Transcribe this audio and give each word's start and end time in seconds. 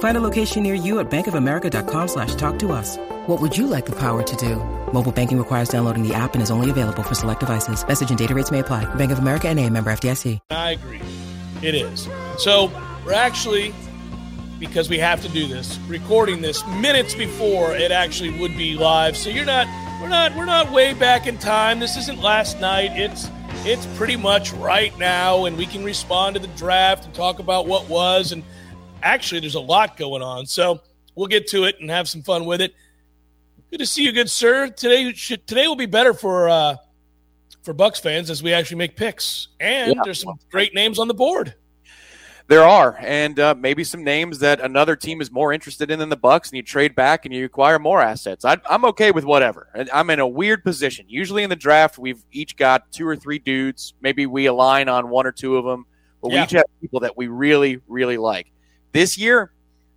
Find 0.00 0.16
a 0.16 0.20
location 0.20 0.62
near 0.62 0.74
you 0.74 0.98
at 0.98 1.10
bankofamerica.com 1.10 2.08
slash 2.08 2.34
talk 2.36 2.58
to 2.60 2.72
us. 2.72 2.96
What 3.26 3.40
would 3.40 3.56
you 3.56 3.66
like 3.66 3.84
the 3.84 3.96
power 3.96 4.22
to 4.22 4.36
do? 4.36 4.56
Mobile 4.92 5.12
banking 5.12 5.38
requires 5.38 5.68
downloading 5.68 6.06
the 6.06 6.14
app 6.14 6.32
and 6.32 6.42
is 6.42 6.50
only 6.50 6.70
available 6.70 7.02
for 7.02 7.14
select 7.14 7.40
devices. 7.40 7.86
Message 7.86 8.08
and 8.08 8.18
data 8.18 8.34
rates 8.34 8.50
may 8.50 8.60
apply. 8.60 8.92
Bank 8.94 9.12
of 9.12 9.18
America 9.18 9.48
and 9.48 9.60
a 9.60 9.68
member 9.68 9.92
FDIC. 9.92 10.38
I 10.50 10.70
agree. 10.70 11.02
It 11.62 11.74
is. 11.74 12.08
So 12.38 12.72
we're 13.04 13.12
actually, 13.12 13.74
because 14.58 14.88
we 14.88 14.98
have 14.98 15.20
to 15.20 15.28
do 15.28 15.46
this, 15.46 15.78
recording 15.86 16.40
this 16.40 16.66
minutes 16.66 17.14
before 17.14 17.76
it 17.76 17.92
actually 17.92 18.30
would 18.40 18.56
be 18.56 18.76
live. 18.76 19.18
So 19.18 19.28
you're 19.28 19.44
not, 19.44 19.66
we're 20.00 20.08
not, 20.08 20.34
we're 20.34 20.46
not 20.46 20.72
way 20.72 20.94
back 20.94 21.26
in 21.26 21.36
time. 21.36 21.78
This 21.78 21.98
isn't 21.98 22.22
last 22.22 22.58
night. 22.58 22.92
It's, 22.94 23.28
it's 23.66 23.84
pretty 23.98 24.16
much 24.16 24.54
right 24.54 24.96
now, 24.98 25.44
and 25.44 25.58
we 25.58 25.66
can 25.66 25.84
respond 25.84 26.36
to 26.36 26.40
the 26.40 26.48
draft 26.56 27.04
and 27.04 27.12
talk 27.12 27.38
about 27.38 27.66
what 27.66 27.86
was. 27.90 28.32
And 28.32 28.42
actually, 29.02 29.40
there's 29.40 29.54
a 29.54 29.60
lot 29.60 29.96
going 29.96 30.22
on. 30.22 30.46
So 30.46 30.80
we'll 31.14 31.28
get 31.28 31.46
to 31.48 31.64
it 31.64 31.76
and 31.80 31.90
have 31.90 32.08
some 32.08 32.22
fun 32.22 32.44
with 32.44 32.60
it. 32.60 32.74
Good 33.70 33.78
to 33.78 33.86
see 33.86 34.04
you, 34.04 34.12
good 34.12 34.30
sir. 34.30 34.68
Today 34.68 35.12
should, 35.12 35.46
today 35.46 35.68
will 35.68 35.76
be 35.76 35.86
better 35.86 36.12
for 36.12 36.48
uh, 36.48 36.76
for 37.62 37.72
Bucks 37.72 38.00
fans 38.00 38.30
as 38.30 38.42
we 38.42 38.52
actually 38.52 38.78
make 38.78 38.96
picks, 38.96 39.48
and 39.60 39.94
yeah. 39.94 40.00
there's 40.02 40.20
some 40.20 40.34
great 40.50 40.74
names 40.74 40.98
on 40.98 41.06
the 41.06 41.14
board. 41.14 41.54
There 42.48 42.64
are, 42.64 42.96
and 42.98 43.38
uh, 43.38 43.54
maybe 43.56 43.84
some 43.84 44.02
names 44.02 44.40
that 44.40 44.60
another 44.60 44.96
team 44.96 45.20
is 45.20 45.30
more 45.30 45.52
interested 45.52 45.88
in 45.88 46.00
than 46.00 46.08
the 46.08 46.16
Bucks, 46.16 46.50
and 46.50 46.56
you 46.56 46.64
trade 46.64 46.96
back 46.96 47.24
and 47.24 47.32
you 47.32 47.44
acquire 47.44 47.78
more 47.78 48.02
assets. 48.02 48.44
I, 48.44 48.56
am 48.68 48.84
okay 48.86 49.12
with 49.12 49.24
whatever. 49.24 49.68
I'm 49.92 50.10
in 50.10 50.18
a 50.18 50.26
weird 50.26 50.64
position. 50.64 51.06
Usually 51.08 51.44
in 51.44 51.48
the 51.48 51.54
draft, 51.54 51.96
we've 51.96 52.24
each 52.32 52.56
got 52.56 52.90
two 52.90 53.06
or 53.06 53.14
three 53.14 53.38
dudes. 53.38 53.94
Maybe 54.00 54.26
we 54.26 54.46
align 54.46 54.88
on 54.88 55.10
one 55.10 55.28
or 55.28 55.32
two 55.32 55.58
of 55.58 55.64
them, 55.64 55.86
but 56.20 56.32
yeah. 56.32 56.40
we 56.40 56.44
each 56.44 56.50
have 56.50 56.64
people 56.80 56.98
that 57.00 57.16
we 57.16 57.28
really, 57.28 57.78
really 57.86 58.16
like. 58.16 58.50
This 58.92 59.16
year, 59.16 59.52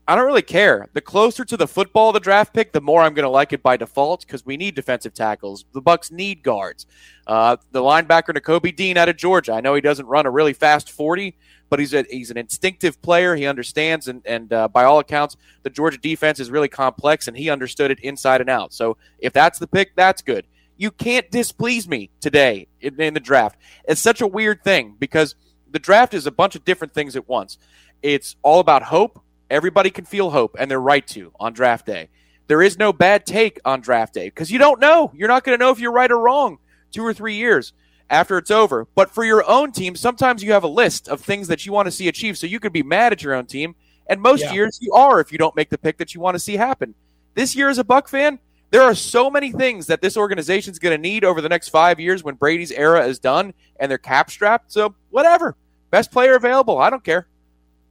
I 0.07 0.15
don't 0.15 0.25
really 0.25 0.41
care. 0.41 0.89
The 0.93 1.01
closer 1.01 1.45
to 1.45 1.55
the 1.55 1.67
football 1.67 2.11
the 2.11 2.19
draft 2.19 2.53
pick, 2.53 2.73
the 2.73 2.81
more 2.81 3.01
I'm 3.01 3.13
going 3.13 3.23
to 3.23 3.29
like 3.29 3.53
it 3.53 3.63
by 3.63 3.77
default 3.77 4.25
because 4.25 4.45
we 4.45 4.57
need 4.57 4.75
defensive 4.75 5.13
tackles. 5.13 5.63
The 5.71 5.81
Bucks 5.81 6.11
need 6.11 6.43
guards. 6.43 6.85
Uh, 7.25 7.55
the 7.71 7.79
linebacker 7.79 8.37
Nakobe 8.37 8.75
Dean 8.75 8.97
out 8.97 9.07
of 9.07 9.15
Georgia. 9.15 9.53
I 9.53 9.61
know 9.61 9.75
he 9.75 9.81
doesn't 9.81 10.05
run 10.05 10.25
a 10.25 10.31
really 10.31 10.51
fast 10.51 10.91
40, 10.91 11.37
but 11.69 11.79
he's 11.79 11.93
a, 11.93 12.03
he's 12.09 12.29
an 12.31 12.37
instinctive 12.37 13.01
player. 13.01 13.35
He 13.35 13.45
understands, 13.45 14.09
and 14.09 14.21
and 14.25 14.51
uh, 14.51 14.67
by 14.67 14.83
all 14.83 14.99
accounts, 14.99 15.37
the 15.63 15.69
Georgia 15.69 15.97
defense 15.97 16.39
is 16.39 16.51
really 16.51 16.67
complex, 16.67 17.27
and 17.29 17.37
he 17.37 17.49
understood 17.49 17.89
it 17.89 17.99
inside 18.01 18.41
and 18.41 18.49
out. 18.49 18.73
So 18.73 18.97
if 19.19 19.31
that's 19.31 19.57
the 19.57 19.67
pick, 19.67 19.95
that's 19.95 20.21
good. 20.21 20.45
You 20.75 20.91
can't 20.91 21.31
displease 21.31 21.87
me 21.87 22.09
today 22.19 22.67
in, 22.81 22.99
in 22.99 23.13
the 23.13 23.19
draft. 23.21 23.57
It's 23.87 24.01
such 24.01 24.19
a 24.19 24.27
weird 24.27 24.63
thing 24.63 24.95
because 24.99 25.35
the 25.71 25.79
draft 25.79 26.13
is 26.13 26.27
a 26.27 26.31
bunch 26.31 26.55
of 26.55 26.65
different 26.65 26.93
things 26.93 27.15
at 27.15 27.27
once. 27.27 27.57
It's 28.03 28.35
all 28.43 28.59
about 28.59 28.83
hope 28.83 29.23
Everybody 29.53 29.91
can 29.91 30.05
feel 30.05 30.31
hope, 30.31 30.55
and 30.57 30.69
they're 30.69 30.81
right 30.81 31.05
to 31.09 31.31
on 31.39 31.53
draft 31.53 31.85
day. 31.85 32.09
There 32.47 32.63
is 32.63 32.79
no 32.79 32.91
bad 32.91 33.23
take 33.23 33.59
on 33.63 33.81
draft 33.81 34.15
day 34.15 34.25
because 34.25 34.49
you 34.49 34.57
don't 34.57 34.79
know. 34.79 35.11
You're 35.15 35.27
not 35.27 35.43
going 35.43 35.55
to 35.55 35.63
know 35.63 35.69
if 35.69 35.79
you're 35.79 35.91
right 35.91 36.11
or 36.11 36.17
wrong 36.17 36.57
two 36.91 37.05
or 37.05 37.13
three 37.13 37.35
years 37.35 37.71
after 38.09 38.39
it's 38.39 38.49
over. 38.49 38.87
But 38.95 39.11
for 39.11 39.23
your 39.23 39.47
own 39.47 39.71
team, 39.71 39.95
sometimes 39.95 40.41
you 40.41 40.53
have 40.53 40.63
a 40.63 40.67
list 40.67 41.07
of 41.07 41.21
things 41.21 41.49
that 41.49 41.67
you 41.67 41.71
want 41.71 41.85
to 41.85 41.91
see 41.91 42.07
achieved. 42.07 42.39
So 42.39 42.47
you 42.47 42.59
could 42.59 42.73
be 42.73 42.81
mad 42.81 43.13
at 43.13 43.21
your 43.21 43.35
own 43.35 43.45
team. 43.45 43.75
And 44.07 44.19
most 44.19 44.41
yeah. 44.41 44.53
years 44.53 44.79
you 44.81 44.91
are 44.93 45.19
if 45.19 45.31
you 45.31 45.37
don't 45.37 45.55
make 45.55 45.69
the 45.69 45.77
pick 45.77 45.99
that 45.99 46.15
you 46.15 46.19
want 46.19 46.33
to 46.33 46.39
see 46.39 46.57
happen. 46.57 46.95
This 47.35 47.55
year, 47.55 47.69
as 47.69 47.77
a 47.77 47.83
Buck 47.83 48.09
fan, 48.09 48.39
there 48.71 48.81
are 48.81 48.95
so 48.95 49.29
many 49.29 49.51
things 49.51 49.85
that 49.85 50.01
this 50.01 50.17
organization 50.17 50.71
is 50.71 50.79
going 50.79 50.95
to 50.95 51.01
need 51.01 51.23
over 51.23 51.41
the 51.41 51.49
next 51.49 51.69
five 51.69 51.99
years 51.99 52.23
when 52.23 52.33
Brady's 52.33 52.71
era 52.71 53.05
is 53.05 53.19
done 53.19 53.53
and 53.79 53.89
they're 53.91 53.99
cap 53.99 54.31
strapped. 54.31 54.71
So, 54.71 54.95
whatever. 55.11 55.55
Best 55.91 56.11
player 56.11 56.35
available. 56.35 56.79
I 56.79 56.89
don't 56.89 57.03
care. 57.03 57.27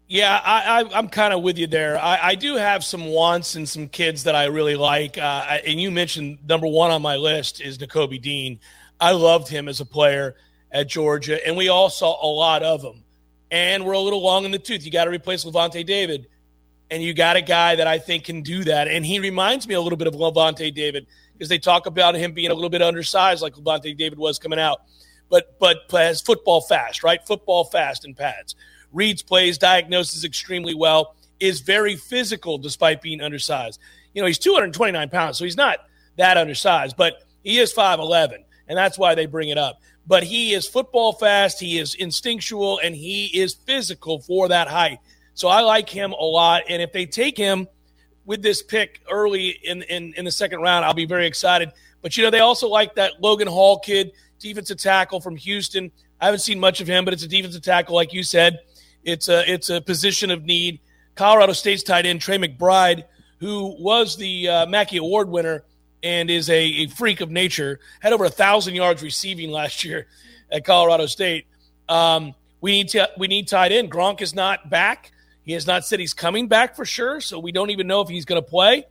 Yeah, 0.08 0.40
I, 0.44 0.82
I, 0.82 0.98
am 0.98 1.08
kind 1.08 1.32
of 1.32 1.42
with 1.42 1.58
you 1.58 1.66
there. 1.66 1.98
I, 1.98 2.18
I, 2.22 2.34
do 2.34 2.56
have 2.56 2.84
some 2.84 3.06
wants 3.06 3.54
and 3.54 3.66
some 3.66 3.88
kids 3.88 4.24
that 4.24 4.34
I 4.34 4.46
really 4.46 4.76
like. 4.76 5.16
Uh, 5.16 5.58
and 5.64 5.80
you 5.80 5.90
mentioned 5.90 6.38
number 6.46 6.66
one 6.66 6.90
on 6.90 7.00
my 7.00 7.16
list 7.16 7.62
is 7.62 7.78
Nakobe 7.78 8.20
Dean. 8.20 8.60
I 9.00 9.12
loved 9.12 9.48
him 9.48 9.68
as 9.68 9.80
a 9.80 9.86
player 9.86 10.36
at 10.70 10.88
Georgia, 10.88 11.44
and 11.46 11.56
we 11.56 11.68
all 11.68 11.88
saw 11.88 12.24
a 12.24 12.28
lot 12.28 12.62
of 12.62 12.82
him. 12.82 13.04
And 13.50 13.84
we're 13.84 13.92
a 13.92 14.00
little 14.00 14.22
long 14.22 14.44
in 14.44 14.50
the 14.50 14.58
tooth. 14.58 14.84
You 14.84 14.90
got 14.90 15.04
to 15.04 15.10
replace 15.10 15.44
Lavonte 15.44 15.84
David, 15.86 16.26
and 16.90 17.02
you 17.02 17.14
got 17.14 17.36
a 17.36 17.42
guy 17.42 17.76
that 17.76 17.86
I 17.86 17.98
think 17.98 18.24
can 18.24 18.42
do 18.42 18.64
that. 18.64 18.88
And 18.88 19.06
he 19.06 19.18
reminds 19.18 19.66
me 19.66 19.74
a 19.74 19.80
little 19.80 19.96
bit 19.96 20.08
of 20.08 20.14
Lavonte 20.14 20.74
David 20.74 21.06
because 21.32 21.48
they 21.48 21.58
talk 21.58 21.86
about 21.86 22.14
him 22.16 22.32
being 22.32 22.50
a 22.50 22.54
little 22.54 22.70
bit 22.70 22.82
undersized, 22.82 23.40
like 23.40 23.54
Lavonte 23.54 23.96
David 23.96 24.18
was 24.18 24.38
coming 24.38 24.58
out, 24.58 24.82
but 25.30 25.58
but 25.58 25.84
has 25.90 26.20
football 26.20 26.60
fast, 26.60 27.02
right? 27.02 27.26
Football 27.26 27.64
fast 27.64 28.04
in 28.04 28.14
pads 28.14 28.54
reads 28.92 29.22
plays, 29.22 29.58
diagnoses 29.58 30.24
extremely 30.24 30.74
well, 30.74 31.14
is 31.40 31.60
very 31.60 31.96
physical 31.96 32.58
despite 32.58 33.02
being 33.02 33.20
undersized. 33.20 33.80
You 34.14 34.22
know, 34.22 34.26
he's 34.26 34.38
229 34.38 35.08
pounds, 35.08 35.38
so 35.38 35.44
he's 35.44 35.56
not 35.56 35.78
that 36.16 36.36
undersized, 36.36 36.96
but 36.96 37.14
he 37.42 37.58
is 37.58 37.72
5'11, 37.72 38.38
and 38.68 38.78
that's 38.78 38.98
why 38.98 39.14
they 39.14 39.26
bring 39.26 39.48
it 39.48 39.58
up. 39.58 39.80
But 40.06 40.24
he 40.24 40.52
is 40.52 40.68
football 40.68 41.12
fast, 41.12 41.60
he 41.60 41.78
is 41.78 41.94
instinctual, 41.94 42.80
and 42.80 42.94
he 42.94 43.26
is 43.26 43.54
physical 43.54 44.20
for 44.20 44.48
that 44.48 44.68
height. 44.68 44.98
So 45.34 45.48
I 45.48 45.60
like 45.60 45.88
him 45.88 46.12
a 46.12 46.24
lot. 46.24 46.62
And 46.68 46.82
if 46.82 46.92
they 46.92 47.06
take 47.06 47.36
him 47.36 47.68
with 48.24 48.42
this 48.42 48.62
pick 48.62 49.00
early 49.10 49.48
in, 49.48 49.82
in, 49.82 50.14
in 50.16 50.24
the 50.24 50.30
second 50.30 50.60
round, 50.60 50.84
I'll 50.84 50.94
be 50.94 51.06
very 51.06 51.26
excited. 51.26 51.72
But, 52.02 52.16
you 52.16 52.24
know, 52.24 52.30
they 52.30 52.40
also 52.40 52.68
like 52.68 52.94
that 52.96 53.22
Logan 53.22 53.48
Hall 53.48 53.78
kid, 53.78 54.12
defensive 54.38 54.78
tackle 54.78 55.20
from 55.20 55.36
Houston. 55.36 55.90
I 56.20 56.26
haven't 56.26 56.40
seen 56.40 56.60
much 56.60 56.80
of 56.80 56.86
him, 56.86 57.04
but 57.04 57.14
it's 57.14 57.22
a 57.22 57.28
defensive 57.28 57.62
tackle, 57.62 57.94
like 57.94 58.12
you 58.12 58.22
said. 58.22 58.60
It's 59.04 59.28
a 59.28 59.50
it's 59.50 59.70
a 59.70 59.80
position 59.80 60.30
of 60.30 60.44
need. 60.44 60.80
Colorado 61.14 61.52
State's 61.52 61.82
tight 61.82 62.06
end 62.06 62.20
Trey 62.20 62.38
McBride, 62.38 63.04
who 63.38 63.76
was 63.78 64.16
the 64.16 64.48
uh, 64.48 64.66
Mackey 64.66 64.96
Award 64.96 65.28
winner 65.28 65.64
and 66.02 66.30
is 66.30 66.48
a, 66.50 66.58
a, 66.58 66.86
freak 66.88 67.20
of 67.20 67.30
nature, 67.30 67.78
had 68.00 68.12
over 68.12 68.24
a 68.24 68.30
thousand 68.30 68.74
yards 68.74 69.02
receiving 69.02 69.50
last 69.50 69.84
year 69.84 70.06
at 70.50 70.64
Colorado 70.64 71.06
State. 71.06 71.46
Um, 71.88 72.34
we 72.60 72.72
need 72.72 72.88
to 72.90 73.10
we 73.18 73.28
need 73.28 73.48
tight 73.48 73.72
end. 73.72 73.90
Gronk 73.90 74.20
is 74.20 74.34
not 74.34 74.70
back. 74.70 75.12
He 75.42 75.52
has 75.52 75.66
not 75.66 75.84
said 75.84 75.98
he's 75.98 76.14
coming 76.14 76.48
back 76.48 76.76
for 76.76 76.84
sure, 76.84 77.20
so 77.20 77.38
we 77.38 77.52
don't 77.52 77.70
even 77.70 77.86
know 77.86 78.00
if 78.00 78.08
he's 78.08 78.24
going 78.24 78.42
to 78.42 78.48
play. 78.48 78.84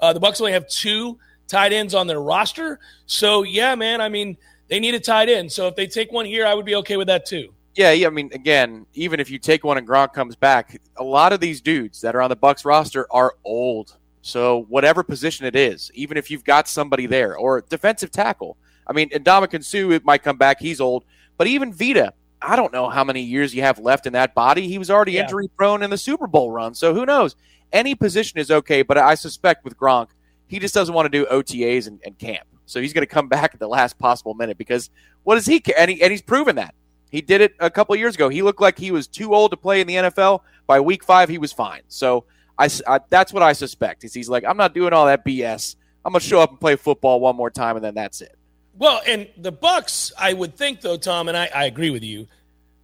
Uh, 0.00 0.12
the 0.12 0.20
Bucks 0.20 0.40
only 0.40 0.52
have 0.52 0.68
two 0.68 1.18
tight 1.46 1.72
ends 1.72 1.94
on 1.94 2.06
their 2.06 2.20
roster, 2.20 2.78
so 3.06 3.42
yeah, 3.42 3.74
man. 3.74 4.00
I 4.00 4.08
mean, 4.10 4.36
they 4.68 4.80
need 4.80 4.94
a 4.94 5.00
tight 5.00 5.28
end. 5.28 5.50
So 5.50 5.68
if 5.68 5.76
they 5.76 5.86
take 5.86 6.12
one 6.12 6.26
here, 6.26 6.46
I 6.46 6.54
would 6.54 6.66
be 6.66 6.74
okay 6.76 6.96
with 6.96 7.06
that 7.06 7.26
too. 7.26 7.54
Yeah, 7.74 7.90
yeah, 7.90 8.06
I 8.06 8.10
mean, 8.10 8.30
again, 8.32 8.86
even 8.94 9.18
if 9.18 9.30
you 9.30 9.38
take 9.38 9.64
one 9.64 9.78
and 9.78 9.86
Gronk 9.86 10.12
comes 10.12 10.36
back, 10.36 10.80
a 10.96 11.02
lot 11.02 11.32
of 11.32 11.40
these 11.40 11.60
dudes 11.60 12.00
that 12.02 12.14
are 12.14 12.22
on 12.22 12.30
the 12.30 12.36
Bucks 12.36 12.64
roster 12.64 13.06
are 13.10 13.34
old. 13.44 13.96
So 14.22 14.64
whatever 14.68 15.02
position 15.02 15.44
it 15.44 15.56
is, 15.56 15.90
even 15.92 16.16
if 16.16 16.30
you've 16.30 16.44
got 16.44 16.68
somebody 16.68 17.06
there 17.06 17.36
or 17.36 17.62
defensive 17.62 18.10
tackle, 18.10 18.56
I 18.86 18.92
mean, 18.92 19.10
Ndamukong 19.10 19.92
it 19.92 20.04
might 20.04 20.22
come 20.22 20.36
back. 20.36 20.60
He's 20.60 20.80
old, 20.80 21.04
but 21.36 21.46
even 21.46 21.72
Vita, 21.72 22.14
I 22.40 22.56
don't 22.56 22.72
know 22.72 22.88
how 22.88 23.02
many 23.02 23.22
years 23.22 23.54
you 23.54 23.62
have 23.62 23.78
left 23.78 24.06
in 24.06 24.12
that 24.12 24.34
body. 24.34 24.68
He 24.68 24.78
was 24.78 24.90
already 24.90 25.12
yeah. 25.12 25.22
injury 25.22 25.48
prone 25.56 25.82
in 25.82 25.90
the 25.90 25.98
Super 25.98 26.26
Bowl 26.26 26.50
run, 26.50 26.74
so 26.74 26.94
who 26.94 27.04
knows? 27.04 27.34
Any 27.72 27.94
position 27.94 28.38
is 28.38 28.50
okay, 28.50 28.82
but 28.82 28.98
I 28.98 29.14
suspect 29.14 29.64
with 29.64 29.76
Gronk, 29.76 30.10
he 30.46 30.58
just 30.58 30.74
doesn't 30.74 30.94
want 30.94 31.10
to 31.10 31.18
do 31.18 31.26
OTAs 31.26 31.88
and, 31.88 32.00
and 32.04 32.16
camp. 32.18 32.46
So 32.66 32.80
he's 32.80 32.92
going 32.92 33.06
to 33.06 33.12
come 33.12 33.28
back 33.36 33.52
at 33.54 33.60
the 33.60 33.68
last 33.68 33.98
possible 33.98 34.34
minute 34.34 34.58
because 34.58 34.90
what 35.24 35.34
does 35.34 35.46
he 35.46 35.60
care? 35.60 35.74
And, 35.78 35.90
he, 35.90 36.00
and 36.02 36.10
he's 36.10 36.22
proven 36.22 36.56
that. 36.56 36.74
He 37.14 37.20
did 37.20 37.40
it 37.40 37.54
a 37.60 37.70
couple 37.70 37.94
years 37.94 38.16
ago. 38.16 38.28
He 38.28 38.42
looked 38.42 38.60
like 38.60 38.76
he 38.76 38.90
was 38.90 39.06
too 39.06 39.36
old 39.36 39.52
to 39.52 39.56
play 39.56 39.80
in 39.80 39.86
the 39.86 39.94
NFL. 39.94 40.40
By 40.66 40.80
week 40.80 41.04
five, 41.04 41.28
he 41.28 41.38
was 41.38 41.52
fine. 41.52 41.82
So 41.86 42.24
I, 42.58 42.68
I 42.88 42.98
that's 43.08 43.32
what 43.32 43.40
I 43.40 43.52
suspect. 43.52 44.02
Is 44.02 44.12
he's 44.12 44.28
like, 44.28 44.44
I'm 44.44 44.56
not 44.56 44.74
doing 44.74 44.92
all 44.92 45.06
that 45.06 45.24
BS. 45.24 45.76
I'm 46.04 46.10
gonna 46.10 46.20
show 46.20 46.40
up 46.40 46.50
and 46.50 46.58
play 46.58 46.74
football 46.74 47.20
one 47.20 47.36
more 47.36 47.50
time, 47.50 47.76
and 47.76 47.84
then 47.84 47.94
that's 47.94 48.20
it. 48.20 48.36
Well, 48.76 49.00
and 49.06 49.28
the 49.36 49.52
Bucks, 49.52 50.12
I 50.18 50.32
would 50.32 50.56
think 50.56 50.80
though, 50.80 50.96
Tom, 50.96 51.28
and 51.28 51.36
I, 51.36 51.48
I 51.54 51.66
agree 51.66 51.90
with 51.90 52.02
you. 52.02 52.26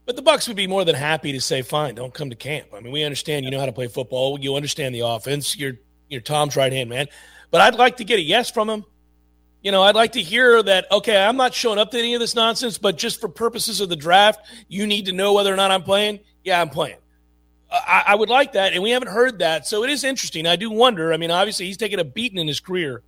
But 0.07 0.15
the 0.15 0.23
Bucks 0.23 0.47
would 0.47 0.57
be 0.57 0.69
more 0.69 0.85
than 0.85 0.95
happy 0.95 1.33
to 1.33 1.41
say, 1.41 1.63
"Fine, 1.63 1.97
don't 1.97 2.15
come 2.15 2.31
to 2.31 2.37
camp." 2.37 2.69
I 2.73 2.79
mean, 2.79 2.93
we 2.93 3.03
understand 3.03 3.45
you 3.45 3.51
know 3.51 3.59
how 3.59 3.67
to 3.67 3.73
play 3.73 3.89
football. 3.89 4.39
You 4.39 4.55
understand 4.55 4.95
the 4.95 5.01
offense. 5.01 5.59
You're 5.59 5.75
you're 6.09 6.21
Tom's 6.21 6.55
right 6.55 6.73
hand 6.73 6.89
man. 6.89 7.09
But 7.51 7.63
I'd 7.63 7.75
like 7.75 7.97
to 7.97 8.05
get 8.05 8.21
a 8.21 8.23
yes 8.23 8.49
from 8.49 8.71
him. 8.71 8.85
You 9.63 9.73
know, 9.73 9.83
I'd 9.83 9.95
like 9.95 10.13
to 10.13 10.23
hear 10.23 10.63
that. 10.63 10.87
Okay, 10.91 11.17
I'm 11.17 11.37
not 11.37 11.53
showing 11.53 11.79
up 11.79 11.91
to 11.91 11.99
any 11.99 12.15
of 12.15 12.21
this 12.21 12.35
nonsense, 12.35 12.79
but 12.79 12.97
just 12.97 13.21
for 13.21 13.29
purposes 13.29 13.81
of 13.81 13.89
the 13.89 13.97
draft, 13.97 14.41
you 14.69 14.87
need 14.87 15.07
to 15.07 15.13
know 15.13 15.35
whether 15.35 15.53
or 15.53 15.57
not 15.57 15.71
I'm 15.71 15.83
playing. 15.83 16.21
Yeah, 16.45 16.61
I'm 16.61 16.71
playing. 16.71 16.97
I, 17.71 18.05
I 18.09 18.15
would 18.15 18.29
like 18.29 18.53
that, 18.53 18.73
and 18.73 18.83
we 18.83 18.91
haven't 18.91 19.09
heard 19.09 19.39
that, 19.41 19.67
so 19.67 19.85
it 19.85 19.91
is 19.91 20.03
interesting. 20.03 20.47
I 20.47 20.57
do 20.57 20.71
wonder. 20.71 21.13
I 21.13 21.17
mean, 21.19 21.31
obviously, 21.31 21.67
he's 21.67 21.77
taken 21.77 22.01
a 22.01 22.05
beating 22.05 22.39
in 22.39 22.49
his 22.49 22.59
career. 22.59 23.03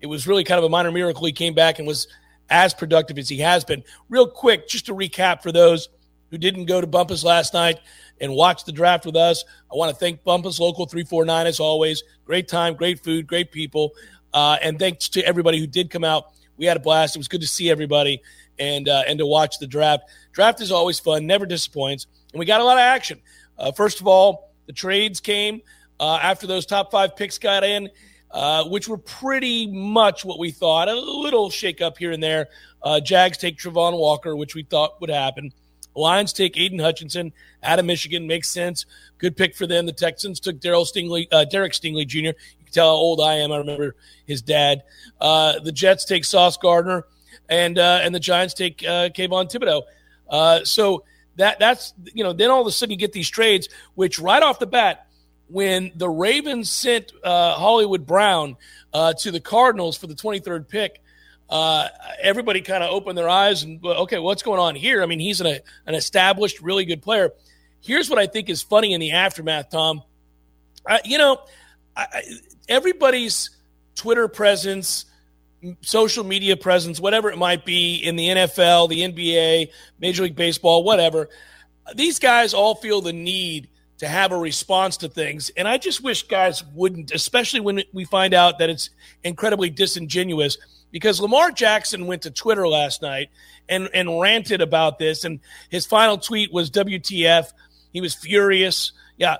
It 0.00 0.06
was 0.06 0.26
really 0.26 0.42
kind 0.42 0.58
of 0.58 0.64
a 0.64 0.68
minor 0.68 0.90
miracle 0.90 1.24
he 1.26 1.32
came 1.32 1.54
back 1.54 1.78
and 1.78 1.86
was 1.86 2.08
as 2.48 2.74
productive 2.74 3.18
as 3.18 3.28
he 3.28 3.38
has 3.38 3.64
been. 3.64 3.84
Real 4.08 4.26
quick, 4.26 4.68
just 4.68 4.86
to 4.86 4.94
recap 4.94 5.42
for 5.42 5.52
those 5.52 5.88
who 6.30 6.38
didn't 6.38 6.64
go 6.64 6.80
to 6.80 6.86
Bumpus 6.86 7.22
last 7.22 7.54
night 7.54 7.78
and 8.20 8.34
watch 8.34 8.64
the 8.64 8.72
draft 8.72 9.06
with 9.06 9.16
us. 9.16 9.44
I 9.70 9.76
want 9.76 9.90
to 9.90 9.96
thank 9.96 10.24
Bumpus 10.24 10.58
Local 10.60 10.86
349 10.86 11.46
as 11.46 11.60
always. 11.60 12.02
Great 12.24 12.48
time, 12.48 12.74
great 12.74 13.02
food, 13.02 13.26
great 13.26 13.52
people. 13.52 13.92
Uh, 14.32 14.56
and 14.62 14.78
thanks 14.78 15.08
to 15.10 15.22
everybody 15.22 15.58
who 15.58 15.66
did 15.66 15.90
come 15.90 16.04
out. 16.04 16.32
We 16.56 16.66
had 16.66 16.76
a 16.76 16.80
blast. 16.80 17.16
It 17.16 17.18
was 17.18 17.28
good 17.28 17.40
to 17.40 17.46
see 17.46 17.70
everybody 17.70 18.22
and 18.58 18.88
uh, 18.88 19.02
and 19.08 19.18
to 19.18 19.26
watch 19.26 19.58
the 19.58 19.66
draft. 19.66 20.04
Draft 20.32 20.60
is 20.60 20.70
always 20.70 21.00
fun, 21.00 21.26
never 21.26 21.46
disappoints, 21.46 22.06
and 22.32 22.38
we 22.38 22.46
got 22.46 22.60
a 22.60 22.64
lot 22.64 22.76
of 22.76 22.82
action. 22.82 23.20
Uh, 23.58 23.72
first 23.72 24.00
of 24.00 24.06
all, 24.06 24.52
the 24.66 24.72
trades 24.72 25.20
came 25.20 25.62
uh, 25.98 26.18
after 26.22 26.46
those 26.46 26.66
top 26.66 26.90
five 26.90 27.16
picks 27.16 27.38
got 27.38 27.64
in, 27.64 27.90
uh, 28.30 28.64
which 28.64 28.88
were 28.88 28.98
pretty 28.98 29.66
much 29.66 30.24
what 30.24 30.38
we 30.38 30.50
thought. 30.50 30.88
A 30.88 30.94
little 30.94 31.50
shake 31.50 31.80
up 31.80 31.98
here 31.98 32.12
and 32.12 32.22
there. 32.22 32.48
Uh, 32.82 33.00
Jags 33.00 33.38
take 33.38 33.58
Travon 33.58 33.98
Walker, 33.98 34.36
which 34.36 34.54
we 34.54 34.62
thought 34.62 35.00
would 35.00 35.10
happen. 35.10 35.52
Lions 35.94 36.32
take 36.32 36.56
Aidan 36.56 36.78
Hutchinson 36.78 37.32
out 37.62 37.78
of 37.78 37.84
Michigan. 37.84 38.26
Makes 38.26 38.48
sense. 38.48 38.86
Good 39.18 39.36
pick 39.36 39.56
for 39.56 39.66
them. 39.66 39.86
The 39.86 39.92
Texans 39.92 40.40
took 40.40 40.60
Daryl 40.60 40.86
Stingley, 40.86 41.26
uh, 41.32 41.44
Derek 41.44 41.72
Stingley 41.72 42.06
Jr. 42.06 42.38
Can 42.70 42.82
tell 42.82 42.88
how 42.88 42.96
old 42.96 43.20
I 43.20 43.36
am. 43.36 43.52
I 43.52 43.58
remember 43.58 43.96
his 44.26 44.42
dad. 44.42 44.82
Uh, 45.20 45.58
the 45.60 45.72
Jets 45.72 46.04
take 46.04 46.24
Sauce 46.24 46.56
Gardner, 46.56 47.04
and 47.48 47.78
uh, 47.78 48.00
and 48.02 48.14
the 48.14 48.20
Giants 48.20 48.54
take 48.54 48.82
uh, 48.82 49.10
Kayvon 49.10 49.50
Thibodeaux. 49.50 49.82
Uh, 50.28 50.64
so 50.64 51.04
that 51.36 51.58
that's 51.58 51.94
you 52.14 52.24
know 52.24 52.32
then 52.32 52.50
all 52.50 52.60
of 52.60 52.66
a 52.66 52.72
sudden 52.72 52.90
you 52.90 52.96
get 52.98 53.12
these 53.12 53.28
trades, 53.28 53.68
which 53.94 54.18
right 54.18 54.42
off 54.42 54.58
the 54.58 54.66
bat, 54.66 55.06
when 55.48 55.92
the 55.96 56.08
Ravens 56.08 56.70
sent 56.70 57.12
uh, 57.24 57.54
Hollywood 57.54 58.06
Brown 58.06 58.56
uh, 58.92 59.14
to 59.14 59.30
the 59.30 59.40
Cardinals 59.40 59.96
for 59.96 60.06
the 60.06 60.14
23rd 60.14 60.68
pick 60.68 61.00
uh, 61.50 61.88
everybody 62.22 62.60
kind 62.60 62.82
of 62.84 62.90
opened 62.90 63.18
their 63.18 63.28
eyes 63.28 63.64
and 63.64 63.84
okay, 63.84 64.18
what's 64.18 64.42
going 64.42 64.60
on 64.60 64.76
here? 64.76 65.02
I 65.02 65.06
mean, 65.06 65.18
he's 65.18 65.40
an, 65.40 65.58
an 65.86 65.94
established, 65.94 66.60
really 66.60 66.84
good 66.84 67.02
player. 67.02 67.32
Here's 67.80 68.08
what 68.08 68.18
I 68.18 68.26
think 68.26 68.48
is 68.48 68.62
funny 68.62 68.92
in 68.92 69.00
the 69.00 69.12
aftermath, 69.12 69.70
Tom. 69.70 70.02
You 71.04 71.18
know, 71.18 71.42
I, 72.12 72.22
everybody's 72.68 73.50
Twitter 73.94 74.28
presence, 74.28 75.04
social 75.82 76.24
media 76.24 76.56
presence, 76.56 77.00
whatever 77.00 77.30
it 77.30 77.38
might 77.38 77.64
be 77.64 77.96
in 77.96 78.16
the 78.16 78.28
NFL, 78.28 78.88
the 78.88 79.00
NBA, 79.00 79.70
Major 79.98 80.22
League 80.22 80.36
Baseball, 80.36 80.82
whatever. 80.84 81.28
These 81.94 82.18
guys 82.18 82.54
all 82.54 82.74
feel 82.74 83.00
the 83.00 83.12
need 83.12 83.68
to 83.98 84.08
have 84.08 84.32
a 84.32 84.38
response 84.38 84.96
to 84.98 85.08
things. 85.08 85.50
And 85.56 85.68
I 85.68 85.76
just 85.76 86.02
wish 86.02 86.22
guys 86.26 86.64
wouldn't, 86.74 87.10
especially 87.12 87.60
when 87.60 87.82
we 87.92 88.06
find 88.06 88.32
out 88.32 88.58
that 88.58 88.70
it's 88.70 88.88
incredibly 89.22 89.68
disingenuous 89.68 90.56
because 90.90 91.20
Lamar 91.20 91.50
Jackson 91.50 92.06
went 92.06 92.22
to 92.22 92.30
Twitter 92.30 92.66
last 92.66 93.02
night 93.02 93.28
and, 93.68 93.90
and 93.92 94.18
ranted 94.18 94.62
about 94.62 94.98
this. 94.98 95.24
And 95.24 95.40
his 95.68 95.84
final 95.84 96.16
tweet 96.16 96.50
was 96.50 96.70
WTF. 96.70 97.52
He 97.92 98.00
was 98.00 98.14
furious. 98.14 98.92
Yeah. 99.18 99.36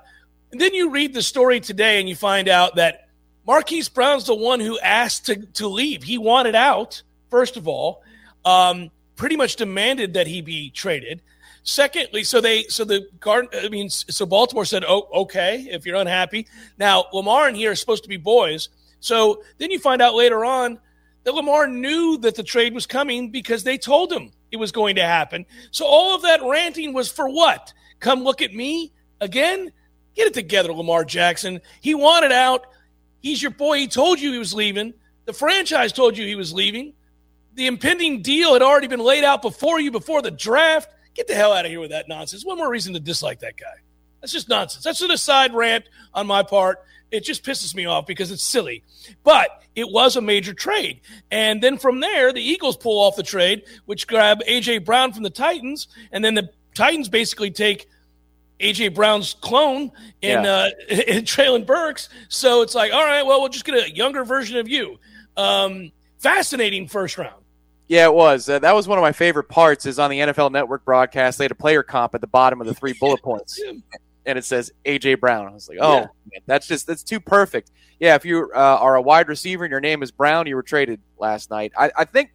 And 0.52 0.60
then 0.60 0.74
you 0.74 0.90
read 0.90 1.14
the 1.14 1.22
story 1.22 1.60
today 1.60 2.00
and 2.00 2.08
you 2.08 2.16
find 2.16 2.48
out 2.48 2.76
that 2.76 3.08
Marquise 3.46 3.88
Brown's 3.88 4.26
the 4.26 4.34
one 4.34 4.60
who 4.60 4.78
asked 4.80 5.26
to, 5.26 5.36
to 5.36 5.68
leave. 5.68 6.02
He 6.02 6.18
wanted 6.18 6.54
out, 6.54 7.02
first 7.30 7.56
of 7.56 7.68
all, 7.68 8.02
um, 8.44 8.90
pretty 9.16 9.36
much 9.36 9.56
demanded 9.56 10.14
that 10.14 10.26
he 10.26 10.40
be 10.40 10.70
traded. 10.70 11.22
Secondly, 11.62 12.24
so 12.24 12.40
they, 12.40 12.64
so 12.64 12.84
the 12.84 13.08
guard, 13.20 13.48
I 13.54 13.68
mean, 13.68 13.90
so 13.90 14.24
Baltimore 14.26 14.64
said, 14.64 14.84
oh, 14.86 15.08
okay, 15.12 15.68
if 15.70 15.84
you're 15.84 15.96
unhappy. 15.96 16.46
Now, 16.78 17.04
Lamar 17.12 17.48
and 17.48 17.56
here 17.56 17.70
are 17.70 17.76
supposed 17.76 18.02
to 18.04 18.08
be 18.08 18.16
boys. 18.16 18.68
So 19.00 19.42
then 19.58 19.70
you 19.70 19.78
find 19.78 20.02
out 20.02 20.14
later 20.14 20.44
on 20.44 20.78
that 21.24 21.34
Lamar 21.34 21.66
knew 21.68 22.18
that 22.18 22.34
the 22.34 22.42
trade 22.42 22.74
was 22.74 22.86
coming 22.86 23.30
because 23.30 23.62
they 23.62 23.78
told 23.78 24.12
him 24.12 24.32
it 24.50 24.56
was 24.56 24.72
going 24.72 24.96
to 24.96 25.02
happen. 25.02 25.46
So 25.70 25.84
all 25.86 26.14
of 26.14 26.22
that 26.22 26.42
ranting 26.42 26.92
was 26.92 27.10
for 27.10 27.28
what? 27.28 27.72
Come 28.00 28.24
look 28.24 28.42
at 28.42 28.54
me 28.54 28.92
again? 29.20 29.72
Get 30.14 30.28
it 30.28 30.34
together, 30.34 30.72
Lamar 30.72 31.04
Jackson. 31.04 31.60
He 31.80 31.94
wanted 31.94 32.32
out. 32.32 32.66
He's 33.20 33.40
your 33.40 33.50
boy. 33.50 33.78
He 33.78 33.88
told 33.88 34.20
you 34.20 34.32
he 34.32 34.38
was 34.38 34.54
leaving. 34.54 34.94
The 35.26 35.32
franchise 35.32 35.92
told 35.92 36.16
you 36.16 36.26
he 36.26 36.34
was 36.34 36.52
leaving. 36.52 36.94
The 37.54 37.66
impending 37.66 38.22
deal 38.22 38.52
had 38.52 38.62
already 38.62 38.86
been 38.86 39.00
laid 39.00 39.24
out 39.24 39.42
before 39.42 39.80
you, 39.80 39.90
before 39.90 40.22
the 40.22 40.30
draft. 40.30 40.90
Get 41.14 41.26
the 41.26 41.34
hell 41.34 41.52
out 41.52 41.64
of 41.64 41.70
here 41.70 41.80
with 41.80 41.90
that 41.90 42.08
nonsense. 42.08 42.44
One 42.44 42.58
more 42.58 42.70
reason 42.70 42.94
to 42.94 43.00
dislike 43.00 43.40
that 43.40 43.56
guy. 43.56 43.66
That's 44.20 44.32
just 44.32 44.48
nonsense. 44.48 44.84
That's 44.84 45.00
an 45.02 45.10
aside 45.10 45.54
rant 45.54 45.88
on 46.14 46.26
my 46.26 46.42
part 46.42 46.80
it 47.10 47.24
just 47.24 47.44
pisses 47.44 47.74
me 47.74 47.86
off 47.86 48.06
because 48.06 48.30
it's 48.30 48.42
silly. 48.42 48.82
But 49.24 49.62
it 49.74 49.90
was 49.90 50.16
a 50.16 50.20
major 50.20 50.54
trade. 50.54 51.00
And 51.30 51.62
then 51.62 51.78
from 51.78 52.00
there, 52.00 52.32
the 52.32 52.42
Eagles 52.42 52.76
pull 52.76 53.00
off 53.00 53.16
the 53.16 53.22
trade, 53.22 53.64
which 53.86 54.06
grab 54.06 54.40
A.J. 54.46 54.78
Brown 54.78 55.12
from 55.12 55.22
the 55.22 55.30
Titans. 55.30 55.88
And 56.12 56.24
then 56.24 56.34
the 56.34 56.50
Titans 56.74 57.08
basically 57.08 57.50
take 57.50 57.88
A.J. 58.60 58.88
Brown's 58.88 59.34
clone 59.40 59.90
in, 60.22 60.44
yeah. 60.44 60.52
uh, 60.52 60.70
in 60.88 61.24
Treylon 61.24 61.66
Burks. 61.66 62.08
So 62.28 62.62
it's 62.62 62.74
like, 62.74 62.92
all 62.92 63.04
right, 63.04 63.24
well, 63.24 63.40
we'll 63.40 63.48
just 63.48 63.64
get 63.64 63.74
a 63.74 63.90
younger 63.94 64.24
version 64.24 64.58
of 64.58 64.68
you. 64.68 64.98
Um, 65.36 65.92
fascinating 66.18 66.88
first 66.88 67.18
round. 67.18 67.42
Yeah, 67.88 68.04
it 68.04 68.14
was. 68.14 68.48
Uh, 68.48 68.60
that 68.60 68.74
was 68.74 68.86
one 68.86 68.98
of 68.98 69.02
my 69.02 69.12
favorite 69.12 69.48
parts. 69.48 69.84
Is 69.84 69.98
on 69.98 70.10
the 70.10 70.20
NFL 70.20 70.52
Network 70.52 70.84
broadcast. 70.84 71.38
They 71.38 71.44
had 71.44 71.50
a 71.50 71.56
player 71.56 71.82
comp 71.82 72.14
at 72.14 72.20
the 72.20 72.28
bottom 72.28 72.60
of 72.60 72.66
the 72.66 72.74
three 72.74 72.92
bullet 73.00 73.20
points 73.20 73.60
and 74.26 74.38
it 74.38 74.44
says 74.44 74.72
AJ 74.84 75.20
Brown. 75.20 75.46
I 75.46 75.50
was 75.50 75.68
like, 75.68 75.78
oh, 75.80 75.94
yeah. 75.94 76.00
man, 76.00 76.40
that's 76.46 76.66
just 76.66 76.86
that's 76.86 77.02
too 77.02 77.20
perfect. 77.20 77.70
Yeah, 77.98 78.14
if 78.14 78.24
you 78.24 78.50
uh, 78.54 78.78
are 78.80 78.96
a 78.96 79.02
wide 79.02 79.28
receiver 79.28 79.64
and 79.64 79.70
your 79.70 79.80
name 79.80 80.02
is 80.02 80.10
Brown, 80.10 80.46
you 80.46 80.56
were 80.56 80.62
traded 80.62 81.00
last 81.18 81.50
night. 81.50 81.72
I, 81.76 81.90
I, 81.96 82.04
think 82.04 82.32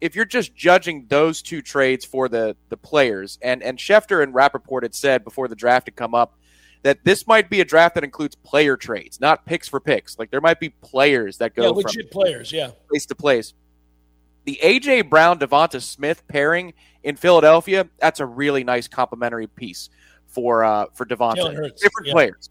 if 0.00 0.14
you're 0.14 0.24
just 0.24 0.54
judging 0.54 1.06
those 1.08 1.42
two 1.42 1.62
trades 1.62 2.04
for 2.04 2.28
the 2.28 2.56
the 2.68 2.76
players, 2.76 3.38
and 3.42 3.62
and 3.62 3.78
Schefter 3.78 4.22
and 4.22 4.34
Rappaport 4.34 4.82
had 4.82 4.94
said 4.94 5.24
before 5.24 5.48
the 5.48 5.56
draft 5.56 5.86
had 5.88 5.96
come 5.96 6.14
up 6.14 6.38
that 6.82 7.02
this 7.04 7.26
might 7.26 7.50
be 7.50 7.60
a 7.60 7.64
draft 7.64 7.94
that 7.94 8.04
includes 8.04 8.34
player 8.36 8.76
trades, 8.76 9.20
not 9.20 9.44
picks 9.46 9.68
for 9.68 9.80
picks. 9.80 10.18
Like 10.18 10.30
there 10.30 10.40
might 10.40 10.60
be 10.60 10.68
players 10.68 11.38
that 11.38 11.54
go 11.54 11.64
yeah, 11.64 11.68
legit 11.70 12.10
players, 12.10 12.52
yeah, 12.52 12.70
place 12.88 13.06
to 13.06 13.14
place. 13.14 13.54
The 14.44 14.60
AJ 14.62 15.10
Brown 15.10 15.38
Devonta 15.38 15.82
Smith 15.82 16.22
pairing 16.28 16.74
in 17.02 17.16
Philadelphia, 17.16 17.88
that's 17.98 18.20
a 18.20 18.26
really 18.26 18.62
nice 18.62 18.86
complementary 18.86 19.48
piece 19.48 19.90
for 20.28 20.64
uh, 20.64 20.86
for 20.94 21.06
Devonta. 21.06 21.52
Different 21.76 22.06
yeah. 22.06 22.12
players. 22.12 22.50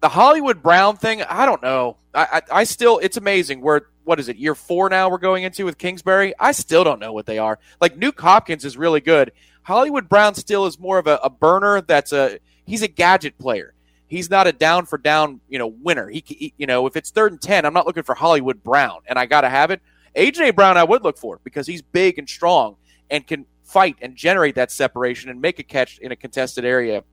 The 0.00 0.08
Hollywood 0.08 0.62
Brown 0.62 0.96
thing, 0.96 1.22
I 1.22 1.44
don't 1.44 1.62
know. 1.62 1.98
I, 2.14 2.42
I, 2.50 2.60
I 2.60 2.64
still, 2.64 2.98
it's 2.98 3.18
amazing. 3.18 3.60
We're 3.60 3.82
what 4.10 4.18
is 4.18 4.28
it? 4.28 4.36
Year 4.36 4.56
four 4.56 4.90
now. 4.90 5.08
We're 5.08 5.18
going 5.18 5.44
into 5.44 5.64
with 5.64 5.78
Kingsbury. 5.78 6.34
I 6.40 6.50
still 6.50 6.82
don't 6.82 6.98
know 6.98 7.12
what 7.12 7.26
they 7.26 7.38
are. 7.38 7.60
Like 7.80 7.96
Nuke 7.96 8.18
Hopkins 8.18 8.64
is 8.64 8.76
really 8.76 9.00
good. 9.00 9.30
Hollywood 9.62 10.08
Brown 10.08 10.34
still 10.34 10.66
is 10.66 10.80
more 10.80 10.98
of 10.98 11.06
a, 11.06 11.20
a 11.22 11.30
burner. 11.30 11.80
That's 11.80 12.12
a 12.12 12.40
he's 12.66 12.82
a 12.82 12.88
gadget 12.88 13.38
player. 13.38 13.72
He's 14.08 14.28
not 14.28 14.48
a 14.48 14.52
down 14.52 14.86
for 14.86 14.98
down, 14.98 15.40
you 15.48 15.60
know, 15.60 15.68
winner. 15.68 16.08
He, 16.08 16.24
he, 16.26 16.54
you 16.58 16.66
know, 16.66 16.88
if 16.88 16.96
it's 16.96 17.10
third 17.10 17.30
and 17.30 17.40
ten, 17.40 17.64
I'm 17.64 17.72
not 17.72 17.86
looking 17.86 18.02
for 18.02 18.16
Hollywood 18.16 18.64
Brown, 18.64 18.98
and 19.06 19.16
I 19.16 19.26
got 19.26 19.42
to 19.42 19.48
have 19.48 19.70
it. 19.70 19.80
AJ 20.16 20.56
Brown, 20.56 20.76
I 20.76 20.82
would 20.82 21.04
look 21.04 21.16
for 21.16 21.38
because 21.44 21.68
he's 21.68 21.80
big 21.80 22.18
and 22.18 22.28
strong 22.28 22.74
and 23.10 23.24
can 23.24 23.46
fight 23.62 23.94
and 24.02 24.16
generate 24.16 24.56
that 24.56 24.72
separation 24.72 25.30
and 25.30 25.40
make 25.40 25.60
a 25.60 25.62
catch 25.62 25.98
in 25.98 26.10
a 26.10 26.16
contested 26.16 26.64
area 26.64 27.04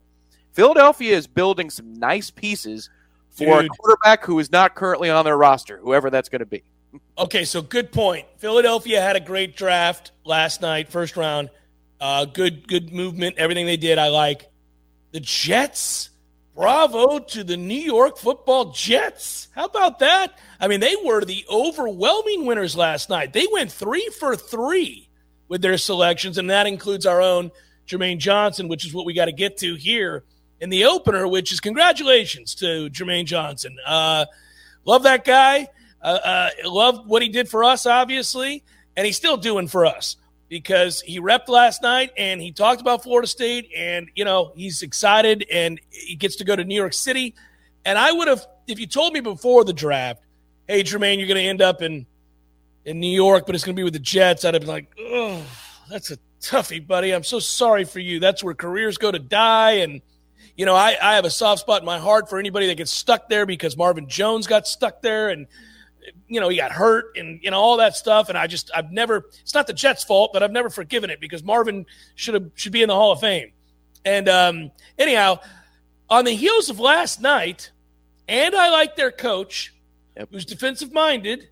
Philadelphia 0.58 1.16
is 1.16 1.28
building 1.28 1.70
some 1.70 1.94
nice 1.94 2.32
pieces 2.32 2.90
for 3.30 3.62
Dude. 3.62 3.66
a 3.66 3.70
quarterback 3.70 4.26
who 4.26 4.40
is 4.40 4.52
not 4.52 4.74
currently 4.74 5.08
on 5.08 5.24
their 5.24 5.38
roster, 5.38 5.78
whoever 5.78 6.10
that's 6.10 6.30
going 6.30 6.40
to 6.40 6.48
be. 6.48 6.64
Okay, 7.18 7.46
so 7.46 7.62
good 7.62 7.92
point. 7.92 8.26
Philadelphia 8.38 9.02
had 9.02 9.16
a 9.16 9.20
great 9.20 9.56
draft 9.56 10.12
last 10.24 10.62
night, 10.62 10.90
first 10.90 11.18
round. 11.18 11.50
Uh, 12.00 12.26
good, 12.26 12.68
good 12.68 12.94
movement. 12.94 13.38
Everything 13.38 13.66
they 13.66 13.78
did, 13.78 13.98
I 13.98 14.10
like. 14.10 14.50
The 15.12 15.20
Jets. 15.20 16.10
Bravo 16.58 17.20
to 17.20 17.44
the 17.44 17.56
New 17.56 17.76
York 17.76 18.18
Football 18.18 18.72
Jets. 18.72 19.48
How 19.54 19.66
about 19.66 20.00
that? 20.00 20.40
I 20.60 20.68
mean, 20.68 20.80
they 20.80 20.96
were 20.96 21.24
the 21.24 21.46
overwhelming 21.48 22.48
winners 22.48 22.76
last 22.76 23.12
night. 23.12 23.32
They 23.32 23.46
went 23.52 23.72
three 23.72 24.10
for 24.20 24.36
three 24.36 25.08
with 25.48 25.62
their 25.62 25.78
selections, 25.78 26.40
and 26.40 26.50
that 26.50 26.66
includes 26.66 27.06
our 27.06 27.22
own 27.22 27.52
Jermaine 27.88 28.18
Johnson, 28.18 28.70
which 28.70 28.88
is 28.88 28.94
what 28.94 29.06
we 29.06 29.14
got 29.14 29.26
to 29.26 29.32
get 29.32 29.58
to 29.58 29.76
here 29.76 30.24
in 30.60 30.72
the 30.72 30.86
opener, 30.86 31.28
which 31.28 31.52
is 31.52 31.60
congratulations 31.60 32.56
to 32.56 32.90
Jermaine 32.90 33.26
Johnson. 33.26 33.78
Uh, 33.86 34.26
love 34.84 35.04
that 35.04 35.26
guy. 35.26 35.68
Uh, 36.02 36.20
uh, 36.24 36.50
love 36.66 37.08
what 37.08 37.22
he 37.22 37.30
did 37.30 37.50
for 37.50 37.64
us, 37.64 37.86
obviously, 37.86 38.64
and 38.96 39.06
he's 39.06 39.18
still 39.18 39.38
doing 39.38 39.68
for 39.68 39.86
us. 39.86 40.16
because 40.50 41.02
he 41.02 41.20
repped 41.20 41.50
last 41.50 41.82
night 41.82 42.12
and 42.18 42.42
he 42.42 42.52
talked 42.52 42.80
about 42.82 43.04
Florida 43.04 43.28
State 43.28 43.70
and 43.76 44.10
you 44.16 44.24
know 44.24 44.54
he's 44.56 44.82
excited 44.82 45.46
and 45.52 45.80
he 45.90 46.16
gets 46.16 46.38
to 46.38 46.46
go 46.46 46.56
to 46.56 46.64
New 46.64 46.76
York 46.76 46.94
City. 46.94 47.36
And 47.86 47.98
I 47.98 48.12
would 48.12 48.28
have, 48.28 48.46
if 48.68 48.80
you 48.80 48.88
told 48.88 49.14
me 49.14 49.20
before 49.22 49.64
the 49.64 49.74
draft, 49.74 50.22
hey 50.68 50.84
Jermaine, 50.84 51.18
you're 51.18 51.28
going 51.28 51.38
to 51.42 51.50
end 51.50 51.62
up 51.62 51.82
in 51.82 52.06
in 52.86 53.00
New 53.00 53.12
York, 53.12 53.46
but 53.46 53.56
it's 53.56 53.66
going 53.66 53.76
to 53.76 53.80
be 53.80 53.84
with 53.84 53.94
the 53.94 54.00
Jets, 54.00 54.46
I'd 54.46 54.54
have 54.54 54.62
been 54.62 54.70
like, 54.70 54.90
oh, 54.98 55.44
that's 55.90 56.12
a 56.12 56.18
toughie, 56.42 56.86
buddy. 56.86 57.14
I'm 57.14 57.24
so 57.24 57.40
sorry 57.40 57.84
for 57.84 58.00
you. 58.00 58.22
That's 58.22 58.42
where 58.42 58.54
careers 58.54 58.98
go 58.98 59.12
to 59.12 59.20
die. 59.20 59.72
And 59.72 60.02
you 60.56 60.66
know, 60.66 60.76
I, 60.76 60.96
I 61.02 61.16
have 61.16 61.26
a 61.26 61.30
soft 61.30 61.62
spot 61.62 61.82
in 61.82 61.86
my 61.86 62.00
heart 62.00 62.30
for 62.30 62.40
anybody 62.40 62.68
that 62.68 62.76
gets 62.78 62.92
stuck 62.92 63.28
there 63.28 63.46
because 63.46 63.76
Marvin 63.76 64.08
Jones 64.08 64.48
got 64.48 64.68
stuck 64.68 65.02
there 65.02 65.30
and 65.30 65.46
you 66.28 66.40
know, 66.40 66.50
he 66.50 66.58
got 66.58 66.72
hurt 66.72 67.18
and 67.18 67.40
you 67.42 67.52
know 67.52 67.60
all 67.60 67.78
that 67.78 67.96
stuff. 67.96 68.30
And 68.30 68.38
I 68.38 68.48
just 68.48 68.72
I've 68.76 68.92
never 68.92 69.26
it's 69.42 69.54
not 69.54 69.68
the 69.68 69.74
Jets' 69.74 70.04
fault, 70.04 70.32
but 70.34 70.44
I've 70.44 70.52
never 70.52 70.70
forgiven 70.70 71.10
it 71.10 71.20
because 71.20 71.44
Marvin 71.44 71.86
should 72.16 72.34
have 72.34 72.52
should 72.56 72.72
be 72.72 72.82
in 72.82 72.88
the 72.88 72.96
Hall 72.96 73.12
of 73.12 73.20
Fame. 73.20 73.52
And 74.06 74.30
um, 74.30 74.72
anyhow, 74.98 75.40
on 76.10 76.26
the 76.26 76.32
heels 76.32 76.70
of 76.70 76.80
last 76.80 77.22
night, 77.22 77.72
and 78.28 78.56
I 78.56 78.70
like 78.70 78.96
their 78.96 79.12
coach, 79.12 79.74
yep. 80.16 80.30
who's 80.32 80.46
defensive 80.46 80.94
minded. 80.94 81.50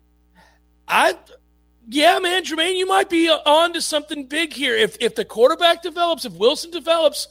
I 0.88 1.16
yeah, 1.88 2.18
man, 2.18 2.44
Jermaine, 2.44 2.76
you 2.76 2.86
might 2.86 3.08
be 3.08 3.28
on 3.28 3.72
to 3.74 3.80
something 3.80 4.26
big 4.26 4.52
here. 4.52 4.76
If 4.76 4.96
if 5.00 5.14
the 5.14 5.24
quarterback 5.24 5.82
develops, 5.82 6.24
if 6.24 6.32
Wilson 6.32 6.70
develops, 6.70 7.28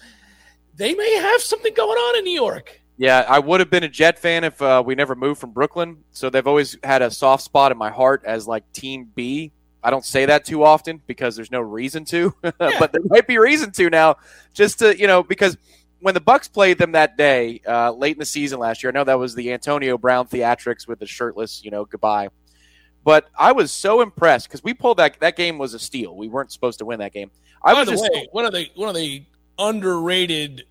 they 0.75 0.93
may 0.93 1.15
have 1.15 1.41
something 1.41 1.73
going 1.73 1.97
on 1.97 2.17
in 2.17 2.23
New 2.23 2.33
York. 2.33 2.81
Yeah, 2.97 3.25
I 3.27 3.39
would 3.39 3.59
have 3.59 3.69
been 3.69 3.83
a 3.83 3.89
Jet 3.89 4.17
fan 4.19 4.43
if 4.43 4.61
uh, 4.61 4.81
we 4.85 4.95
never 4.95 5.15
moved 5.15 5.41
from 5.41 5.51
Brooklyn. 5.51 5.97
So 6.11 6.29
they've 6.29 6.47
always 6.47 6.77
had 6.83 7.01
a 7.01 7.11
soft 7.11 7.43
spot 7.43 7.71
in 7.71 7.77
my 7.77 7.89
heart 7.89 8.23
as 8.25 8.47
like 8.47 8.71
Team 8.71 9.11
B. 9.15 9.51
I 9.83 9.91
don't 9.91 10.05
say 10.05 10.25
that 10.25 10.45
too 10.45 10.63
often 10.63 11.01
because 11.05 11.35
there's 11.35 11.51
no 11.51 11.61
reason 11.61 12.05
to, 12.05 12.33
yeah. 12.43 12.51
but 12.79 12.91
there 12.91 13.01
might 13.05 13.27
be 13.27 13.37
reason 13.37 13.71
to 13.73 13.89
now, 13.89 14.15
just 14.53 14.79
to 14.79 14.97
you 14.97 15.07
know 15.07 15.21
because 15.21 15.57
when 15.99 16.13
the 16.13 16.21
Bucks 16.21 16.47
played 16.47 16.77
them 16.77 16.93
that 16.93 17.17
day 17.17 17.61
uh, 17.67 17.91
late 17.91 18.15
in 18.15 18.19
the 18.19 18.25
season 18.25 18.59
last 18.59 18.81
year, 18.81 18.91
I 18.91 18.93
know 18.93 19.03
that 19.03 19.19
was 19.19 19.35
the 19.35 19.53
Antonio 19.53 19.97
Brown 19.97 20.27
theatrics 20.27 20.87
with 20.87 20.99
the 20.99 21.05
shirtless, 21.05 21.63
you 21.63 21.71
know, 21.71 21.85
goodbye. 21.85 22.29
But 23.03 23.29
I 23.37 23.51
was 23.51 23.71
so 23.71 24.01
impressed 24.01 24.47
because 24.47 24.63
we 24.63 24.73
pulled 24.73 24.97
that 24.97 25.19
that 25.19 25.35
game 25.35 25.59
was 25.59 25.75
a 25.75 25.79
steal. 25.79 26.15
We 26.15 26.27
weren't 26.27 26.51
supposed 26.51 26.79
to 26.79 26.85
win 26.85 26.99
that 26.99 27.13
game. 27.13 27.29
I 27.63 27.73
By 27.73 27.79
was 27.81 27.87
the 27.87 27.91
just, 27.93 28.03
way, 28.11 28.27
one 28.31 28.45
of 28.45 28.53
the 28.53 28.69
one 28.73 28.89
of 28.89 28.95
the 28.95 29.23
underrated 29.59 30.65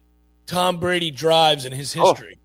Tom 0.46 0.78
Brady 0.78 1.10
drives 1.10 1.64
in 1.64 1.72
his 1.72 1.96
oh. 1.96 2.10
history. 2.10 2.38
Oh. 2.38 2.40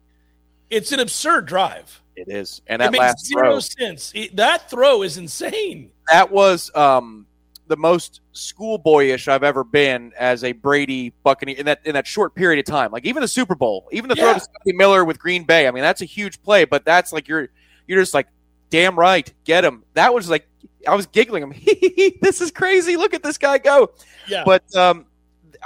It's 0.69 0.91
an 0.91 0.99
absurd 0.99 1.47
drive. 1.47 2.01
It 2.15 2.27
is, 2.27 2.61
and 2.67 2.81
that 2.81 2.93
it 2.93 2.99
makes 2.99 3.25
zero 3.25 3.43
throw, 3.43 3.59
sense. 3.59 4.11
It, 4.13 4.35
that 4.35 4.69
throw 4.69 5.03
is 5.03 5.17
insane. 5.17 5.91
That 6.11 6.31
was 6.31 6.69
um, 6.75 7.25
the 7.67 7.77
most 7.77 8.19
schoolboyish 8.33 9.29
I've 9.29 9.43
ever 9.43 9.63
been 9.63 10.11
as 10.19 10.43
a 10.43 10.51
Brady 10.51 11.13
Buccaneer 11.23 11.55
in 11.57 11.65
that 11.67 11.79
in 11.85 11.93
that 11.93 12.05
short 12.05 12.35
period 12.35 12.59
of 12.59 12.65
time. 12.65 12.91
Like 12.91 13.05
even 13.05 13.21
the 13.21 13.27
Super 13.27 13.55
Bowl, 13.55 13.87
even 13.91 14.09
the 14.09 14.15
yeah. 14.15 14.23
throw 14.23 14.33
to 14.33 14.39
Scotty 14.41 14.73
Miller 14.73 15.05
with 15.05 15.17
Green 15.17 15.45
Bay. 15.45 15.67
I 15.67 15.71
mean, 15.71 15.81
that's 15.81 16.01
a 16.01 16.05
huge 16.05 16.41
play, 16.43 16.65
but 16.65 16.83
that's 16.83 17.13
like 17.13 17.29
you're 17.29 17.47
you're 17.87 18.01
just 18.01 18.13
like, 18.13 18.27
damn 18.69 18.99
right, 18.99 19.31
get 19.45 19.63
him. 19.63 19.83
That 19.93 20.13
was 20.13 20.29
like 20.29 20.45
I 20.87 20.95
was 20.95 21.05
giggling. 21.05 21.43
him. 21.43 21.53
this 22.21 22.41
is 22.41 22.51
crazy. 22.51 22.97
Look 22.97 23.13
at 23.13 23.23
this 23.23 23.37
guy 23.37 23.59
go. 23.59 23.91
Yeah. 24.27 24.43
But 24.45 24.75
um, 24.75 25.05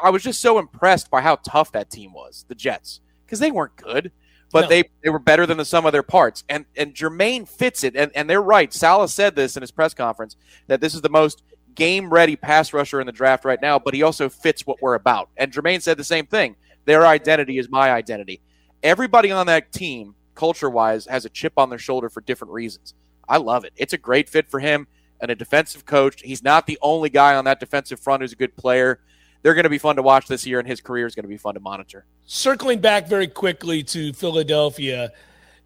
I 0.02 0.10
was 0.10 0.24
just 0.24 0.42
so 0.42 0.60
impressed 0.60 1.10
by 1.10 1.22
how 1.22 1.38
tough 1.38 1.72
that 1.74 1.90
team 1.90 2.14
was, 2.14 2.46
the 2.48 2.56
Jets, 2.56 3.02
because 3.26 3.40
they 3.40 3.52
weren't 3.52 3.76
good, 3.76 4.12
but 4.52 4.62
no. 4.62 4.68
they, 4.68 4.84
they 5.04 5.10
were 5.10 5.20
better 5.20 5.46
than 5.46 5.58
the 5.58 5.66
sum 5.66 5.86
of 5.86 5.92
their 5.92 6.04
parts. 6.04 6.44
And 6.50 6.66
and 6.76 6.94
Jermaine 6.94 7.48
fits 7.48 7.84
it, 7.84 7.96
and, 7.96 8.12
and 8.16 8.30
they're 8.30 8.42
right. 8.42 8.74
Saleh 8.74 9.10
said 9.10 9.36
this 9.36 9.58
in 9.58 9.62
his 9.62 9.72
press 9.72 9.94
conference 9.94 10.36
that 10.68 10.82
this 10.82 10.96
is 10.96 11.02
the 11.02 11.10
most 11.10 11.44
game 11.76 12.12
ready 12.12 12.36
pass 12.36 12.74
rusher 12.74 13.00
in 13.00 13.08
the 13.08 13.12
draft 13.12 13.46
right 13.46 13.62
now, 13.62 13.80
but 13.80 13.94
he 13.94 14.04
also 14.04 14.30
fits 14.30 14.66
what 14.66 14.82
we're 14.82 14.94
about. 14.94 15.30
And 15.38 15.52
Jermaine 15.52 15.82
said 15.82 15.98
the 15.98 16.04
same 16.04 16.28
thing. 16.28 16.56
Their 16.86 17.06
identity 17.06 17.58
is 17.58 17.70
my 17.70 17.92
identity. 17.92 18.42
Everybody 18.84 19.32
on 19.32 19.48
that 19.48 19.72
team, 19.72 20.16
culture 20.36 20.70
wise, 20.70 21.06
has 21.06 21.26
a 21.26 21.30
chip 21.30 21.54
on 21.58 21.70
their 21.70 21.80
shoulder 21.80 22.10
for 22.10 22.22
different 22.22 22.54
reasons. 22.54 22.94
I 23.28 23.38
love 23.38 23.64
it. 23.64 23.74
It's 23.78 23.94
a 23.94 23.98
great 23.98 24.30
fit 24.30 24.50
for 24.50 24.60
him 24.60 24.88
and 25.22 25.32
a 25.32 25.36
defensive 25.36 25.86
coach. 25.86 26.22
He's 26.22 26.44
not 26.44 26.68
the 26.68 26.78
only 26.82 27.10
guy 27.10 27.36
on 27.36 27.46
that 27.46 27.60
defensive 27.60 28.00
front 28.00 28.22
who's 28.22 28.34
a 28.34 28.38
good 28.38 28.56
player 28.58 29.00
they're 29.44 29.54
going 29.54 29.64
to 29.64 29.70
be 29.70 29.78
fun 29.78 29.98
to 29.98 30.02
watch 30.02 30.28
this 30.28 30.48
year, 30.48 30.58
and 30.58 30.68
his 30.68 30.82
career 30.82 31.06
is 31.06 31.14
going 31.14 31.24
to 31.24 31.30
be 31.30 31.38
fun 31.38 31.54
to 31.54 31.60
monitor. 31.60 32.06
Circling 32.26 32.80
back 32.80 33.08
very 33.08 33.28
quickly 33.28 33.84
to 33.84 34.14
Philadelphia, 34.14 35.12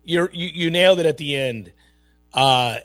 you 0.04 0.28
you 0.34 0.70
nailed 0.70 1.00
it 1.00 1.06
at 1.06 1.18
the 1.18 1.36
end. 1.36 1.72
Uh, 2.34 2.78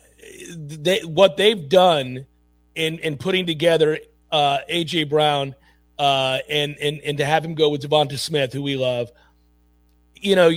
they, 0.54 1.00
what 1.00 1.37
they've 1.37 1.68
done 1.68 2.26
in 2.75 2.99
in 2.99 3.16
putting 3.16 3.46
together 3.46 3.99
uh, 4.30 4.58
AJ 4.70 5.08
Brown 5.08 5.54
uh, 5.99 6.38
and 6.49 6.76
and 6.80 7.00
and 7.00 7.18
to 7.18 7.25
have 7.25 7.44
him 7.44 7.54
go 7.54 7.70
with 7.70 7.82
Devonta 7.82 8.18
Smith, 8.18 8.52
who 8.52 8.62
we 8.62 8.76
love, 8.76 9.11
you 10.14 10.37
know, 10.37 10.50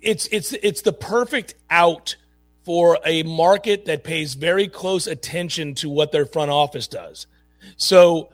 it's 0.00 0.26
it's 0.32 0.52
it's 0.52 0.82
the 0.82 0.92
perfect 0.92 1.54
out 1.70 2.16
for 2.64 2.98
a 3.06 3.22
market 3.22 3.86
that 3.86 4.04
pays 4.04 4.34
very 4.34 4.68
close 4.68 5.06
attention 5.06 5.74
to 5.74 5.88
what 5.88 6.12
their 6.12 6.26
front 6.26 6.50
office 6.50 6.88
does. 6.88 7.26
So 7.76 8.30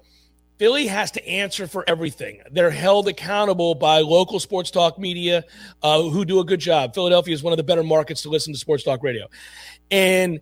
Philly 0.58 0.86
has 0.86 1.10
to 1.12 1.28
answer 1.28 1.66
for 1.66 1.84
everything. 1.86 2.40
They're 2.50 2.70
held 2.70 3.08
accountable 3.08 3.74
by 3.74 4.00
local 4.00 4.40
sports 4.40 4.70
talk 4.70 4.98
media 4.98 5.44
uh, 5.82 6.02
who 6.02 6.24
do 6.24 6.40
a 6.40 6.44
good 6.44 6.60
job. 6.60 6.94
Philadelphia 6.94 7.34
is 7.34 7.42
one 7.42 7.52
of 7.52 7.58
the 7.58 7.62
better 7.62 7.82
markets 7.82 8.22
to 8.22 8.30
listen 8.30 8.54
to 8.54 8.58
sports 8.58 8.82
talk 8.82 9.02
radio, 9.02 9.26
and 9.90 10.40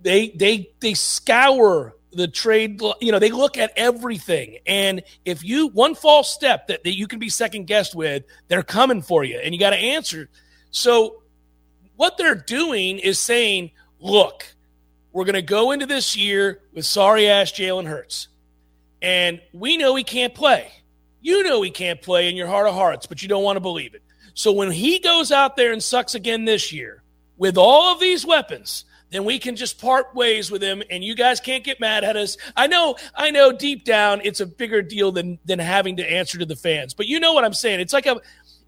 they 0.00 0.30
they 0.30 0.70
they 0.80 0.94
scour 0.94 1.94
the 2.12 2.26
trade. 2.26 2.80
You 3.00 3.12
know, 3.12 3.20
they 3.20 3.30
look 3.30 3.56
at 3.56 3.72
everything, 3.76 4.58
and 4.66 5.02
if 5.24 5.44
you 5.44 5.68
one 5.68 5.94
false 5.94 6.32
step 6.32 6.66
that, 6.66 6.82
that 6.82 6.96
you 6.96 7.06
can 7.06 7.20
be 7.20 7.28
second 7.28 7.66
guessed 7.66 7.94
with, 7.94 8.24
they're 8.48 8.64
coming 8.64 9.00
for 9.00 9.22
you, 9.22 9.38
and 9.38 9.54
you 9.54 9.60
got 9.60 9.70
to 9.70 9.76
answer. 9.76 10.28
So, 10.72 11.22
what 11.94 12.18
they're 12.18 12.34
doing 12.34 12.98
is 12.98 13.20
saying, 13.20 13.70
"Look, 14.00 14.56
we're 15.12 15.24
going 15.24 15.34
to 15.34 15.42
go 15.42 15.70
into 15.70 15.86
this 15.86 16.16
year 16.16 16.62
with 16.74 16.84
sorry 16.84 17.28
ass 17.28 17.52
Jalen 17.52 17.86
Hurts." 17.86 18.26
And 19.02 19.40
we 19.52 19.76
know 19.76 19.94
he 19.94 20.04
can't 20.04 20.34
play. 20.34 20.70
You 21.20 21.42
know 21.42 21.62
he 21.62 21.70
can't 21.70 22.00
play 22.00 22.28
in 22.28 22.36
your 22.36 22.46
heart 22.46 22.68
of 22.68 22.74
hearts, 22.74 23.06
but 23.06 23.22
you 23.22 23.28
don't 23.28 23.44
want 23.44 23.56
to 23.56 23.60
believe 23.60 23.94
it. 23.94 24.02
So 24.34 24.52
when 24.52 24.70
he 24.70 24.98
goes 24.98 25.32
out 25.32 25.56
there 25.56 25.72
and 25.72 25.82
sucks 25.82 26.14
again 26.14 26.44
this 26.44 26.72
year 26.72 27.02
with 27.36 27.56
all 27.56 27.92
of 27.92 28.00
these 28.00 28.26
weapons, 28.26 28.84
then 29.10 29.24
we 29.24 29.38
can 29.38 29.56
just 29.56 29.80
part 29.80 30.14
ways 30.14 30.50
with 30.50 30.62
him 30.62 30.82
and 30.90 31.02
you 31.02 31.14
guys 31.14 31.40
can't 31.40 31.64
get 31.64 31.80
mad 31.80 32.04
at 32.04 32.16
us. 32.16 32.36
I 32.56 32.66
know, 32.66 32.96
I 33.14 33.30
know 33.30 33.52
deep 33.52 33.84
down 33.84 34.20
it's 34.24 34.40
a 34.40 34.46
bigger 34.46 34.82
deal 34.82 35.12
than 35.12 35.38
than 35.44 35.58
having 35.58 35.96
to 35.96 36.10
answer 36.10 36.38
to 36.38 36.46
the 36.46 36.56
fans. 36.56 36.92
But 36.92 37.06
you 37.06 37.20
know 37.20 37.32
what 37.32 37.44
I'm 37.44 37.54
saying? 37.54 37.80
It's 37.80 37.92
like 37.92 38.06
a 38.06 38.20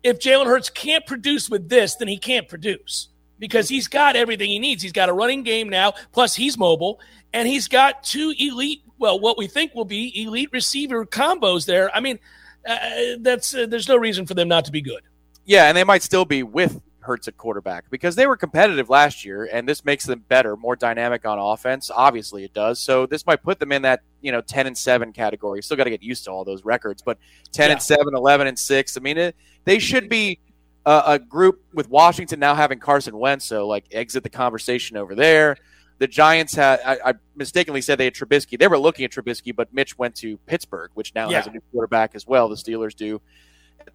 if 0.02 0.18
Jalen 0.20 0.46
Hurts 0.46 0.70
can't 0.70 1.04
produce 1.06 1.50
with 1.50 1.68
this, 1.68 1.96
then 1.96 2.08
he 2.08 2.18
can't 2.18 2.48
produce 2.48 3.08
because 3.38 3.68
he's 3.68 3.88
got 3.88 4.16
everything 4.16 4.48
he 4.48 4.58
needs. 4.58 4.82
He's 4.82 4.92
got 4.92 5.08
a 5.08 5.12
running 5.12 5.42
game 5.42 5.68
now, 5.68 5.94
plus 6.12 6.34
he's 6.34 6.58
mobile, 6.58 7.00
and 7.32 7.46
he's 7.48 7.68
got 7.68 8.02
two 8.04 8.34
elite 8.38 8.82
well, 8.98 9.20
what 9.20 9.38
we 9.38 9.46
think 9.46 9.74
will 9.74 9.84
be 9.84 10.22
elite 10.22 10.50
receiver 10.52 11.06
combos 11.06 11.66
there. 11.66 11.94
I 11.94 12.00
mean, 12.00 12.18
uh, 12.66 12.78
that's 13.20 13.54
uh, 13.54 13.66
there's 13.66 13.88
no 13.88 13.96
reason 13.96 14.26
for 14.26 14.34
them 14.34 14.48
not 14.48 14.64
to 14.66 14.72
be 14.72 14.80
good. 14.80 15.02
Yeah, 15.44 15.68
and 15.68 15.76
they 15.76 15.84
might 15.84 16.02
still 16.02 16.24
be 16.24 16.42
with 16.42 16.80
Hurts 17.00 17.26
at 17.26 17.38
quarterback 17.38 17.88
because 17.90 18.16
they 18.16 18.26
were 18.26 18.36
competitive 18.36 18.90
last 18.90 19.24
year, 19.24 19.48
and 19.50 19.66
this 19.66 19.82
makes 19.82 20.04
them 20.04 20.24
better, 20.28 20.56
more 20.56 20.76
dynamic 20.76 21.24
on 21.24 21.38
offense. 21.38 21.90
Obviously, 21.94 22.44
it 22.44 22.52
does. 22.52 22.78
So 22.78 23.06
this 23.06 23.24
might 23.24 23.42
put 23.42 23.58
them 23.58 23.72
in 23.72 23.82
that 23.82 24.02
you 24.20 24.30
know 24.30 24.42
ten 24.42 24.66
and 24.66 24.76
seven 24.76 25.12
category. 25.12 25.62
Still 25.62 25.76
got 25.76 25.84
to 25.84 25.90
get 25.90 26.02
used 26.02 26.24
to 26.24 26.30
all 26.30 26.44
those 26.44 26.64
records, 26.64 27.00
but 27.00 27.18
ten 27.52 27.68
yeah. 27.68 27.74
and 27.74 27.82
seven, 27.82 28.14
11 28.14 28.46
and 28.46 28.58
six. 28.58 28.96
I 28.96 29.00
mean, 29.00 29.16
it, 29.16 29.36
they 29.64 29.78
should 29.78 30.08
be 30.08 30.40
a, 30.88 31.02
a 31.06 31.18
group 31.18 31.62
with 31.72 31.88
Washington 31.88 32.40
now 32.40 32.54
having 32.54 32.78
Carson 32.78 33.16
Wentz. 33.18 33.44
So 33.44 33.66
like 33.66 33.86
exit 33.92 34.22
the 34.22 34.30
conversation 34.30 34.96
over 34.96 35.14
there 35.14 35.56
the 35.98 36.06
Giants 36.06 36.54
had, 36.54 36.80
I, 36.84 36.98
I, 37.04 37.14
mistakenly 37.34 37.80
said 37.80 37.98
they 37.98 38.04
had 38.04 38.14
Trubisky. 38.14 38.58
They 38.58 38.68
were 38.68 38.78
looking 38.78 39.04
at 39.04 39.10
Trubisky, 39.10 39.54
but 39.54 39.72
Mitch 39.74 39.98
went 39.98 40.14
to 40.16 40.36
Pittsburgh, 40.38 40.90
which 40.94 41.14
now 41.14 41.28
yeah. 41.28 41.38
has 41.38 41.46
a 41.48 41.50
new 41.50 41.60
quarterback 41.72 42.14
as 42.14 42.26
well. 42.26 42.48
The 42.48 42.54
Steelers 42.54 42.94
do. 42.94 43.20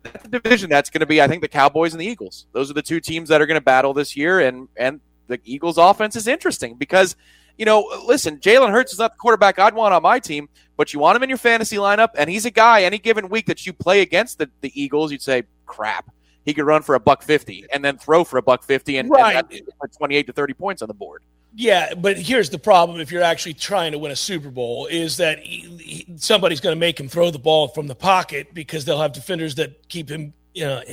That's 0.04 0.24
the 0.24 0.40
division 0.40 0.70
that's 0.70 0.90
going 0.90 1.00
to 1.00 1.06
be, 1.06 1.22
I 1.22 1.28
think, 1.28 1.42
the 1.42 1.48
Cowboys 1.48 1.94
and 1.94 2.02
the 2.02 2.06
Eagles. 2.06 2.46
Those 2.52 2.70
are 2.70 2.74
the 2.74 2.82
two 2.82 3.00
teams 3.00 3.30
that 3.30 3.42
are 3.42 3.46
going 3.46 3.60
to 3.60 3.64
battle 3.64 3.94
this 3.94 4.18
year. 4.18 4.42
And, 4.42 4.68
and 4.76 5.00
the 5.28 5.40
Eagles 5.46 5.78
offense 5.78 6.16
is 6.16 6.28
interesting 6.28 6.76
because, 6.76 7.16
you 7.58 7.66
know, 7.66 7.88
listen, 8.06 8.38
Jalen 8.40 8.72
Hurts 8.72 8.92
is 8.92 9.00
not 9.00 9.14
the 9.14 9.18
quarterback 9.18 9.58
I'd 9.60 9.74
want 9.74 9.94
on 9.94 10.02
my 10.02 10.20
team, 10.20 10.50
but 10.76 10.94
you 10.94 11.00
want 11.00 11.16
him 11.16 11.24
in 11.24 11.30
your 11.30 11.38
fantasy 11.38 11.78
lineup. 11.78 12.10
And 12.18 12.30
he's 12.30 12.46
a 12.46 12.52
guy, 12.52 12.84
any 12.84 12.98
given 12.98 13.30
week 13.30 13.46
that 13.46 13.66
you 13.66 13.72
play 13.72 14.02
against 14.02 14.40
the, 14.40 14.50
the 14.60 14.72
Eagles, 14.80 15.12
you'd 15.12 15.22
say, 15.22 15.44
crap 15.66 16.12
he 16.46 16.54
could 16.54 16.66
run 16.66 16.82
for 16.82 16.96
a 16.96 17.00
buck 17.00 17.24
50 17.24 17.66
and 17.74 17.84
then 17.84 17.98
throw 17.98 18.24
for 18.24 18.38
a 18.38 18.42
buck 18.42 18.64
50 18.64 18.98
and, 18.98 19.10
right. 19.10 19.46
and 19.50 19.94
28 19.98 20.28
to 20.28 20.34
30 20.34 20.54
points 20.54 20.82
on 20.82 20.88
the 20.88 20.94
board. 20.94 21.24
Yeah, 21.56 21.94
but 21.94 22.18
here's 22.18 22.50
the 22.50 22.58
problem 22.58 23.00
if 23.00 23.12
you're 23.12 23.22
actually 23.22 23.54
trying 23.54 23.92
to 23.92 24.00
win 24.00 24.12
a 24.12 24.16
Super 24.16 24.50
Bowl 24.50 24.88
is 24.88 25.18
that 25.18 25.40
he, 25.40 25.60
he, 25.78 26.18
somebody's 26.18 26.60
going 26.60 26.76
to 26.76 26.80
make 26.80 27.00
him 27.00 27.08
throw 27.08 27.30
the 27.30 27.40
ball 27.40 27.68
from 27.68 27.88
the 27.88 27.96
pocket 27.96 28.54
because 28.54 28.86
they'll 28.86 29.02
have 29.02 29.14
defenders 29.14 29.56
that 29.56 29.88
keep 29.88 30.10
him 30.10 30.34
you 30.56 30.66
know 30.66 30.84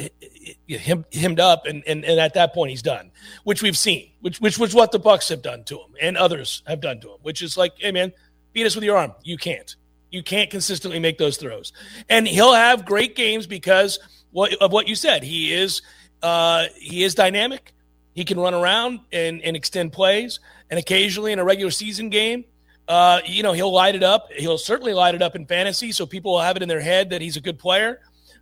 him 0.66 1.04
hemmed 1.12 1.38
up 1.38 1.66
and, 1.66 1.82
and 1.86 2.02
and 2.06 2.18
at 2.18 2.32
that 2.32 2.54
point 2.54 2.70
he's 2.70 2.80
done 2.80 3.10
which 3.44 3.62
we've 3.62 3.76
seen 3.76 4.08
which 4.22 4.40
which 4.40 4.58
was 4.58 4.74
what 4.74 4.90
the 4.90 4.98
bucks 4.98 5.28
have 5.28 5.42
done 5.42 5.62
to 5.64 5.76
him 5.76 5.94
and 6.00 6.16
others 6.16 6.62
have 6.66 6.80
done 6.80 6.98
to 6.98 7.08
him 7.08 7.18
which 7.20 7.42
is 7.42 7.58
like 7.58 7.74
hey 7.76 7.92
man 7.92 8.10
beat 8.52 8.66
us 8.66 8.74
with 8.74 8.84
your 8.84 8.96
arm. 8.96 9.14
You 9.22 9.36
can't. 9.36 9.74
You 10.10 10.22
can't 10.22 10.50
consistently 10.50 10.98
make 10.98 11.18
those 11.18 11.36
throws. 11.36 11.72
And 12.08 12.26
he'll 12.26 12.54
have 12.54 12.84
great 12.84 13.14
games 13.14 13.46
because 13.46 13.98
what, 14.32 14.52
of 14.54 14.72
what 14.72 14.88
you 14.88 14.94
said. 14.94 15.22
He 15.22 15.52
is 15.52 15.82
uh, 16.22 16.66
he 16.76 17.04
is 17.04 17.14
dynamic. 17.14 17.72
He 18.14 18.24
can 18.24 18.38
run 18.38 18.54
around 18.54 19.00
and, 19.12 19.40
and 19.42 19.56
extend 19.56 19.92
plays. 19.92 20.40
And 20.68 20.78
occasionally 20.78 21.32
in 21.32 21.38
a 21.38 21.44
regular 21.44 21.70
season 21.70 22.10
game, 22.10 22.44
uh, 22.88 23.20
you 23.24 23.42
know, 23.42 23.52
he'll 23.52 23.72
light 23.72 23.94
it 23.94 24.02
up. 24.02 24.28
He'll 24.32 24.58
certainly 24.58 24.92
light 24.92 25.14
it 25.14 25.22
up 25.22 25.36
in 25.36 25.46
fantasy, 25.46 25.92
so 25.92 26.06
people 26.06 26.32
will 26.32 26.40
have 26.40 26.56
it 26.56 26.62
in 26.62 26.68
their 26.68 26.80
head 26.80 27.10
that 27.10 27.20
he's 27.20 27.36
a 27.36 27.40
good 27.40 27.58
player. 27.58 28.00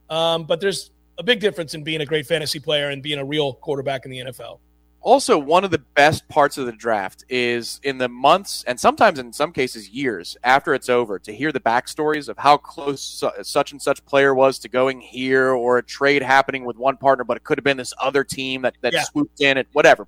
Um, 0.09 0.45
but 0.45 0.61
there's 0.61 0.91
a 1.19 1.23
big 1.23 1.41
difference 1.41 1.75
in 1.75 1.85
being 1.85 2.01
a 2.01 2.07
great 2.07 2.27
fantasy 2.27 2.59
player 2.59 2.89
and 2.89 3.03
being 3.03 3.19
a 3.19 3.25
real 3.25 3.53
quarterback 3.53 4.05
in 4.07 4.11
the 4.11 4.19
NFL. 4.19 4.61
Also, 5.01 5.39
one 5.39 5.65
of 5.65 5.71
the 5.71 5.79
best 5.79 6.29
parts 6.29 6.59
of 6.59 6.67
the 6.67 6.73
draft 6.73 7.25
is 7.29 7.81
in 7.85 7.99
the 7.99 8.09
months 8.09 8.65
and 8.67 8.79
sometimes 8.79 9.19
in 9.19 9.33
some 9.33 9.53
cases 9.53 9.89
years 9.89 10.37
after 10.43 10.75
it's 10.75 10.89
over 10.89 11.19
to 11.21 11.33
hear 11.33 11.53
the 11.53 11.61
backstories 11.61 12.29
of 12.29 12.37
how 12.37 12.57
close 12.57 13.25
such 13.43 13.73
and 13.73 13.81
such 13.81 14.05
player 14.07 14.35
was 14.35 14.59
to 14.59 14.69
going 14.69 15.01
here 15.01 15.51
or 15.51 15.79
a 15.79 15.83
trade 15.83 16.21
happening 16.21 16.65
with 16.65 16.77
one 16.77 16.97
partner, 16.97 17.25
but 17.25 17.37
it 17.37 17.45
could 17.45 17.59
have 17.59 17.65
been 17.65 17.77
this 17.77 17.95
other 18.01 18.25
team 18.25 18.63
that, 18.63 18.77
that 18.81 18.93
yeah. 18.93 19.05
swooped 19.05 19.41
in 19.41 19.57
and 19.57 19.69
whatever. 19.73 20.07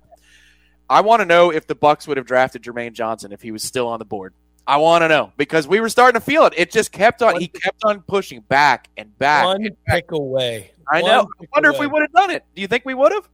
I 0.89 0.99
want 0.99 1.21
to 1.21 1.25
know 1.25 1.51
if 1.51 1.67
the 1.67 1.75
bucks 1.75 2.05
would 2.05 2.17
have 2.17 2.25
drafted 2.25 2.63
Jermaine 2.63 2.91
Johnson 2.91 3.31
if 3.31 3.41
he 3.41 3.51
was 3.51 3.63
still 3.63 3.87
on 3.87 3.97
the 3.97 4.05
board. 4.05 4.33
I 4.67 4.77
want 4.77 5.03
to 5.03 5.07
know 5.07 5.31
because 5.37 5.67
we 5.67 5.79
were 5.79 5.89
starting 5.89 6.19
to 6.19 6.23
feel 6.23 6.45
it. 6.45 6.53
It 6.55 6.69
just 6.69 6.91
kept 6.91 7.21
on. 7.21 7.39
He 7.39 7.47
kept 7.47 7.83
on 7.83 8.01
pushing 8.01 8.41
back 8.41 8.89
and 8.97 9.17
back. 9.17 9.45
One 9.45 9.65
and 9.65 9.75
back. 9.85 9.95
pick 9.95 10.11
away. 10.11 10.71
I 10.91 11.01
know. 11.01 11.29
I 11.41 11.45
wonder 11.53 11.69
away. 11.69 11.77
if 11.77 11.79
we 11.79 11.87
would 11.87 12.01
have 12.01 12.11
done 12.11 12.29
it. 12.29 12.43
Do 12.55 12.61
you 12.61 12.67
think 12.67 12.85
we 12.85 12.93
would 12.93 13.11
have? 13.11 13.27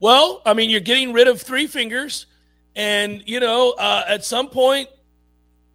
Well, 0.00 0.42
I 0.44 0.54
mean, 0.54 0.70
you're 0.70 0.80
getting 0.80 1.12
rid 1.12 1.28
of 1.28 1.40
three 1.40 1.66
fingers, 1.66 2.26
and 2.76 3.22
you 3.26 3.40
know, 3.40 3.72
uh, 3.72 4.04
at 4.06 4.24
some 4.24 4.48
point, 4.48 4.88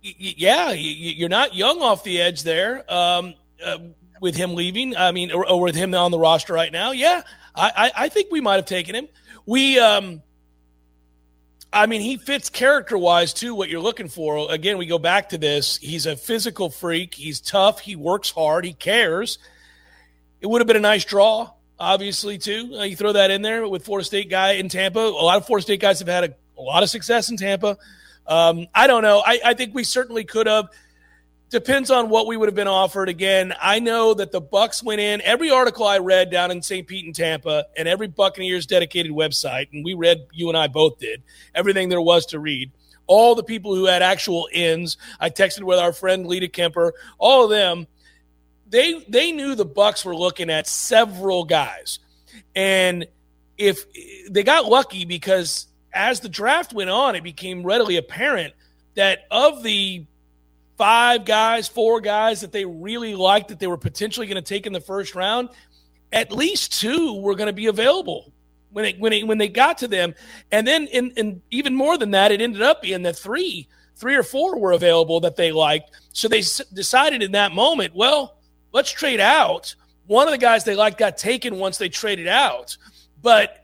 y- 0.03 0.13
yeah, 0.17 0.71
you're 0.71 1.29
not 1.29 1.55
young 1.55 1.81
off 1.81 2.03
the 2.03 2.21
edge 2.21 2.43
there. 2.43 2.91
Um, 2.91 3.33
uh, 3.63 3.77
with 4.21 4.35
him 4.35 4.53
leaving, 4.53 4.95
I 4.97 5.11
mean, 5.11 5.31
or, 5.31 5.49
or, 5.49 5.61
with 5.61 5.75
him 5.75 5.93
on 5.95 6.11
the 6.11 6.19
roster 6.19 6.53
right 6.53 6.71
now, 6.71 6.91
yeah, 6.91 7.21
I, 7.55 7.71
I, 7.75 7.91
I 8.05 8.09
think 8.09 8.31
we 8.31 8.41
might 8.41 8.57
have 8.57 8.65
taken 8.65 8.93
him. 8.93 9.07
We, 9.45 9.79
um, 9.79 10.21
I 11.71 11.85
mean, 11.85 12.01
he 12.01 12.17
fits 12.17 12.49
character 12.49 12.97
wise 12.97 13.33
too. 13.33 13.55
What 13.55 13.69
you're 13.69 13.81
looking 13.81 14.09
for. 14.09 14.51
Again, 14.51 14.77
we 14.77 14.85
go 14.85 14.99
back 14.99 15.29
to 15.29 15.37
this. 15.37 15.77
He's 15.77 16.05
a 16.05 16.17
physical 16.17 16.69
freak. 16.69 17.13
He's 17.13 17.39
tough. 17.39 17.79
He 17.79 17.95
works 17.95 18.29
hard. 18.29 18.65
He 18.65 18.73
cares. 18.73 19.39
It 20.41 20.47
would 20.47 20.59
have 20.59 20.67
been 20.67 20.77
a 20.77 20.81
nice 20.81 21.05
draw 21.05 21.51
obviously, 21.79 22.37
too. 22.37 22.75
Uh, 22.79 22.83
you 22.83 22.95
throw 22.95 23.13
that 23.13 23.31
in 23.31 23.41
there 23.41 23.67
with 23.67 23.85
Florida 23.85 24.05
State 24.05 24.29
guy 24.29 24.53
in 24.53 24.69
Tampa. 24.69 24.99
A 24.99 25.09
lot 25.09 25.37
of 25.37 25.45
Florida 25.45 25.63
State 25.63 25.79
guys 25.79 25.99
have 25.99 26.07
had 26.07 26.23
a, 26.23 26.35
a 26.57 26.61
lot 26.61 26.83
of 26.83 26.89
success 26.89 27.29
in 27.29 27.37
Tampa. 27.37 27.77
Um, 28.27 28.67
I 28.75 28.87
don't 28.87 29.01
know. 29.01 29.23
I, 29.25 29.39
I 29.43 29.53
think 29.55 29.73
we 29.73 29.83
certainly 29.83 30.23
could 30.23 30.47
have. 30.47 30.69
Depends 31.49 31.89
on 31.89 32.09
what 32.09 32.27
we 32.27 32.37
would 32.37 32.47
have 32.47 32.55
been 32.55 32.67
offered. 32.67 33.09
Again, 33.09 33.55
I 33.59 33.79
know 33.79 34.13
that 34.13 34.31
the 34.31 34.39
Bucks 34.39 34.83
went 34.83 35.01
in. 35.01 35.19
Every 35.21 35.49
article 35.49 35.87
I 35.87 35.97
read 35.97 36.29
down 36.29 36.51
in 36.51 36.61
St. 36.61 36.85
Pete 36.85 37.05
and 37.05 37.15
Tampa, 37.15 37.65
and 37.75 37.87
every 37.87 38.07
Buccaneers 38.07 38.67
dedicated 38.67 39.11
website, 39.11 39.69
and 39.73 39.83
we 39.83 39.95
read. 39.95 40.27
You 40.31 40.49
and 40.49 40.57
I 40.57 40.67
both 40.67 40.99
did 40.99 41.23
everything 41.55 41.89
there 41.89 42.01
was 42.01 42.27
to 42.27 42.39
read. 42.39 42.71
All 43.07 43.33
the 43.33 43.43
people 43.43 43.73
who 43.73 43.85
had 43.85 44.03
actual 44.03 44.47
ins. 44.53 44.97
I 45.19 45.31
texted 45.31 45.63
with 45.63 45.79
our 45.79 45.91
friend 45.91 46.27
Lita 46.27 46.49
Kemper. 46.49 46.93
All 47.17 47.45
of 47.45 47.49
them 47.49 47.87
they 48.69 49.03
they 49.07 49.31
knew 49.31 49.55
the 49.55 49.65
Bucks 49.65 50.05
were 50.05 50.15
looking 50.15 50.49
at 50.49 50.67
several 50.67 51.43
guys, 51.43 51.99
and 52.55 53.07
if 53.57 53.85
they 54.29 54.43
got 54.43 54.65
lucky 54.65 55.05
because 55.05 55.67
as 55.93 56.19
the 56.19 56.29
draft 56.29 56.73
went 56.73 56.89
on, 56.89 57.15
it 57.15 57.23
became 57.23 57.63
readily 57.63 57.97
apparent 57.97 58.53
that 58.95 59.19
of 59.31 59.63
the 59.63 60.05
five 60.77 61.25
guys, 61.25 61.67
four 61.67 61.99
guys 61.99 62.41
that 62.41 62.51
they 62.51 62.63
really 62.63 63.15
liked 63.15 63.49
that 63.49 63.59
they 63.59 63.67
were 63.67 63.77
potentially 63.77 64.27
going 64.27 64.41
to 64.41 64.41
take 64.41 64.65
in 64.65 64.71
the 64.71 64.79
first 64.79 65.13
round, 65.13 65.49
at 66.13 66.31
least 66.31 66.79
two 66.79 67.19
were 67.19 67.35
going 67.35 67.47
to 67.47 67.53
be 67.53 67.67
available 67.67 68.31
when 68.71 68.85
it, 68.85 68.99
when 68.99 69.11
it, 69.11 69.27
when 69.27 69.37
they 69.37 69.49
got 69.49 69.79
to 69.79 69.87
them, 69.87 70.13
and 70.51 70.65
then 70.65 70.87
in, 70.87 71.11
in 71.11 71.41
even 71.49 71.75
more 71.75 71.97
than 71.97 72.11
that, 72.11 72.31
it 72.31 72.39
ended 72.39 72.61
up 72.61 72.81
being 72.81 73.01
that 73.03 73.17
three 73.17 73.67
three 73.95 74.15
or 74.15 74.23
four 74.23 74.57
were 74.57 74.71
available 74.71 75.19
that 75.19 75.35
they 75.35 75.51
liked. 75.51 75.91
So 76.13 76.29
they 76.29 76.39
s- 76.39 76.61
decided 76.73 77.21
in 77.21 77.33
that 77.33 77.51
moment, 77.51 77.93
well 77.93 78.38
let's 78.71 78.91
trade 78.91 79.19
out. 79.19 79.75
One 80.07 80.27
of 80.27 80.31
the 80.31 80.37
guys 80.37 80.63
they 80.63 80.75
like 80.75 80.97
got 80.97 81.17
taken 81.17 81.57
once 81.59 81.77
they 81.77 81.89
traded 81.89 82.27
out, 82.27 82.75
but 83.21 83.63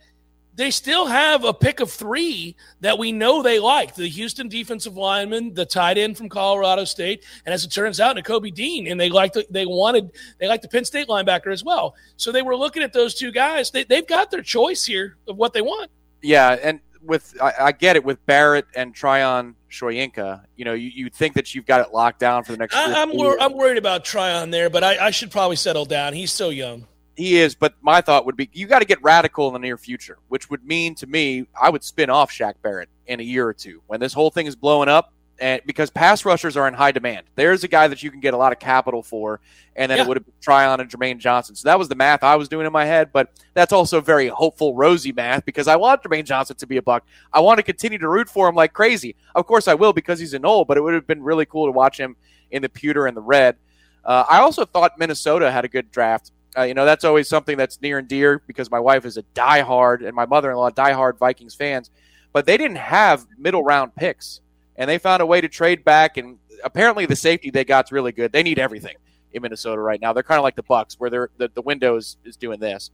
they 0.56 0.72
still 0.72 1.06
have 1.06 1.44
a 1.44 1.54
pick 1.54 1.82
of 1.82 1.92
three 1.92 2.56
that 2.80 2.98
we 2.98 3.12
know 3.12 3.42
they 3.42 3.60
like 3.60 3.94
the 3.94 4.08
Houston 4.08 4.48
defensive 4.48 4.96
lineman, 4.96 5.54
the 5.54 5.66
tight 5.66 5.98
end 5.98 6.18
from 6.18 6.30
Colorado 6.30 6.86
State, 6.86 7.26
and 7.46 7.54
as 7.54 7.66
it 7.66 7.72
turns 7.72 8.00
out, 8.00 8.16
Nakobe 8.16 8.54
Dean. 8.54 8.88
And 8.88 9.00
they 9.00 9.10
liked 9.10 9.38
they 9.50 9.66
wanted 9.66 10.12
they 10.40 10.48
liked 10.48 10.64
the 10.64 10.70
Penn 10.70 10.86
State 10.86 11.08
linebacker 11.08 11.52
as 11.52 11.64
well. 11.64 11.96
So 12.16 12.32
they 12.32 12.42
were 12.42 12.56
looking 12.56 12.84
at 12.84 12.94
those 12.94 13.16
two 13.16 13.32
guys. 13.32 13.72
They, 13.72 13.84
they've 13.84 14.08
got 14.08 14.32
their 14.32 14.42
choice 14.42 14.86
here 14.86 15.18
of 15.28 15.38
what 15.38 15.54
they 15.54 15.62
want. 15.62 15.92
Yeah, 16.22 16.58
and 16.64 16.80
with 17.02 17.36
I, 17.42 17.54
I, 17.60 17.72
get 17.72 17.96
it 17.96 18.04
with 18.04 18.26
Barrett 18.26 18.66
and 18.76 18.96
Tryon 18.96 19.56
Shoyinka. 19.76 20.44
You 20.56 20.66
know, 20.66 20.74
you, 20.74 20.90
you 20.94 21.10
think 21.10 21.34
that 21.36 21.54
you've 21.54 21.66
got 21.66 21.82
it 21.82 21.94
locked 21.94 22.20
down 22.20 22.44
for 22.44 22.52
the 22.52 22.58
next. 22.58 22.76
I, 22.76 23.02
am 23.02 23.16
wor- 23.16 23.40
I'm 23.40 23.54
worried 23.54 23.78
about 23.78 24.06
Tryon 24.06 24.52
there, 24.52 24.70
but 24.70 24.84
I, 24.84 25.08
I 25.08 25.12
should 25.12 25.32
probably 25.32 25.56
settle 25.56 25.86
down. 25.86 26.14
He's 26.14 26.32
so 26.32 26.50
young. 26.50 26.88
He 27.16 27.38
is, 27.38 27.56
but 27.56 27.76
my 27.82 28.02
thought 28.02 28.26
would 28.26 28.36
be 28.36 28.50
you 28.52 28.68
got 28.68 28.80
to 28.80 28.86
get 28.86 29.02
radical 29.02 29.48
in 29.48 29.54
the 29.54 29.60
near 29.60 29.78
future, 29.78 30.18
which 30.28 30.50
would 30.50 30.66
mean 30.66 30.96
to 30.96 31.08
me 31.08 31.46
I 31.60 31.70
would 31.70 31.84
spin 31.84 32.10
off 32.10 32.30
Shaq 32.32 32.56
Barrett 32.62 32.90
in 33.08 33.20
a 33.20 33.24
year 33.24 33.48
or 33.48 33.54
two 33.54 33.82
when 33.88 34.00
this 34.00 34.12
whole 34.12 34.32
thing 34.32 34.48
is 34.48 34.56
blowing 34.56 34.90
up 34.90 35.14
and 35.40 35.62
because 35.66 35.90
pass 35.90 36.24
rushers 36.24 36.56
are 36.56 36.68
in 36.68 36.74
high 36.74 36.92
demand. 36.92 37.26
There's 37.36 37.64
a 37.64 37.68
guy 37.68 37.88
that 37.88 38.02
you 38.02 38.10
can 38.10 38.20
get 38.20 38.34
a 38.34 38.38
lot 38.38 38.52
of 38.54 38.60
capital 38.60 39.04
for, 39.04 39.42
and 39.76 39.90
then 39.90 39.98
yeah. 39.98 40.04
it 40.04 40.08
would 40.08 40.18
have 40.18 40.26
been 40.26 40.34
Tryon 40.42 40.80
and 40.80 40.90
Jermaine 40.90 41.18
Johnson. 41.18 41.56
So 41.56 41.68
that 41.68 41.78
was 41.78 41.90
the 41.90 41.96
math 41.96 42.24
I 42.24 42.36
was 42.36 42.48
doing 42.48 42.66
in 42.66 42.72
my 42.72 42.86
head, 42.86 43.10
but 43.12 43.30
that's 43.54 43.74
also 43.74 44.00
very 44.00 44.28
hopeful, 44.28 44.74
rosy 44.74 45.12
math 45.12 45.46
because 45.46 45.68
I 45.68 45.76
want 45.76 46.04
Jermaine 46.04 46.26
Johnson 46.26 46.56
to 46.58 46.68
be 46.68 46.78
a 46.78 46.82
buck. 46.82 47.06
I 47.34 47.42
want 47.42 47.58
to 47.58 47.64
continue 47.64 47.98
to 47.98 48.08
root 48.08 48.30
for 48.30 48.48
him 48.48 48.56
like 48.56 48.74
crazy. 48.74 49.16
Of 49.34 49.46
course, 49.46 49.68
I 49.68 49.74
will 49.74 49.94
because 49.94 50.20
he's 50.20 50.34
an 50.34 50.46
old, 50.46 50.68
but 50.68 50.78
it 50.78 50.82
would 50.82 50.94
have 50.94 51.08
been 51.08 51.22
really 51.22 51.46
cool 51.46 51.66
to 51.66 51.72
watch 51.72 52.00
him 52.00 52.16
in 52.52 52.62
the 52.62 52.70
pewter 52.70 53.08
and 53.08 53.18
the 53.18 53.22
red. 53.22 53.58
Uh, 54.04 54.24
I 54.30 54.40
also 54.40 54.66
thought 54.66 54.98
Minnesota 54.98 55.52
had 55.52 55.66
a 55.66 55.68
good 55.68 55.92
draft. 55.92 56.32
Uh, 56.58 56.62
you 56.62 56.74
know, 56.74 56.86
that's 56.86 57.04
always 57.04 57.28
something 57.28 57.58
that's 57.58 57.82
near 57.82 57.98
and 57.98 58.08
dear 58.08 58.42
because 58.48 58.72
my 58.72 58.80
wife 58.80 59.04
is 59.04 59.18
a 59.18 59.24
diehard 59.34 60.06
and 60.06 60.16
my 60.16 60.26
mother 60.26 60.50
in 60.52 60.56
law 60.56 60.70
diehard 60.70 61.18
Vikings 61.18 61.56
fans, 61.56 61.90
but 62.32 62.46
they 62.46 62.56
didn't 62.56 62.78
have 62.78 63.26
middle 63.38 63.64
round 63.64 63.94
picks 63.96 64.40
and 64.78 64.90
they 64.90 64.98
found 64.98 65.22
a 65.22 65.26
way 65.26 65.42
to 65.42 65.48
trade 65.48 65.84
back. 65.84 66.18
And 66.18 66.38
apparently, 66.64 67.06
the 67.06 67.16
safety 67.16 67.50
they 67.50 67.66
got's 67.66 67.92
really 67.92 68.12
good. 68.12 68.32
They 68.32 68.44
need 68.44 68.60
everything 68.60 68.96
in 69.34 69.42
Minnesota 69.42 69.82
right 69.82 70.00
now. 70.02 70.14
They're 70.14 70.24
kind 70.24 70.40
of 70.40 70.44
like 70.44 70.56
the 70.56 70.64
Bucks, 70.64 71.00
where 71.00 71.10
they're 71.10 71.30
the, 71.38 71.50
the 71.54 71.62
window 71.62 71.98
is, 71.98 72.18
is 72.24 72.36
doing 72.38 72.60
this. 72.60 72.92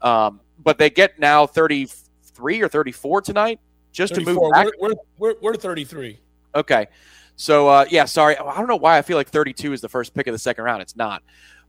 Um, 0.00 0.40
but 0.58 0.78
they 0.78 0.90
get 0.90 1.18
now 1.18 1.46
33 1.46 2.62
or 2.62 2.68
34 2.68 3.22
tonight 3.22 3.60
just 3.92 4.14
34. 4.14 4.34
to 4.34 4.40
move 4.40 4.52
back. 4.52 4.66
We're, 4.80 4.94
we're, 5.18 5.34
we're 5.40 5.54
33. 5.54 6.18
Okay. 6.54 6.86
So, 7.36 7.68
uh, 7.68 7.86
yeah, 7.90 8.04
sorry. 8.04 8.36
I 8.36 8.58
don't 8.58 8.68
know 8.68 8.76
why 8.76 8.98
I 8.98 9.02
feel 9.02 9.16
like 9.16 9.28
32 9.28 9.72
is 9.72 9.80
the 9.80 9.88
first 9.88 10.14
pick 10.14 10.26
of 10.26 10.32
the 10.32 10.38
second 10.38 10.64
round. 10.64 10.82
It's 10.82 10.96
not. 10.96 11.22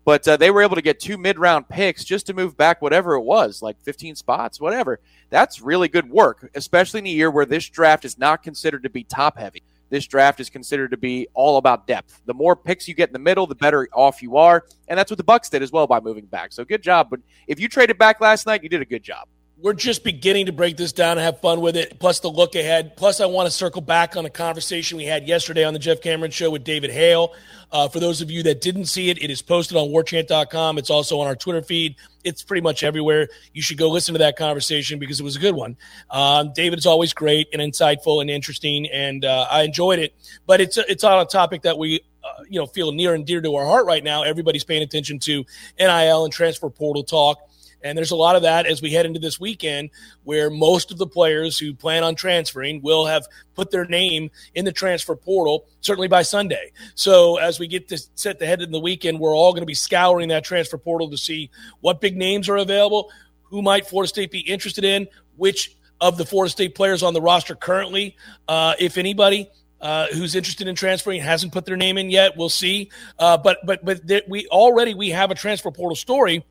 But 0.06 0.28
uh, 0.28 0.38
they 0.38 0.52
were 0.52 0.62
able 0.62 0.76
to 0.76 0.82
get 0.82 1.00
two 1.00 1.18
mid 1.18 1.40
round 1.40 1.70
picks 1.70 2.04
just 2.04 2.28
to 2.28 2.34
move 2.34 2.58
back 2.58 2.82
whatever 2.82 3.14
it 3.14 3.22
was, 3.22 3.62
like 3.62 3.82
15 3.84 4.16
spots, 4.16 4.60
whatever. 4.60 5.00
That's 5.30 5.62
really 5.62 5.88
good 5.88 6.10
work, 6.10 6.50
especially 6.56 7.00
in 7.00 7.08
a 7.08 7.10
year 7.10 7.32
where 7.32 7.46
this 7.46 7.68
draft 7.70 8.06
is 8.06 8.18
not 8.18 8.44
considered 8.44 8.84
to 8.84 8.90
be 8.90 9.04
top 9.04 9.38
heavy. 9.38 9.64
This 9.90 10.08
draft 10.08 10.40
is 10.40 10.50
considered 10.50 10.92
to 10.92 10.98
be 10.98 11.28
all 11.34 11.58
about 11.58 11.86
depth. 11.86 12.22
The 12.26 12.34
more 12.34 12.56
picks 12.56 12.88
you 12.88 12.96
get 12.96 13.10
in 13.10 13.14
the 13.14 13.20
middle, 13.20 13.46
the 13.46 13.56
better 13.56 13.88
off 13.94 14.24
you 14.24 14.38
are, 14.38 14.66
and 14.88 14.98
that's 14.98 15.12
what 15.12 15.18
the 15.18 15.24
Bucks 15.24 15.50
did 15.50 15.62
as 15.62 15.72
well 15.72 15.86
by 15.86 16.00
moving 16.00 16.26
back. 16.26 16.52
So 16.52 16.66
good 16.66 16.82
job. 16.82 17.10
But 17.10 17.20
if 17.48 17.60
you 17.60 17.70
traded 17.70 17.98
back 17.98 18.20
last 18.20 18.48
night, 18.48 18.64
you 18.64 18.70
did 18.70 18.82
a 18.82 18.86
good 18.86 19.04
job 19.04 19.28
we're 19.64 19.72
just 19.72 20.04
beginning 20.04 20.48
to 20.48 20.52
break 20.52 20.76
this 20.76 20.92
down 20.92 21.12
and 21.12 21.22
have 21.22 21.40
fun 21.40 21.62
with 21.62 21.78
it. 21.78 21.98
Plus 21.98 22.20
the 22.20 22.28
look 22.28 22.54
ahead. 22.54 22.98
Plus, 22.98 23.22
I 23.22 23.28
want 23.28 23.48
to 23.48 23.52
circle 23.52 23.82
back 23.82 24.18
on 24.18 24.26
a 24.26 24.30
conversation 24.30 24.98
we 24.98 25.06
had 25.06 25.26
yesterday 25.26 25.64
on 25.64 25.72
the 25.72 25.80
Jeff 25.80 26.02
Cameron 26.02 26.32
Show 26.32 26.52
with 26.52 26.66
David 26.66 26.92
Hale. 26.92 27.34
Uh, 27.72 27.88
for 27.88 28.02
those 28.02 28.20
of 28.20 28.30
you 28.30 28.44
that 28.44 28.60
didn't 28.60 28.88
see 28.88 29.10
it, 29.10 29.24
it 29.24 29.32
is 29.32 29.42
posted 29.42 29.78
on 29.78 29.88
warchant.com. 29.88 30.78
It's 30.78 30.90
also 30.90 31.18
on 31.22 31.28
our 31.28 31.36
Twitter 31.38 31.62
feed. 31.62 31.96
It's 32.26 32.44
pretty 32.44 32.60
much 32.60 32.84
everywhere. 32.84 33.30
You 33.54 33.62
should 33.62 33.78
go 33.78 33.90
listen 33.90 34.14
to 34.16 34.20
that 34.20 34.36
conversation 34.36 35.00
because 35.00 35.22
it 35.22 35.24
was 35.24 35.38
a 35.38 35.40
good 35.40 35.56
one. 35.56 35.78
Um, 36.12 36.52
David 36.54 36.78
is 36.78 36.86
always 36.86 37.14
great 37.14 37.48
and 37.54 37.62
insightful 37.62 38.20
and 38.20 38.30
interesting, 38.30 38.88
and 38.92 39.24
uh, 39.24 39.48
I 39.50 39.64
enjoyed 39.64 40.00
it. 40.00 40.14
But 40.46 40.60
it's 40.60 40.78
it's 40.78 41.06
on 41.06 41.22
a 41.22 41.26
topic 41.26 41.62
that 41.62 41.78
we 41.78 42.02
uh, 42.22 42.44
you 42.50 42.60
know 42.60 42.66
feel 42.66 42.92
near 42.92 43.14
and 43.14 43.26
dear 43.26 43.40
to 43.40 43.56
our 43.56 43.66
heart 43.66 43.86
right 43.86 44.04
now. 44.04 44.24
Everybody's 44.24 44.66
paying 44.66 44.84
attention 44.84 45.20
to 45.20 45.46
NIL 45.80 46.26
and 46.26 46.34
transfer 46.34 46.70
portal 46.70 47.06
talk. 47.06 47.40
And 47.84 47.98
there's 47.98 48.12
a 48.12 48.16
lot 48.16 48.36
of 48.36 48.44
that 48.44 48.66
as 48.66 48.82
we 48.82 48.92
head 48.92 49.06
into 49.06 49.20
this 49.20 49.40
weekend, 49.40 49.90
where 50.24 50.50
most 50.50 50.92
of 50.92 50.98
the 50.98 51.08
players 51.08 51.60
who 51.60 51.74
plan 51.74 52.04
on 52.04 52.16
transferring 52.16 52.82
will 52.82 53.06
have 53.06 53.28
put 53.56 53.72
their 53.72 53.86
name 53.86 54.32
in 54.56 54.66
the 54.66 54.72
transfer 54.72 55.16
portal, 55.16 55.66
certainly 55.82 56.08
by 56.08 56.22
Sunday. 56.22 56.72
So 56.96 57.38
as 57.38 57.60
we 57.60 57.68
get 57.68 57.90
to 57.90 57.98
set 58.16 58.40
the 58.40 58.46
head 58.46 58.62
in 58.62 58.72
the 58.72 58.80
weekend, 58.80 59.20
we're 59.20 59.36
all 59.36 59.52
going 59.52 59.62
to 59.62 59.68
be 59.68 59.74
scouring 59.74 60.30
that 60.30 60.44
transfer 60.44 60.78
portal 60.78 61.10
to 61.10 61.18
see 61.18 61.50
what 61.82 62.02
big 62.02 62.16
names 62.16 62.50
are 62.50 62.58
available, 62.58 63.12
who 63.44 63.62
might 63.62 63.88
Florida 63.88 64.08
State 64.08 64.32
be 64.32 64.40
interested 64.40 64.84
in, 64.84 65.08
which 65.36 65.76
of 66.02 66.18
the 66.18 66.26
Florida 66.26 66.52
State 66.52 66.76
players 66.76 67.04
on 67.04 67.14
the 67.14 67.22
roster 67.22 67.56
currently, 67.56 68.16
uh, 68.48 68.74
if 68.80 68.98
anybody, 68.98 69.50
uh, 69.80 70.08
who's 70.14 70.34
interested 70.34 70.68
in 70.68 70.76
transferring 70.76 71.22
hasn't 71.22 71.52
put 71.52 71.66
their 71.66 71.76
name 71.76 71.98
in 71.98 72.10
yet. 72.10 72.38
We'll 72.38 72.50
see. 72.50 72.90
Uh, 73.20 73.38
but 73.38 73.60
but 73.66 73.84
but 73.84 74.08
th- 74.08 74.24
we 74.30 74.48
already 74.48 74.94
we 74.94 75.10
have 75.10 75.30
a 75.30 75.36
transfer 75.36 75.72
portal 75.72 75.96
story 75.96 76.46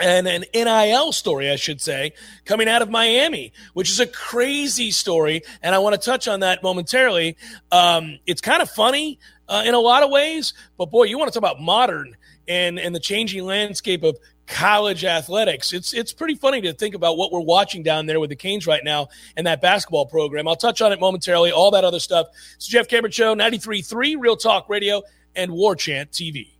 and 0.00 0.26
an 0.26 0.44
NIL 0.54 1.12
story, 1.12 1.50
I 1.50 1.56
should 1.56 1.80
say, 1.80 2.12
coming 2.44 2.68
out 2.68 2.82
of 2.82 2.90
Miami, 2.90 3.52
which 3.74 3.90
is 3.90 4.00
a 4.00 4.06
crazy 4.06 4.90
story. 4.90 5.42
And 5.62 5.74
I 5.74 5.78
want 5.78 5.94
to 5.94 6.00
touch 6.00 6.26
on 6.26 6.40
that 6.40 6.62
momentarily. 6.62 7.36
Um, 7.70 8.18
it's 8.26 8.40
kind 8.40 8.62
of 8.62 8.70
funny 8.70 9.18
uh, 9.48 9.62
in 9.66 9.74
a 9.74 9.78
lot 9.78 10.02
of 10.02 10.10
ways, 10.10 10.54
but 10.78 10.90
boy, 10.90 11.04
you 11.04 11.18
want 11.18 11.32
to 11.32 11.38
talk 11.38 11.50
about 11.50 11.60
modern 11.60 12.16
and, 12.48 12.78
and 12.78 12.94
the 12.94 13.00
changing 13.00 13.44
landscape 13.44 14.02
of 14.02 14.18
college 14.46 15.04
athletics. 15.04 15.72
It's 15.72 15.94
it's 15.94 16.12
pretty 16.12 16.34
funny 16.34 16.60
to 16.62 16.72
think 16.72 16.94
about 16.94 17.16
what 17.16 17.30
we're 17.30 17.40
watching 17.40 17.82
down 17.82 18.06
there 18.06 18.18
with 18.18 18.30
the 18.30 18.36
Canes 18.36 18.66
right 18.66 18.82
now 18.82 19.08
and 19.36 19.46
that 19.46 19.60
basketball 19.60 20.06
program. 20.06 20.48
I'll 20.48 20.56
touch 20.56 20.82
on 20.82 20.92
it 20.92 21.00
momentarily, 21.00 21.52
all 21.52 21.70
that 21.70 21.84
other 21.84 22.00
stuff. 22.00 22.26
It's 22.56 22.66
Jeff 22.66 22.88
Cameron 22.88 23.12
Show, 23.12 23.34
93.3 23.34 24.16
Real 24.18 24.36
Talk 24.36 24.68
Radio 24.68 25.02
and 25.36 25.52
War 25.52 25.76
Chant 25.76 26.10
TV. 26.10 26.59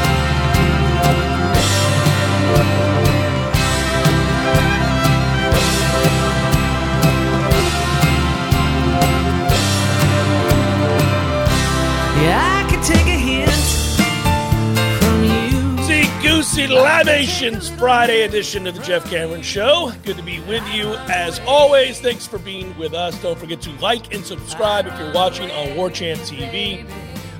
Goosey 16.41 16.65
Libations 16.65 17.69
Friday 17.69 18.23
edition 18.23 18.65
of 18.65 18.73
the 18.73 18.81
Jeff 18.81 19.07
Cameron 19.11 19.43
Show. 19.43 19.91
Good 20.03 20.17
to 20.17 20.23
be 20.23 20.39
with 20.39 20.67
you 20.73 20.95
as 21.07 21.39
always. 21.41 22.01
Thanks 22.01 22.25
for 22.25 22.39
being 22.39 22.75
with 22.79 22.95
us. 22.95 23.15
Don't 23.21 23.37
forget 23.37 23.61
to 23.61 23.71
like 23.73 24.11
and 24.11 24.25
subscribe 24.25 24.87
if 24.87 24.97
you're 24.97 25.13
watching 25.13 25.51
on 25.51 25.75
War 25.75 25.91
Chant 25.91 26.19
TV. 26.21 26.83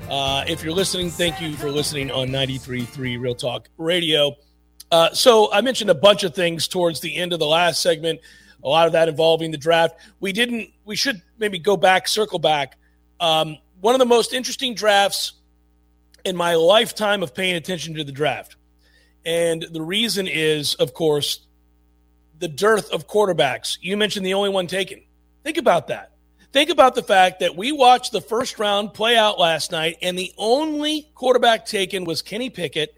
Uh, 0.08 0.44
if 0.46 0.62
you're 0.62 0.72
listening, 0.72 1.10
thank 1.10 1.40
you 1.40 1.54
for 1.56 1.68
listening 1.68 2.12
on 2.12 2.28
93.3 2.28 3.20
Real 3.20 3.34
Talk 3.34 3.68
Radio. 3.76 4.36
Uh, 4.92 5.10
so 5.12 5.52
I 5.52 5.62
mentioned 5.62 5.90
a 5.90 5.96
bunch 5.96 6.22
of 6.22 6.32
things 6.32 6.68
towards 6.68 7.00
the 7.00 7.16
end 7.16 7.32
of 7.32 7.40
the 7.40 7.46
last 7.46 7.82
segment, 7.82 8.20
a 8.62 8.68
lot 8.68 8.86
of 8.86 8.92
that 8.92 9.08
involving 9.08 9.50
the 9.50 9.58
draft. 9.58 9.96
We 10.20 10.32
didn't, 10.32 10.70
we 10.84 10.94
should 10.94 11.20
maybe 11.38 11.58
go 11.58 11.76
back, 11.76 12.06
circle 12.06 12.38
back. 12.38 12.78
Um, 13.18 13.58
one 13.80 13.96
of 13.96 13.98
the 13.98 14.06
most 14.06 14.32
interesting 14.32 14.76
drafts 14.76 15.32
in 16.24 16.36
my 16.36 16.54
lifetime 16.54 17.24
of 17.24 17.34
paying 17.34 17.56
attention 17.56 17.94
to 17.94 18.04
the 18.04 18.12
draft 18.12 18.54
and 19.24 19.62
the 19.62 19.82
reason 19.82 20.26
is, 20.26 20.74
of 20.74 20.94
course, 20.94 21.40
the 22.38 22.48
dearth 22.48 22.90
of 22.90 23.06
quarterbacks. 23.06 23.78
You 23.80 23.96
mentioned 23.96 24.26
the 24.26 24.34
only 24.34 24.50
one 24.50 24.66
taken. 24.66 25.02
Think 25.44 25.58
about 25.58 25.88
that. 25.88 26.12
Think 26.52 26.68
about 26.68 26.94
the 26.94 27.02
fact 27.02 27.40
that 27.40 27.56
we 27.56 27.72
watched 27.72 28.12
the 28.12 28.20
first 28.20 28.58
round 28.58 28.92
play 28.92 29.16
out 29.16 29.38
last 29.38 29.72
night, 29.72 29.96
and 30.02 30.18
the 30.18 30.32
only 30.36 31.08
quarterback 31.14 31.64
taken 31.64 32.04
was 32.04 32.20
Kenny 32.20 32.50
Pickett. 32.50 32.94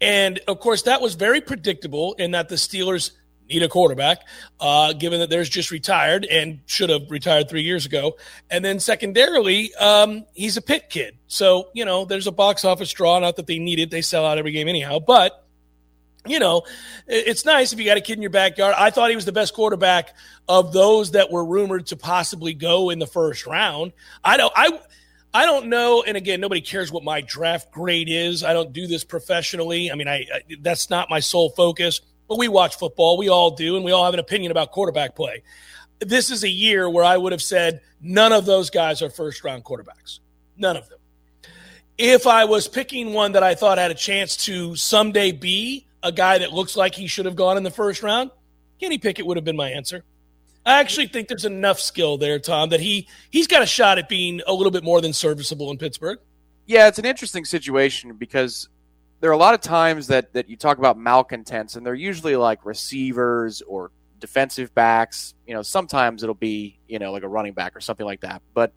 And 0.00 0.40
of 0.48 0.60
course, 0.60 0.82
that 0.82 1.00
was 1.00 1.14
very 1.14 1.40
predictable 1.40 2.14
in 2.14 2.32
that 2.32 2.48
the 2.48 2.56
Steelers 2.56 3.12
need 3.48 3.62
a 3.62 3.68
quarterback, 3.68 4.20
uh, 4.60 4.92
given 4.94 5.20
that 5.20 5.28
there's 5.28 5.48
just 5.48 5.70
retired 5.70 6.24
and 6.24 6.60
should 6.66 6.88
have 6.88 7.10
retired 7.10 7.48
three 7.48 7.62
years 7.62 7.84
ago. 7.84 8.16
And 8.48 8.64
then 8.64 8.80
secondarily, 8.80 9.74
um, 9.74 10.24
he's 10.34 10.56
a 10.56 10.62
Pitt 10.62 10.88
kid. 10.88 11.16
So, 11.26 11.68
you 11.74 11.84
know, 11.84 12.04
there's 12.04 12.26
a 12.26 12.32
box 12.32 12.64
office 12.64 12.92
draw. 12.92 13.18
Not 13.18 13.36
that 13.36 13.46
they 13.46 13.58
need 13.58 13.78
it, 13.78 13.90
they 13.90 14.02
sell 14.02 14.24
out 14.24 14.38
every 14.38 14.52
game 14.52 14.68
anyhow. 14.68 15.00
But 15.00 15.44
you 16.26 16.38
know, 16.38 16.62
it's 17.06 17.44
nice 17.44 17.72
if 17.72 17.78
you 17.78 17.86
got 17.86 17.96
a 17.96 18.00
kid 18.00 18.14
in 18.18 18.22
your 18.22 18.30
backyard. 18.30 18.74
I 18.76 18.90
thought 18.90 19.10
he 19.10 19.16
was 19.16 19.24
the 19.24 19.32
best 19.32 19.54
quarterback 19.54 20.14
of 20.48 20.72
those 20.72 21.12
that 21.12 21.30
were 21.30 21.44
rumored 21.44 21.86
to 21.86 21.96
possibly 21.96 22.52
go 22.52 22.90
in 22.90 22.98
the 22.98 23.06
first 23.06 23.46
round. 23.46 23.92
I 24.22 24.36
don't 24.36 24.52
I 24.54 24.78
I 25.32 25.46
don't 25.46 25.68
know 25.68 26.02
and 26.06 26.16
again 26.16 26.40
nobody 26.40 26.60
cares 26.60 26.92
what 26.92 27.04
my 27.04 27.22
draft 27.22 27.70
grade 27.72 28.08
is. 28.10 28.44
I 28.44 28.52
don't 28.52 28.72
do 28.72 28.86
this 28.86 29.02
professionally. 29.02 29.90
I 29.90 29.94
mean, 29.94 30.08
I, 30.08 30.26
I 30.32 30.40
that's 30.60 30.90
not 30.90 31.08
my 31.08 31.20
sole 31.20 31.50
focus. 31.50 32.00
But 32.28 32.38
we 32.38 32.48
watch 32.48 32.76
football, 32.76 33.16
we 33.16 33.28
all 33.28 33.52
do 33.52 33.76
and 33.76 33.84
we 33.84 33.90
all 33.90 34.04
have 34.04 34.14
an 34.14 34.20
opinion 34.20 34.52
about 34.52 34.70
quarterback 34.70 35.16
play. 35.16 35.42
This 36.00 36.30
is 36.30 36.44
a 36.44 36.48
year 36.48 36.88
where 36.88 37.04
I 37.04 37.16
would 37.16 37.32
have 37.32 37.42
said 37.42 37.80
none 38.00 38.32
of 38.32 38.46
those 38.46 38.70
guys 38.70 39.02
are 39.02 39.10
first 39.10 39.42
round 39.42 39.64
quarterbacks. 39.64 40.20
None 40.56 40.76
of 40.76 40.88
them. 40.88 40.98
If 41.98 42.26
I 42.26 42.44
was 42.44 42.68
picking 42.68 43.12
one 43.12 43.32
that 43.32 43.42
I 43.42 43.54
thought 43.54 43.78
had 43.78 43.90
a 43.90 43.94
chance 43.94 44.36
to 44.44 44.76
someday 44.76 45.32
be 45.32 45.86
a 46.02 46.12
guy 46.12 46.38
that 46.38 46.52
looks 46.52 46.76
like 46.76 46.94
he 46.94 47.06
should 47.06 47.26
have 47.26 47.36
gone 47.36 47.56
in 47.56 47.62
the 47.62 47.70
first 47.70 48.02
round, 48.02 48.30
Kenny 48.80 48.98
Pickett 48.98 49.26
would 49.26 49.36
have 49.36 49.44
been 49.44 49.56
my 49.56 49.70
answer. 49.70 50.04
I 50.64 50.80
actually 50.80 51.06
think 51.06 51.28
there's 51.28 51.44
enough 51.44 51.80
skill 51.80 52.18
there, 52.18 52.38
Tom, 52.38 52.70
that 52.70 52.80
he 52.80 53.08
he's 53.30 53.46
got 53.46 53.62
a 53.62 53.66
shot 53.66 53.98
at 53.98 54.08
being 54.08 54.42
a 54.46 54.52
little 54.52 54.70
bit 54.70 54.84
more 54.84 55.00
than 55.00 55.12
serviceable 55.12 55.70
in 55.70 55.78
Pittsburgh. 55.78 56.18
Yeah, 56.66 56.86
it's 56.86 56.98
an 56.98 57.06
interesting 57.06 57.44
situation 57.44 58.14
because 58.14 58.68
there 59.20 59.30
are 59.30 59.34
a 59.34 59.38
lot 59.38 59.54
of 59.54 59.60
times 59.60 60.08
that 60.08 60.32
that 60.34 60.48
you 60.50 60.56
talk 60.56 60.78
about 60.78 60.98
malcontents, 60.98 61.76
and 61.76 61.84
they're 61.84 61.94
usually 61.94 62.36
like 62.36 62.64
receivers 62.64 63.62
or 63.62 63.90
defensive 64.18 64.74
backs. 64.74 65.34
You 65.46 65.54
know, 65.54 65.62
sometimes 65.62 66.22
it'll 66.22 66.34
be 66.34 66.78
you 66.88 66.98
know 66.98 67.12
like 67.12 67.22
a 67.22 67.28
running 67.28 67.54
back 67.54 67.74
or 67.74 67.80
something 67.80 68.06
like 68.06 68.20
that. 68.20 68.42
But 68.52 68.72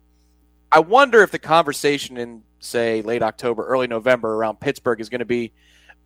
I 0.72 0.80
wonder 0.80 1.22
if 1.22 1.32
the 1.32 1.40
conversation 1.40 2.18
in 2.18 2.44
say 2.60 3.02
late 3.02 3.22
October, 3.22 3.66
early 3.66 3.88
November 3.88 4.34
around 4.34 4.60
Pittsburgh 4.62 5.02
is 5.02 5.10
going 5.10 5.20
to 5.20 5.26
be 5.26 5.52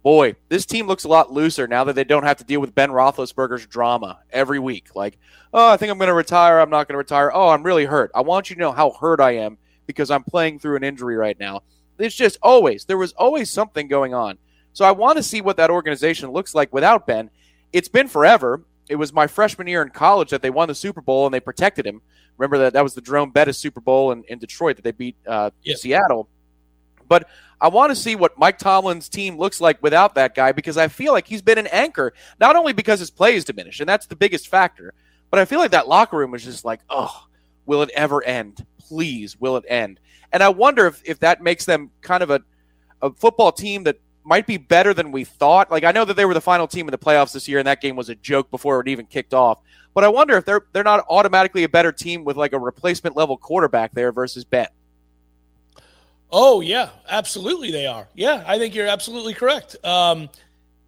boy, 0.08 0.34
this 0.48 0.66
team 0.66 0.88
looks 0.88 1.04
a 1.04 1.08
lot 1.10 1.34
looser 1.34 1.68
now 1.68 1.84
that 1.84 1.94
they 1.94 2.06
don't 2.06 2.24
have 2.24 2.38
to 2.38 2.46
deal 2.46 2.62
with 2.62 2.74
Ben 2.74 2.92
Roethlisberger's 2.92 3.66
drama 3.66 4.20
every 4.32 4.58
week. 4.58 4.96
Like, 4.96 5.18
oh, 5.54 5.70
I 5.70 5.76
think 5.76 5.92
I'm 5.92 5.98
going 5.98 6.08
to 6.08 6.14
retire. 6.14 6.60
I'm 6.60 6.70
not 6.70 6.88
going 6.88 6.94
to 6.94 7.00
retire. 7.00 7.30
Oh, 7.34 7.50
I'm 7.50 7.62
really 7.62 7.84
hurt. 7.84 8.10
I 8.16 8.22
want 8.22 8.50
you 8.50 8.56
to 8.56 8.60
know 8.62 8.72
how 8.72 8.92
hurt 8.92 9.20
I 9.20 9.32
am 9.32 9.58
because 9.86 10.10
I'm 10.10 10.24
playing 10.24 10.60
through 10.60 10.78
an 10.78 10.84
injury 10.86 11.18
right 11.18 11.38
now. 11.38 11.64
It's 12.00 12.16
just 12.16 12.38
always, 12.42 12.86
there 12.86 12.98
was 12.98 13.12
always 13.18 13.50
something 13.50 13.90
going 13.90 14.14
on. 14.14 14.38
So 14.72 14.86
I 14.86 14.92
want 14.92 15.18
to 15.18 15.24
see 15.24 15.42
what 15.42 15.58
that 15.58 15.70
organization 15.70 16.32
looks 16.32 16.56
like 16.56 16.72
without 16.72 17.06
Ben. 17.06 17.30
It's 17.74 17.90
been 17.90 18.08
forever. 18.08 18.64
It 18.88 18.96
was 18.96 19.12
my 19.12 19.28
freshman 19.28 19.68
year 19.68 19.82
in 19.82 19.90
college 19.90 20.30
that 20.30 20.42
they 20.42 20.52
won 20.52 20.70
the 20.70 20.76
Super 20.76 21.02
Bowl 21.02 21.26
and 21.26 21.34
they 21.34 21.42
protected 21.42 21.86
him. 21.86 22.02
Remember 22.38 22.58
that 22.60 22.72
that 22.72 22.84
was 22.84 22.94
the 22.94 23.02
Jerome 23.02 23.32
Bettis 23.32 23.58
Super 23.58 23.82
Bowl 23.82 24.14
in, 24.14 24.24
in 24.30 24.40
Detroit 24.40 24.78
that 24.78 24.84
they 24.84 24.92
beat 24.92 25.18
uh, 25.28 25.50
Seattle. 25.66 26.30
But 27.08 27.28
I 27.60 27.70
want 27.70 27.92
to 27.92 27.96
see 27.96 28.16
what 28.16 28.38
Mike 28.38 28.60
Tomlin's 28.60 29.10
team 29.10 29.38
looks 29.38 29.60
like 29.60 29.82
without 29.82 30.16
that 30.16 30.36
guy 30.36 30.52
because 30.52 30.78
I 30.78 30.88
feel 30.88 31.14
like 31.14 31.28
he's 31.28 31.42
been 31.42 31.58
an 31.58 31.68
anchor, 31.68 32.14
not 32.40 32.56
only 32.56 32.74
because 32.74 33.00
his 33.00 33.10
play 33.10 33.36
is 33.36 33.46
diminished, 33.46 33.80
and 33.80 33.90
that's 33.90 34.06
the 34.06 34.16
biggest 34.16 34.48
factor, 34.48 34.94
but 35.32 35.40
I 35.40 35.46
feel 35.46 35.60
like 35.60 35.72
that 35.72 35.88
locker 35.88 36.18
room 36.18 36.34
is 36.36 36.44
just 36.44 36.66
like, 36.66 36.82
oh, 36.90 37.28
will 37.66 37.82
it 37.82 37.90
ever 37.96 38.24
end? 38.24 38.66
Please, 38.78 39.40
will 39.40 39.58
it 39.58 39.66
end? 39.68 40.00
And 40.32 40.44
I 40.44 40.50
wonder 40.50 40.86
if, 40.88 41.02
if 41.06 41.20
that 41.20 41.42
makes 41.42 41.66
them 41.66 41.90
kind 42.02 42.22
of 42.22 42.30
a, 42.30 42.42
a 43.02 43.12
football 43.12 43.52
team 43.52 43.84
that 43.84 44.00
might 44.24 44.46
be 44.46 44.58
better 44.58 44.94
than 44.94 45.12
we 45.12 45.24
thought. 45.24 45.72
Like 45.72 45.84
I 45.84 45.92
know 45.92 46.06
that 46.06 46.16
they 46.16 46.26
were 46.26 46.34
the 46.34 46.42
final 46.42 46.68
team 46.68 46.88
in 46.88 46.92
the 46.92 46.98
playoffs 46.98 47.32
this 47.32 47.48
year, 47.48 47.60
and 47.60 47.68
that 47.68 47.82
game 47.82 47.96
was 47.96 48.10
a 48.10 48.16
joke 48.16 48.52
before 48.52 48.82
it 48.82 48.88
even 48.88 49.06
kicked 49.06 49.34
off. 49.34 49.62
But 49.94 50.04
I 50.04 50.10
wonder 50.10 50.38
if 50.38 50.46
they're 50.46 50.66
they're 50.74 50.84
not 50.84 51.06
automatically 51.10 51.64
a 51.64 51.70
better 51.70 51.92
team 51.92 52.24
with 52.24 52.38
like 52.38 52.54
a 52.54 52.60
replacement 52.60 53.16
level 53.16 53.38
quarterback 53.38 53.94
there 53.94 54.12
versus 54.12 54.44
Ben. 54.44 54.68
Oh 56.32 56.62
yeah, 56.62 56.90
absolutely 57.08 57.72
they 57.72 57.86
are. 57.86 58.08
Yeah, 58.14 58.44
I 58.46 58.58
think 58.58 58.76
you're 58.76 58.88
absolutely 58.88 59.34
correct. 59.34 59.76
Um, 59.84 60.30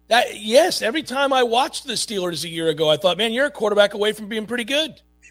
That 0.08 0.38
yes, 0.40 0.82
every 0.82 1.02
time 1.02 1.32
I 1.32 1.44
watched 1.44 1.86
the 1.86 1.94
Steelers 1.94 2.44
a 2.44 2.48
year 2.48 2.68
ago, 2.68 2.88
I 2.90 2.96
thought, 2.96 3.16
man, 3.16 3.32
you're 3.32 3.46
a 3.46 3.50
quarterback 3.50 3.94
away 3.94 4.12
from 4.12 4.28
being 4.28 4.46
pretty 4.46 4.64
good. 4.64 5.00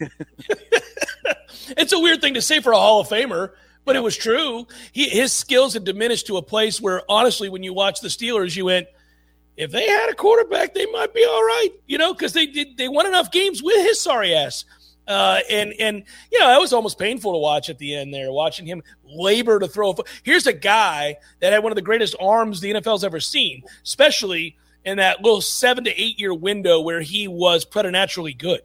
it's 1.76 1.92
a 1.92 1.98
weird 1.98 2.20
thing 2.20 2.34
to 2.34 2.42
say 2.42 2.60
for 2.60 2.72
a 2.72 2.76
Hall 2.76 3.00
of 3.00 3.08
Famer, 3.08 3.50
but 3.84 3.96
it 3.96 4.00
was 4.00 4.16
true. 4.16 4.66
He, 4.92 5.08
his 5.08 5.32
skills 5.32 5.74
had 5.74 5.84
diminished 5.84 6.26
to 6.28 6.36
a 6.38 6.42
place 6.42 6.80
where, 6.80 7.02
honestly, 7.08 7.48
when 7.48 7.62
you 7.62 7.72
watch 7.74 8.00
the 8.00 8.08
Steelers, 8.08 8.56
you 8.56 8.64
went, 8.66 8.88
if 9.56 9.70
they 9.70 9.86
had 9.86 10.08
a 10.10 10.14
quarterback, 10.14 10.74
they 10.74 10.86
might 10.86 11.12
be 11.12 11.24
all 11.24 11.42
right, 11.42 11.70
you 11.86 11.98
know, 11.98 12.14
because 12.14 12.32
they 12.32 12.46
did 12.46 12.76
they 12.78 12.88
won 12.88 13.06
enough 13.06 13.30
games 13.30 13.62
with 13.62 13.76
his 13.84 14.00
sorry 14.00 14.34
ass. 14.34 14.64
Uh, 15.08 15.40
and 15.50 15.74
and 15.80 16.04
you 16.30 16.38
know 16.38 16.46
that 16.46 16.60
was 16.60 16.72
almost 16.72 16.98
painful 16.98 17.32
to 17.32 17.38
watch 17.38 17.68
at 17.68 17.78
the 17.78 17.96
end 17.96 18.14
there, 18.14 18.30
watching 18.30 18.66
him 18.66 18.82
labor 19.04 19.58
to 19.58 19.66
throw. 19.66 19.90
A 19.90 19.94
Here's 20.22 20.46
a 20.46 20.52
guy 20.52 21.16
that 21.40 21.52
had 21.52 21.62
one 21.62 21.72
of 21.72 21.76
the 21.76 21.82
greatest 21.82 22.14
arms 22.20 22.60
the 22.60 22.72
NFL's 22.72 23.02
ever 23.02 23.18
seen, 23.18 23.62
especially 23.84 24.56
in 24.84 24.98
that 24.98 25.22
little 25.22 25.40
seven 25.40 25.84
to 25.84 26.00
eight 26.00 26.18
year 26.18 26.32
window 26.32 26.80
where 26.80 27.00
he 27.00 27.28
was 27.28 27.64
preternaturally 27.64 28.34
good. 28.34 28.62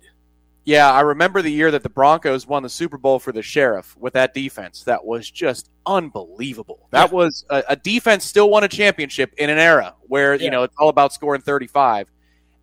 Yeah, 0.65 0.91
I 0.91 1.01
remember 1.01 1.43
the 1.43 1.51
year 1.51 1.69
that 1.69 1.83
the 1.83 1.89
Broncos 1.89 2.47
won 2.47 2.63
the 2.63 2.69
Super 2.69 2.97
Bowl 2.97 3.19
for 3.19 3.31
the 3.31 3.43
Sheriff 3.43 3.95
with 3.97 4.13
that 4.13 4.33
defense. 4.33 4.83
That 4.83 5.05
was 5.05 5.29
just 5.29 5.69
unbelievable. 5.85 6.87
That 6.89 7.11
yeah. 7.11 7.15
was 7.15 7.45
a, 7.51 7.63
a, 7.69 7.75
defense 7.75 8.25
still 8.25 8.49
won 8.49 8.63
a 8.63 8.67
championship 8.67 9.31
in 9.37 9.51
an 9.51 9.59
era 9.59 9.93
where, 10.07 10.33
yeah. 10.33 10.43
you 10.43 10.49
know, 10.49 10.63
it's 10.63 10.73
all 10.79 10.89
about 10.89 11.13
scoring 11.13 11.41
35. 11.41 12.11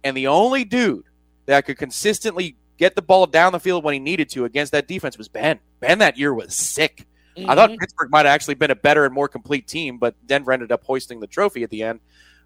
And 0.03 0.17
the 0.17 0.27
only 0.27 0.65
dude 0.65 1.05
that 1.47 1.65
could 1.65 1.79
consistently 1.79 2.57
get 2.79 2.95
the 2.95 3.03
ball 3.03 3.27
down 3.27 3.53
the 3.53 3.61
field 3.61 3.85
when 3.85 3.95
he 3.95 4.01
needed 4.01 4.29
to 4.31 4.45
against 4.45 4.73
that 4.73 4.89
defense 4.89 5.19
was 5.19 5.29
Ben. 5.29 5.61
Ben 5.81 5.99
that 5.99 6.19
year 6.19 6.33
was 6.35 6.55
sick. 6.55 7.07
Mm-hmm. 7.37 7.49
I 7.49 7.55
thought 7.55 7.71
mm-hmm. 7.71 7.79
Pittsburgh 7.79 8.11
might 8.11 8.27
have 8.27 8.35
actually 8.35 8.55
been 8.55 8.71
a 8.71 8.77
better 8.77 9.05
and 9.05 9.15
more 9.15 9.29
complete 9.29 9.67
team, 9.67 9.99
but 9.99 10.15
Denver 10.27 10.53
ended 10.53 10.73
up 10.73 10.85
hoisting 10.85 11.21
the 11.21 11.27
trophy 11.27 11.63
at 11.63 11.71
the 11.71 11.83
end. 11.83 12.01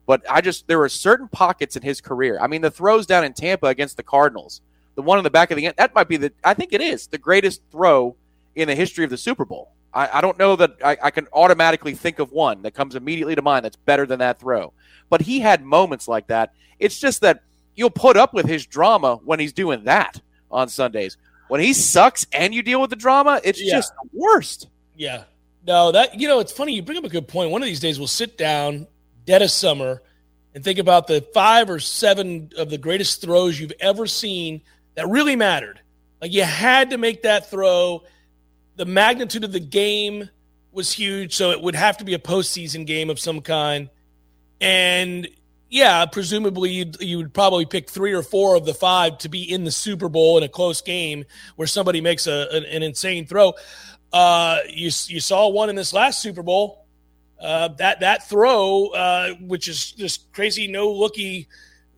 But 0.07 0.25
I 0.31 0.41
just, 0.41 0.69
there 0.69 0.79
were 0.79 0.89
certain 0.89 1.29
pockets 1.29 1.75
in 1.75 1.83
his 1.83 2.01
career. 2.01 2.39
I 2.41 2.47
mean, 2.47 2.61
the 2.61 2.71
throws 2.71 3.07
down 3.07 3.25
in 3.25 3.33
Tampa 3.33 3.67
against 3.67 3.97
the 3.97 4.03
Cardinals– 4.03 4.61
the 4.97 5.03
one 5.03 5.19
in 5.19 5.25
the 5.25 5.31
back 5.31 5.53
of 5.53 5.57
the 5.57 5.67
end, 5.67 5.77
that 5.77 5.95
might 5.95 6.09
be 6.09 6.17
the, 6.17 6.33
I 6.43 6.55
think 6.55 6.73
it 6.73 6.81
is 6.81 7.07
the 7.07 7.19
greatest 7.19 7.63
throw 7.71 8.17
in 8.57 8.67
the 8.67 8.75
history 8.75 9.05
of 9.05 9.11
the 9.11 9.17
Super 9.17 9.45
Bowl. 9.45 9.71
I, 9.95 10.19
I 10.19 10.21
don't 10.21 10.39
know 10.39 10.57
that 10.57 10.77
I, 10.85 10.97
I, 11.05 11.11
can 11.11 11.29
automatically 11.33 11.95
think 11.95 12.19
of 12.19 12.33
one 12.33 12.63
that 12.63 12.75
comes 12.75 12.97
immediately 12.97 13.35
to 13.35 13.43
mind 13.43 13.65
that's 13.65 13.77
better 13.77 14.07
than 14.07 14.19
that 14.19 14.41
throw. 14.41 14.73
But 15.09 15.21
he 15.21 15.41
had 15.41 15.63
moments 15.63 16.09
like 16.09 16.27
that. 16.29 16.53
It's 16.79 16.99
just 16.99 17.21
that 17.21 17.43
you'll 17.77 17.91
put 17.91 18.17
up 18.17 18.35
with 18.35 18.47
his 18.47 18.67
drama 18.67 19.17
when 19.25 19.39
he's 19.39 19.53
doing 19.53 19.85
that 19.85 20.21
on 20.51 20.69
Sundays. 20.69 21.17
When 21.49 21.61
he 21.61 21.73
sucks 21.73 22.27
and 22.33 22.55
you 22.55 22.63
deal 22.63 22.81
with 22.81 22.91
the 22.91 22.97
drama, 22.97 23.41
it's 23.45 23.63
yeah. 23.63 23.77
just 23.77 23.93
the 24.03 24.09
worst. 24.13 24.69
Yeah. 24.97 25.25
No, 25.67 25.93
that, 25.93 26.19
you 26.19 26.27
know, 26.27 26.41
it's 26.41 26.53
funny. 26.53 26.75
You 26.75 26.83
bring 26.83 26.99
up 26.99 27.05
a 27.05 27.09
good 27.09 27.29
point. 27.29 27.51
One 27.51 27.63
of 27.63 27.67
these 27.67 27.81
days 27.81 27.99
we'll 27.99 28.09
sit 28.09 28.37
down, 28.37 28.87
dead 29.25 29.43
of 29.43 29.51
summer, 29.51 30.03
and 30.55 30.65
think 30.65 30.79
about 30.79 31.07
the 31.07 31.25
five 31.35 31.69
or 31.69 31.79
seven 31.79 32.51
of 32.57 32.71
the 32.71 32.79
greatest 32.79 33.21
throws 33.21 33.61
you've 33.61 33.73
ever 33.79 34.07
seen 34.07 34.63
that 34.95 35.09
really 35.09 35.37
mattered. 35.37 35.81
Like 36.21 36.33
you 36.33 36.45
had 36.45 36.91
to 36.91 36.99
make 36.99 37.23
that 37.23 37.51
throw. 37.51 38.03
The 38.77 38.87
magnitude 38.87 39.45
of 39.45 39.53
the 39.53 39.61
game 39.61 40.31
was 40.73 40.93
huge, 40.93 41.35
so 41.35 41.51
it 41.51 41.61
would 41.61 41.75
have 41.75 41.99
to 41.99 42.05
be 42.05 42.15
a 42.15 42.19
postseason 42.19 42.87
game 42.87 43.11
of 43.11 43.19
some 43.19 43.41
kind. 43.41 43.91
And 44.61 45.29
yeah, 45.69 46.07
presumably 46.07 46.71
you'd, 46.71 47.01
you 47.01 47.19
would 47.19 47.35
probably 47.35 47.67
pick 47.67 47.91
three 47.91 48.13
or 48.13 48.23
four 48.23 48.57
of 48.57 48.65
the 48.65 48.75
five 48.75 49.19
to 49.19 49.29
be 49.29 49.43
in 49.43 49.65
the 49.65 49.71
Super 49.71 50.09
Bowl 50.09 50.39
in 50.39 50.45
a 50.45 50.49
close 50.49 50.81
game 50.81 51.25
where 51.57 51.67
somebody 51.67 52.01
makes 52.01 52.27
a, 52.27 52.49
an, 52.53 52.65
an 52.65 52.83
insane 52.83 53.27
throw. 53.27 53.55
Uh, 54.13 54.59
you 54.69 54.91
you 55.07 55.21
saw 55.21 55.49
one 55.49 55.69
in 55.69 55.77
this 55.77 55.93
last 55.93 56.23
Super 56.23 56.43
Bowl. 56.43 56.87
Uh, 57.41 57.69
that 57.69 58.01
that 58.01 58.29
throw, 58.29 58.87
uh, 58.89 59.35
which 59.41 59.69
is 59.69 59.93
just 59.93 60.33
crazy, 60.33 60.69
no 60.69 60.91
looky 60.91 61.49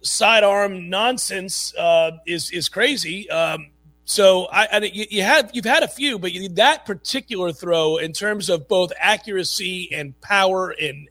sidearm 0.01 0.89
nonsense 0.89 1.75
uh, 1.77 2.13
is 2.27 2.51
is 2.51 2.69
crazy. 2.69 3.31
Um, 3.31 3.71
so 4.05 4.47
I, 4.47 4.69
I 4.73 4.79
you, 4.79 5.07
you, 5.11 5.23
have 5.23 5.51
you've 5.53 5.65
had 5.65 5.83
a 5.83 5.89
few, 5.89 6.19
but 6.19 6.33
you, 6.33 6.49
that 6.51 6.87
particular 6.87 7.53
throw 7.53 7.99
in 7.99 8.13
terms 8.13 8.49
of 8.49 8.67
both 8.67 8.91
accuracy 8.99 9.91
and 9.93 10.19
power 10.21 10.71
and 10.71 11.09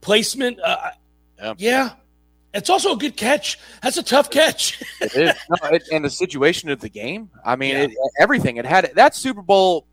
placement, 0.00 0.58
uh, 0.60 0.92
yeah. 1.38 1.54
yeah. 1.58 1.90
It's 2.54 2.70
also 2.70 2.94
a 2.94 2.96
good 2.96 3.16
catch. 3.16 3.58
That's 3.82 3.98
a 3.98 4.02
tough 4.02 4.30
catch. 4.30 4.82
it 5.00 5.14
is, 5.14 5.34
no, 5.50 5.68
it, 5.68 5.82
and 5.92 6.04
the 6.04 6.10
situation 6.10 6.70
of 6.70 6.80
the 6.80 6.88
game. 6.88 7.28
I 7.44 7.54
mean, 7.54 7.74
yeah. 7.74 7.82
it, 7.82 7.90
everything. 8.18 8.56
It 8.56 8.64
had 8.64 8.92
that 8.94 9.14
Super 9.14 9.42
Bowl 9.42 9.86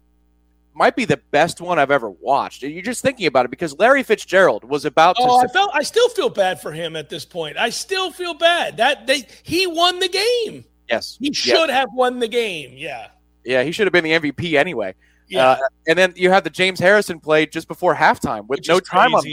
might 0.73 0.95
be 0.95 1.05
the 1.05 1.17
best 1.31 1.61
one 1.61 1.77
I've 1.77 1.91
ever 1.91 2.09
watched. 2.09 2.63
You're 2.63 2.81
just 2.81 3.01
thinking 3.01 3.27
about 3.27 3.45
it 3.45 3.51
because 3.51 3.77
Larry 3.77 4.01
Fitzgerald 4.03 4.63
was 4.63 4.85
about 4.85 5.17
to. 5.17 5.23
Oh, 5.23 5.39
I 5.39 5.47
felt. 5.47 5.71
I 5.73 5.83
still 5.83 6.09
feel 6.09 6.29
bad 6.29 6.61
for 6.61 6.71
him 6.71 6.95
at 6.95 7.09
this 7.09 7.25
point. 7.25 7.57
I 7.57 7.69
still 7.69 8.11
feel 8.11 8.33
bad 8.33 8.77
that 8.77 9.07
they 9.07 9.27
he 9.43 9.67
won 9.67 9.99
the 9.99 10.09
game. 10.09 10.65
Yes, 10.89 11.17
he 11.19 11.33
should 11.33 11.69
have 11.69 11.89
won 11.93 12.19
the 12.19 12.27
game. 12.27 12.73
Yeah, 12.75 13.07
yeah, 13.43 13.63
he 13.63 13.71
should 13.71 13.87
have 13.87 13.93
been 13.93 14.03
the 14.03 14.11
MVP 14.11 14.57
anyway. 14.57 14.95
Yeah, 15.27 15.49
uh, 15.49 15.57
and 15.87 15.97
then 15.97 16.13
you 16.15 16.29
have 16.29 16.43
the 16.43 16.49
James 16.49 16.79
Harrison 16.79 17.19
play 17.19 17.45
just 17.45 17.67
before 17.67 17.95
halftime 17.95 18.47
with 18.47 18.59
Which 18.59 18.67
no 18.69 18.79
time 18.79 19.13
on. 19.15 19.23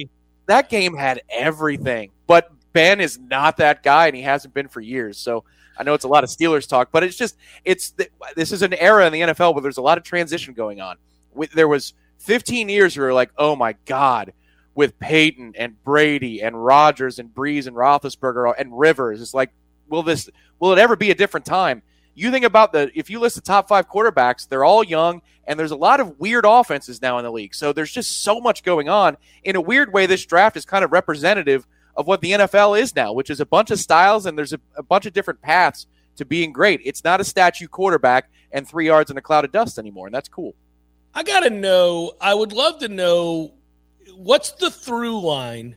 That 0.50 0.68
game 0.68 0.94
had 0.94 1.22
everything, 1.30 2.10
but 2.26 2.50
Ben 2.72 3.00
is 3.00 3.18
not 3.18 3.56
that 3.56 3.82
guy, 3.82 4.06
and 4.06 4.14
he 4.14 4.22
hasn't 4.22 4.54
been 4.54 4.68
for 4.68 4.80
years. 4.80 5.18
So. 5.18 5.44
I 5.78 5.82
know 5.82 5.94
it's 5.94 6.04
a 6.04 6.08
lot 6.08 6.24
of 6.24 6.28
Steelers 6.28 6.68
talk, 6.68 6.90
but 6.92 7.02
it's 7.04 7.16
just 7.16 7.38
it's 7.64 7.94
this 8.36 8.52
is 8.52 8.60
an 8.60 8.74
era 8.74 9.06
in 9.06 9.14
the 9.14 9.20
NFL 9.20 9.54
where 9.54 9.62
there's 9.62 9.78
a 9.78 9.82
lot 9.82 9.96
of 9.96 10.04
transition 10.04 10.52
going 10.52 10.78
on 10.78 10.98
there 11.54 11.68
was 11.68 11.94
15 12.18 12.68
years 12.68 12.96
where 12.96 13.06
we 13.06 13.08
were 13.10 13.14
like, 13.14 13.30
oh 13.36 13.56
my 13.56 13.74
God, 13.84 14.32
with 14.74 14.98
Peyton 14.98 15.54
and 15.56 15.82
Brady 15.82 16.42
and 16.42 16.64
Rodgers 16.64 17.18
and 17.18 17.30
Brees 17.30 17.66
and 17.66 17.76
Roethlisberger 17.76 18.54
and 18.58 18.78
Rivers. 18.78 19.20
It's 19.20 19.34
like, 19.34 19.50
will 19.88 20.02
this, 20.02 20.28
will 20.58 20.72
it 20.72 20.78
ever 20.78 20.96
be 20.96 21.10
a 21.10 21.14
different 21.14 21.46
time? 21.46 21.82
You 22.14 22.30
think 22.30 22.44
about 22.44 22.72
the, 22.72 22.90
if 22.94 23.08
you 23.08 23.20
list 23.20 23.36
the 23.36 23.42
top 23.42 23.68
five 23.68 23.88
quarterbacks, 23.88 24.48
they're 24.48 24.64
all 24.64 24.84
young 24.84 25.22
and 25.46 25.58
there's 25.58 25.70
a 25.70 25.76
lot 25.76 26.00
of 26.00 26.18
weird 26.20 26.44
offenses 26.46 27.00
now 27.00 27.18
in 27.18 27.24
the 27.24 27.32
league. 27.32 27.54
So 27.54 27.72
there's 27.72 27.92
just 27.92 28.22
so 28.22 28.40
much 28.40 28.62
going 28.62 28.88
on. 28.88 29.16
In 29.42 29.56
a 29.56 29.60
weird 29.60 29.92
way, 29.92 30.06
this 30.06 30.24
draft 30.24 30.56
is 30.56 30.64
kind 30.64 30.84
of 30.84 30.92
representative 30.92 31.66
of 31.96 32.06
what 32.06 32.20
the 32.20 32.32
NFL 32.32 32.80
is 32.80 32.94
now, 32.94 33.12
which 33.12 33.30
is 33.30 33.40
a 33.40 33.46
bunch 33.46 33.70
of 33.70 33.78
styles 33.78 34.26
and 34.26 34.36
there's 34.36 34.52
a, 34.52 34.60
a 34.76 34.82
bunch 34.82 35.06
of 35.06 35.12
different 35.12 35.40
paths 35.40 35.86
to 36.16 36.24
being 36.24 36.52
great. 36.52 36.80
It's 36.84 37.04
not 37.04 37.20
a 37.20 37.24
statue 37.24 37.68
quarterback 37.68 38.30
and 38.52 38.68
three 38.68 38.86
yards 38.86 39.10
in 39.10 39.16
a 39.16 39.22
cloud 39.22 39.44
of 39.44 39.52
dust 39.52 39.78
anymore. 39.78 40.06
And 40.06 40.14
that's 40.14 40.28
cool. 40.28 40.54
I 41.14 41.22
got 41.22 41.40
to 41.40 41.50
know, 41.50 42.12
I 42.20 42.34
would 42.34 42.52
love 42.52 42.78
to 42.80 42.88
know 42.88 43.54
what's 44.14 44.52
the 44.52 44.70
through 44.70 45.20
line 45.20 45.76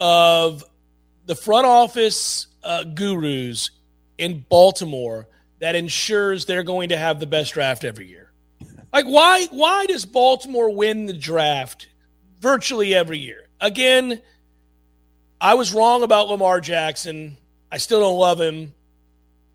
of 0.00 0.64
the 1.26 1.34
front 1.34 1.66
office 1.66 2.48
uh, 2.62 2.84
gurus 2.84 3.70
in 4.18 4.44
Baltimore 4.48 5.28
that 5.60 5.76
ensures 5.76 6.46
they're 6.46 6.62
going 6.62 6.88
to 6.88 6.96
have 6.96 7.20
the 7.20 7.26
best 7.26 7.54
draft 7.54 7.84
every 7.84 8.08
year. 8.08 8.30
Like 8.92 9.06
why 9.06 9.46
why 9.50 9.86
does 9.86 10.04
Baltimore 10.04 10.70
win 10.70 11.06
the 11.06 11.12
draft 11.12 11.88
virtually 12.40 12.94
every 12.94 13.18
year? 13.18 13.46
Again, 13.60 14.20
I 15.40 15.54
was 15.54 15.72
wrong 15.72 16.02
about 16.02 16.28
Lamar 16.28 16.60
Jackson. 16.60 17.36
I 17.70 17.78
still 17.78 18.00
don't 18.00 18.18
love 18.18 18.40
him. 18.40 18.74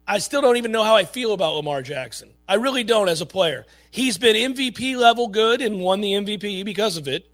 I 0.08 0.20
still 0.20 0.42
don't 0.42 0.58
even 0.58 0.72
know 0.72 0.84
how 0.84 0.96
I 0.96 1.04
feel 1.04 1.34
about 1.34 1.56
Lamar 1.56 1.82
Jackson. 1.82 2.30
I 2.48 2.56
really 2.56 2.84
don't 2.84 3.10
as 3.10 3.22
a 3.22 3.26
player. 3.26 3.66
He's 3.90 4.18
been 4.18 4.54
MVP 4.54 4.96
level 4.98 5.28
good 5.28 5.62
and 5.62 5.80
won 5.80 6.02
the 6.02 6.14
MVP 6.14 6.64
because 6.64 6.98
of 6.98 7.08
it. 7.08 7.30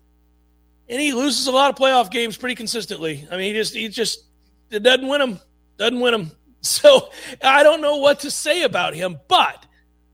And 0.87 0.99
he 0.99 1.13
loses 1.13 1.47
a 1.47 1.51
lot 1.51 1.69
of 1.69 1.75
playoff 1.75 2.09
games 2.09 2.37
pretty 2.37 2.55
consistently. 2.55 3.27
I 3.29 3.37
mean, 3.37 3.53
he 3.53 3.59
just 3.59 3.73
he 3.75 3.87
just 3.89 4.23
it 4.69 4.83
doesn't 4.83 5.07
win 5.07 5.19
them. 5.19 5.39
Doesn't 5.77 5.99
win 5.99 6.11
them. 6.13 6.31
So 6.63 7.09
I 7.43 7.63
don't 7.63 7.81
know 7.81 7.97
what 7.97 8.19
to 8.19 8.29
say 8.29 8.61
about 8.61 8.93
him. 8.93 9.19
But 9.27 9.65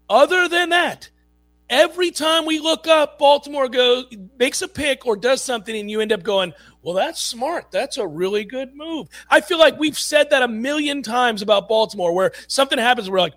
other 0.10 0.48
than 0.48 0.70
that, 0.70 1.10
every 1.70 2.12
time 2.12 2.46
we 2.46 2.60
look 2.60 2.88
up, 2.88 3.20
Baltimore 3.20 3.68
goes 3.68 4.06
makes 4.40 4.62
a 4.62 4.68
pick 4.70 5.06
or 5.06 5.18
does 5.18 5.44
something, 5.44 5.76
and 5.76 5.92
you 5.92 6.00
end 6.00 6.14
up 6.14 6.24
going, 6.24 6.54
well, 6.82 6.96
that's 6.96 7.22
smart. 7.22 7.72
That's 7.72 7.98
a 7.98 8.08
really 8.08 8.46
good 8.46 8.74
move. 8.74 9.10
I 9.30 9.42
feel 9.42 9.60
like 9.60 9.78
we've 9.78 10.00
said 10.00 10.30
that 10.30 10.42
a 10.42 10.48
million 10.48 11.04
times 11.04 11.42
about 11.42 11.68
Baltimore, 11.68 12.14
where 12.14 12.32
something 12.48 12.80
happens, 12.80 13.10
we're 13.10 13.20
like, 13.20 13.34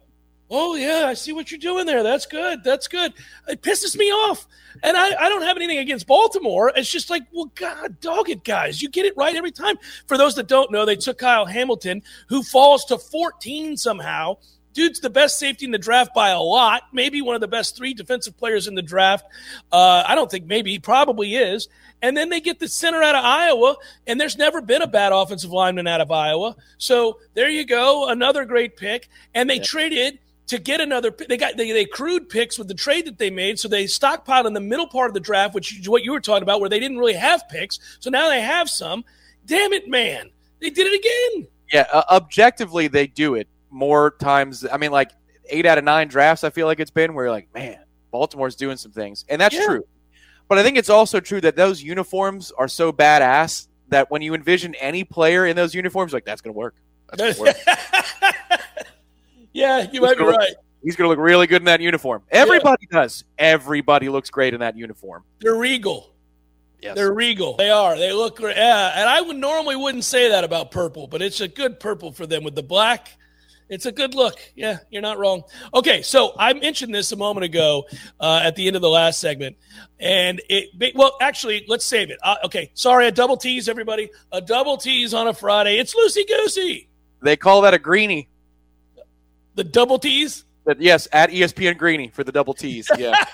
oh, 0.50 0.74
yeah, 0.74 1.06
I 1.06 1.14
see 1.14 1.32
what 1.32 1.50
you're 1.50 1.58
doing 1.58 1.86
there. 1.86 2.02
That's 2.02 2.26
good. 2.26 2.64
That's 2.64 2.88
good. 2.88 3.12
It 3.48 3.62
pisses 3.62 3.96
me 3.96 4.06
off. 4.06 4.46
And 4.82 4.96
I, 4.96 5.14
I 5.24 5.28
don't 5.28 5.42
have 5.42 5.56
anything 5.56 5.78
against 5.78 6.06
Baltimore. 6.06 6.72
It's 6.74 6.90
just 6.90 7.10
like, 7.10 7.22
well, 7.32 7.50
God, 7.54 8.00
dog 8.00 8.28
it, 8.28 8.44
guys. 8.44 8.82
You 8.82 8.88
get 8.88 9.06
it 9.06 9.16
right 9.16 9.34
every 9.34 9.52
time. 9.52 9.76
For 10.06 10.18
those 10.18 10.34
that 10.36 10.48
don't 10.48 10.70
know, 10.70 10.84
they 10.84 10.96
took 10.96 11.18
Kyle 11.18 11.46
Hamilton, 11.46 12.02
who 12.28 12.42
falls 12.42 12.84
to 12.86 12.98
14 12.98 13.76
somehow. 13.76 14.36
Dude's 14.72 15.00
the 15.00 15.10
best 15.10 15.38
safety 15.38 15.64
in 15.64 15.72
the 15.72 15.78
draft 15.78 16.14
by 16.14 16.30
a 16.30 16.40
lot. 16.40 16.82
Maybe 16.92 17.22
one 17.22 17.34
of 17.34 17.40
the 17.40 17.48
best 17.48 17.76
three 17.76 17.92
defensive 17.92 18.36
players 18.36 18.68
in 18.68 18.74
the 18.74 18.82
draft. 18.82 19.26
Uh, 19.72 20.04
I 20.06 20.14
don't 20.14 20.30
think 20.30 20.46
maybe, 20.46 20.70
he 20.70 20.78
probably 20.78 21.34
is. 21.34 21.68
And 22.02 22.16
then 22.16 22.28
they 22.28 22.40
get 22.40 22.60
the 22.60 22.68
center 22.68 23.02
out 23.02 23.14
of 23.14 23.24
Iowa, 23.24 23.76
and 24.06 24.18
there's 24.20 24.38
never 24.38 24.62
been 24.62 24.80
a 24.80 24.86
bad 24.86 25.12
offensive 25.12 25.50
lineman 25.50 25.86
out 25.86 26.00
of 26.00 26.10
Iowa. 26.10 26.56
So 26.78 27.18
there 27.34 27.50
you 27.50 27.66
go, 27.66 28.08
another 28.08 28.44
great 28.44 28.76
pick. 28.76 29.08
And 29.34 29.50
they 29.50 29.56
yeah. 29.56 29.64
traded 29.64 30.18
to 30.50 30.58
get 30.58 30.80
another. 30.80 31.10
They 31.28 31.36
got 31.36 31.56
they, 31.56 31.72
they 31.72 31.82
accrued 31.82 32.28
picks 32.28 32.58
with 32.58 32.68
the 32.68 32.74
trade 32.74 33.06
that 33.06 33.18
they 33.18 33.30
made, 33.30 33.58
so 33.58 33.66
they 33.68 33.84
stockpiled 33.84 34.46
in 34.46 34.52
the 34.52 34.60
middle 34.60 34.86
part 34.86 35.08
of 35.08 35.14
the 35.14 35.20
draft, 35.20 35.54
which 35.54 35.80
is 35.80 35.88
what 35.88 36.04
you 36.04 36.12
were 36.12 36.20
talking 36.20 36.42
about, 36.42 36.60
where 36.60 36.68
they 36.68 36.78
didn't 36.80 36.98
really 36.98 37.14
have 37.14 37.48
picks. 37.48 37.78
So 37.98 38.10
now 38.10 38.28
they 38.28 38.40
have 38.40 38.68
some. 38.68 39.04
Damn 39.46 39.72
it, 39.72 39.88
man! 39.88 40.30
They 40.60 40.70
did 40.70 40.86
it 40.86 40.98
again. 41.00 41.48
Yeah, 41.72 41.86
uh, 41.92 42.02
objectively, 42.10 42.88
they 42.88 43.06
do 43.06 43.34
it 43.34 43.48
more 43.70 44.12
times. 44.20 44.66
I 44.70 44.76
mean, 44.76 44.90
like 44.90 45.12
eight 45.48 45.66
out 45.66 45.78
of 45.78 45.84
nine 45.84 46.08
drafts, 46.08 46.44
I 46.44 46.50
feel 46.50 46.66
like 46.66 46.80
it's 46.80 46.90
been 46.90 47.14
where 47.14 47.24
you're 47.26 47.32
like, 47.32 47.52
man, 47.54 47.78
Baltimore's 48.10 48.56
doing 48.56 48.76
some 48.76 48.92
things. 48.92 49.24
And 49.28 49.40
that's 49.40 49.54
Yeah. 49.54 49.64
true. 49.66 49.84
But 50.48 50.58
I 50.58 50.62
think 50.64 50.76
it's 50.76 50.90
also 50.90 51.20
true 51.20 51.40
that 51.42 51.54
those 51.56 51.82
uniforms 51.82 52.50
are 52.58 52.66
so 52.68 52.92
badass 52.92 53.68
that 53.88 54.10
when 54.10 54.20
you 54.22 54.34
envision 54.34 54.74
any 54.76 55.04
player 55.04 55.46
in 55.46 55.54
those 55.56 55.74
uniforms, 55.74 56.12
like, 56.12 56.24
that's 56.24 56.40
going 56.40 56.52
to 56.54 56.58
work. 56.58 56.74
That's 57.12 57.38
gonna 57.38 57.50
work. 57.50 57.56
yeah, 59.52 59.86
you 59.92 60.00
might 60.00 60.10
be 60.12 60.16
gonna 60.18 60.30
look- 60.30 60.38
right. 60.38 60.54
He's 60.82 60.96
going 60.96 61.04
to 61.04 61.10
look 61.10 61.18
really 61.18 61.46
good 61.46 61.60
in 61.60 61.66
that 61.66 61.82
uniform. 61.82 62.22
Everybody 62.30 62.86
does. 62.90 63.24
Everybody 63.36 64.08
looks 64.08 64.30
great 64.30 64.54
in 64.54 64.60
that 64.60 64.78
uniform. 64.78 65.24
They're 65.38 65.54
regal. 65.54 66.14
Yes. 66.80 66.96
They're 66.96 67.12
regal. 67.12 67.56
They 67.58 67.68
are. 67.68 67.98
They 67.98 68.14
look 68.14 68.36
great. 68.38 68.56
Yeah, 68.56 68.92
and 68.96 69.06
I 69.06 69.20
would 69.20 69.36
normally 69.36 69.76
wouldn't 69.76 70.04
say 70.04 70.30
that 70.30 70.42
about 70.42 70.70
purple, 70.70 71.06
but 71.06 71.20
it's 71.20 71.42
a 71.42 71.48
good 71.48 71.80
purple 71.80 72.12
for 72.12 72.26
them 72.26 72.44
with 72.44 72.54
the 72.54 72.62
black. 72.62 73.10
It's 73.68 73.84
a 73.84 73.92
good 73.92 74.14
look. 74.14 74.38
Yeah, 74.56 74.78
you're 74.90 75.02
not 75.02 75.18
wrong. 75.18 75.42
Okay, 75.74 76.00
so 76.00 76.32
I 76.38 76.54
mentioned 76.54 76.94
this 76.94 77.12
a 77.12 77.16
moment 77.16 77.44
ago 77.44 77.84
uh, 78.18 78.40
at 78.42 78.56
the 78.56 78.66
end 78.66 78.74
of 78.74 78.80
the 78.80 78.88
last 78.88 79.20
segment, 79.20 79.58
and 79.98 80.40
it. 80.48 80.94
Well, 80.96 81.18
actually, 81.20 81.66
let's 81.68 81.84
save 81.84 82.08
it. 82.08 82.16
Uh, 82.22 82.36
okay, 82.46 82.70
sorry, 82.72 83.06
a 83.06 83.12
double 83.12 83.36
tease, 83.36 83.68
everybody. 83.68 84.08
A 84.32 84.40
double 84.40 84.78
tease 84.78 85.12
on 85.12 85.28
a 85.28 85.34
Friday. 85.34 85.76
It's 85.76 85.94
loosey 85.94 86.26
goosey. 86.26 86.88
they 87.20 87.36
call 87.36 87.60
that 87.60 87.74
a 87.74 87.78
greenie. 87.78 88.29
The 89.54 89.64
double. 89.64 90.00
But 90.64 90.80
yes, 90.80 91.08
at 91.12 91.30
ESPN 91.30 91.76
Greeny 91.78 92.08
for 92.08 92.24
the 92.24 92.32
double 92.32 92.54
T's. 92.54 92.90
Yeah. 92.96 93.14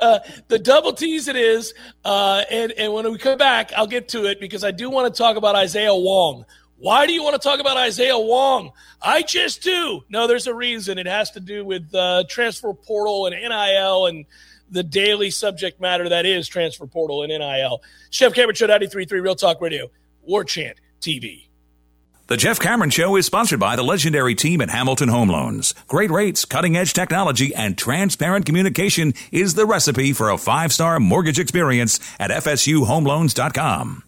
Uh, 0.00 0.18
the 0.48 0.58
double 0.58 0.92
tease 0.92 1.28
it 1.28 1.36
is, 1.36 1.72
uh, 2.04 2.42
and 2.50 2.72
and 2.72 2.92
when 2.92 3.10
we 3.10 3.16
come 3.16 3.38
back, 3.38 3.72
I'll 3.74 3.86
get 3.86 4.08
to 4.08 4.26
it 4.26 4.38
because 4.38 4.62
I 4.62 4.70
do 4.70 4.90
want 4.90 5.12
to 5.12 5.16
talk 5.16 5.36
about 5.36 5.54
Isaiah 5.54 5.94
Wong. 5.94 6.44
Why 6.76 7.06
do 7.06 7.14
you 7.14 7.22
want 7.22 7.40
to 7.40 7.48
talk 7.48 7.60
about 7.60 7.76
Isaiah 7.78 8.18
Wong? 8.18 8.72
I 9.00 9.22
just 9.22 9.62
do. 9.62 10.02
No, 10.10 10.26
there's 10.26 10.46
a 10.46 10.54
reason. 10.54 10.98
It 10.98 11.06
has 11.06 11.30
to 11.30 11.40
do 11.40 11.64
with 11.64 11.94
uh, 11.94 12.24
transfer 12.28 12.74
portal 12.74 13.26
and 13.26 13.34
NIL 13.34 14.06
and 14.06 14.26
the 14.70 14.82
daily 14.82 15.30
subject 15.30 15.80
matter 15.80 16.08
that 16.08 16.26
is 16.26 16.48
transfer 16.48 16.86
portal 16.86 17.22
and 17.22 17.30
NIL. 17.30 17.82
Jeff 18.10 18.34
Cameron 18.34 18.56
Show 18.56 18.66
93.3 18.66 19.10
Real 19.22 19.34
Talk 19.34 19.60
Radio, 19.60 19.90
War 20.22 20.44
Chant 20.44 20.78
TV. 21.00 21.46
The 22.26 22.38
Jeff 22.38 22.58
Cameron 22.58 22.88
Show 22.88 23.16
is 23.16 23.26
sponsored 23.26 23.60
by 23.60 23.76
the 23.76 23.82
legendary 23.82 24.34
team 24.34 24.62
at 24.62 24.70
Hamilton 24.70 25.10
Home 25.10 25.28
Loans. 25.28 25.74
Great 25.88 26.10
rates, 26.10 26.46
cutting 26.46 26.74
edge 26.74 26.94
technology, 26.94 27.54
and 27.54 27.76
transparent 27.76 28.46
communication 28.46 29.12
is 29.30 29.52
the 29.52 29.66
recipe 29.66 30.14
for 30.14 30.30
a 30.30 30.38
five 30.38 30.72
star 30.72 30.98
mortgage 30.98 31.38
experience 31.38 32.00
at 32.18 32.30
FSUHomeLoans.com. 32.30 34.04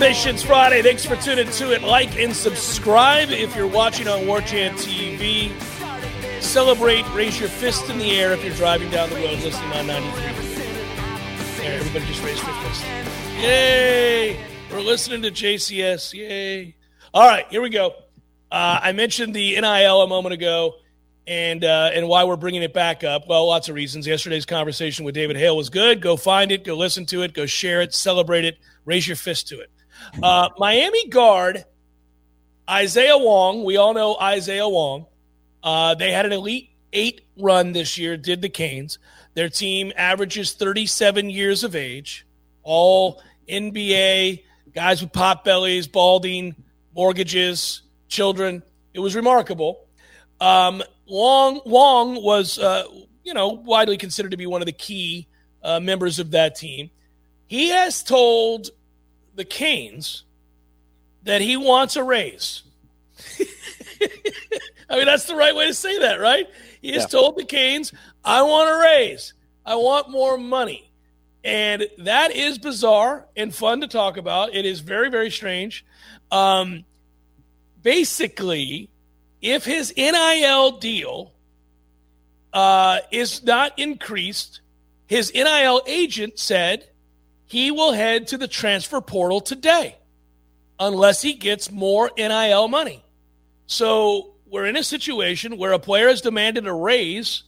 Libations 0.00 0.42
Friday. 0.42 0.80
Thanks 0.80 1.04
for 1.04 1.14
tuning 1.16 1.50
to 1.50 1.74
it. 1.74 1.82
Like 1.82 2.16
and 2.18 2.34
subscribe 2.34 3.28
if 3.28 3.54
you're 3.54 3.66
watching 3.66 4.08
on 4.08 4.26
War 4.26 4.40
Chant 4.40 4.78
TV. 4.78 5.52
Celebrate, 6.40 7.06
raise 7.12 7.38
your 7.38 7.50
fist 7.50 7.90
in 7.90 7.98
the 7.98 8.12
air 8.12 8.32
if 8.32 8.42
you're 8.42 8.54
driving 8.54 8.88
down 8.88 9.10
the 9.10 9.16
road 9.16 9.38
listening 9.40 9.70
on 9.72 9.86
93. 9.86 10.22
There, 11.58 11.78
everybody 11.78 12.06
just 12.06 12.24
raised 12.24 12.42
their 12.46 12.54
fist. 12.62 12.82
Yay! 13.42 14.40
We're 14.72 14.80
listening 14.80 15.20
to 15.20 15.30
JCS. 15.30 16.14
Yay! 16.14 16.76
All 17.12 17.28
right, 17.28 17.44
here 17.50 17.60
we 17.60 17.68
go. 17.68 17.88
Uh, 18.50 18.80
I 18.82 18.92
mentioned 18.92 19.34
the 19.34 19.60
NIL 19.60 20.00
a 20.00 20.06
moment 20.06 20.32
ago, 20.32 20.76
and 21.26 21.62
uh, 21.62 21.90
and 21.92 22.08
why 22.08 22.24
we're 22.24 22.36
bringing 22.36 22.62
it 22.62 22.72
back 22.72 23.04
up. 23.04 23.28
Well, 23.28 23.46
lots 23.46 23.68
of 23.68 23.74
reasons. 23.74 24.06
Yesterday's 24.06 24.46
conversation 24.46 25.04
with 25.04 25.14
David 25.14 25.36
Hale 25.36 25.58
was 25.58 25.68
good. 25.68 26.00
Go 26.00 26.16
find 26.16 26.50
it. 26.52 26.64
Go 26.64 26.74
listen 26.74 27.04
to 27.04 27.20
it. 27.20 27.34
Go 27.34 27.44
share 27.44 27.82
it. 27.82 27.92
Celebrate 27.92 28.46
it. 28.46 28.56
Raise 28.86 29.06
your 29.06 29.16
fist 29.16 29.46
to 29.48 29.60
it. 29.60 29.70
Uh, 30.22 30.48
Miami 30.58 31.08
guard 31.08 31.64
Isaiah 32.68 33.18
Wong. 33.18 33.64
We 33.64 33.76
all 33.76 33.94
know 33.94 34.16
Isaiah 34.20 34.68
Wong. 34.68 35.06
Uh, 35.62 35.94
they 35.94 36.12
had 36.12 36.26
an 36.26 36.32
elite 36.32 36.70
eight 36.92 37.22
run 37.36 37.72
this 37.72 37.98
year. 37.98 38.16
Did 38.16 38.42
the 38.42 38.48
Canes? 38.48 38.98
Their 39.34 39.48
team 39.48 39.92
averages 39.96 40.52
37 40.52 41.30
years 41.30 41.64
of 41.64 41.74
age. 41.74 42.26
All 42.62 43.22
NBA 43.48 44.44
guys 44.74 45.02
with 45.02 45.12
pot 45.12 45.44
bellies, 45.44 45.86
balding, 45.86 46.54
mortgages, 46.94 47.82
children. 48.08 48.62
It 48.94 49.00
was 49.00 49.14
remarkable. 49.14 49.86
Um, 50.40 50.82
Wong 51.06 51.60
Wong 51.66 52.22
was, 52.22 52.58
uh, 52.58 52.84
you 53.24 53.34
know, 53.34 53.48
widely 53.48 53.96
considered 53.96 54.30
to 54.30 54.36
be 54.36 54.46
one 54.46 54.62
of 54.62 54.66
the 54.66 54.72
key 54.72 55.28
uh, 55.62 55.80
members 55.80 56.18
of 56.18 56.32
that 56.32 56.54
team. 56.54 56.90
He 57.46 57.68
has 57.70 58.02
told 58.02 58.70
the 59.34 59.44
Canes 59.44 60.24
that 61.22 61.40
he 61.40 61.56
wants 61.56 61.96
a 61.96 62.02
raise. 62.04 62.62
I 64.88 64.96
mean, 64.96 65.04
that's 65.06 65.26
the 65.26 65.36
right 65.36 65.54
way 65.54 65.66
to 65.66 65.74
say 65.74 65.98
that, 66.00 66.20
right? 66.20 66.46
He 66.80 66.92
has 66.92 67.02
Yeah. 67.02 67.06
told 67.18 67.36
the 67.36 67.44
Canes, 67.44 67.92
I 68.24 68.42
want 68.42 68.70
a 68.70 68.76
raise. 68.78 69.34
I 69.64 69.76
want 69.76 70.10
more 70.10 70.36
money. 70.38 70.90
And 71.44 71.86
that 71.98 72.32
is 72.34 72.58
bizarre 72.58 73.26
and 73.36 73.54
fun 73.54 73.80
to 73.82 73.86
talk 73.88 74.16
about. 74.16 74.54
It 74.54 74.66
is 74.66 74.80
very, 74.80 75.10
very 75.10 75.30
strange. 75.30 75.84
Um, 76.30 76.84
basically, 77.82 78.90
if 79.40 79.64
his 79.64 79.92
NIL 79.96 80.72
deal 80.72 81.32
uh, 82.52 83.00
is 83.10 83.42
not 83.42 83.78
increased, 83.78 84.60
his 85.06 85.32
NIL 85.34 85.82
agent 85.86 86.38
said 86.38 86.88
he 87.50 87.72
will 87.72 87.92
head 87.92 88.28
to 88.28 88.38
the 88.38 88.46
transfer 88.46 89.00
portal 89.00 89.40
today 89.40 89.96
unless 90.78 91.20
he 91.20 91.32
gets 91.32 91.68
more 91.68 92.08
NIL 92.16 92.68
money. 92.68 93.04
So 93.66 94.34
we're 94.46 94.66
in 94.66 94.76
a 94.76 94.84
situation 94.84 95.58
where 95.58 95.72
a 95.72 95.80
player 95.80 96.06
has 96.06 96.20
demanded 96.20 96.68
a 96.68 96.72
raise 96.72 97.42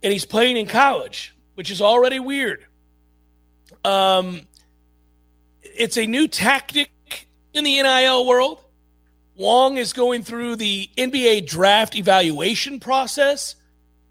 and 0.00 0.12
he's 0.12 0.24
playing 0.24 0.58
in 0.58 0.68
college, 0.68 1.34
which 1.56 1.72
is 1.72 1.82
already 1.82 2.20
weird. 2.20 2.64
Um, 3.84 4.42
it's 5.60 5.98
a 5.98 6.06
new 6.06 6.28
tactic 6.28 6.92
in 7.52 7.64
the 7.64 7.82
NIL 7.82 8.24
world. 8.24 8.60
Wong 9.34 9.76
is 9.76 9.92
going 9.92 10.22
through 10.22 10.54
the 10.54 10.88
NBA 10.96 11.48
draft 11.48 11.96
evaluation 11.96 12.78
process. 12.78 13.56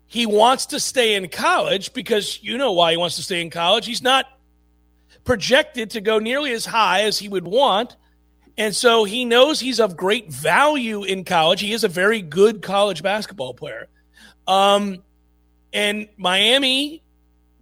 He 0.07 0.25
wants 0.25 0.65
to 0.67 0.79
stay 0.81 1.15
in 1.15 1.29
college 1.29 1.93
because 1.93 2.43
you 2.43 2.57
know 2.57 2.73
why 2.73 2.91
he 2.91 2.97
wants 2.97 3.15
to 3.15 3.23
stay 3.23 3.39
in 3.39 3.49
college. 3.49 3.85
He's 3.85 4.03
not 4.03 4.25
projected 5.23 5.91
to 5.91 6.01
go 6.01 6.19
nearly 6.19 6.51
as 6.51 6.65
high 6.65 7.03
as 7.03 7.17
he 7.19 7.29
would 7.29 7.45
want. 7.45 7.95
And 8.57 8.75
so 8.75 9.03
he 9.03 9.25
knows 9.25 9.59
he's 9.59 9.79
of 9.79 9.97
great 9.97 10.31
value 10.31 11.03
in 11.03 11.23
college. 11.23 11.61
He 11.61 11.73
is 11.73 11.83
a 11.83 11.87
very 11.87 12.21
good 12.21 12.61
college 12.61 13.01
basketball 13.01 13.53
player. 13.53 13.87
Um, 14.47 15.01
and 15.71 16.07
Miami 16.17 17.01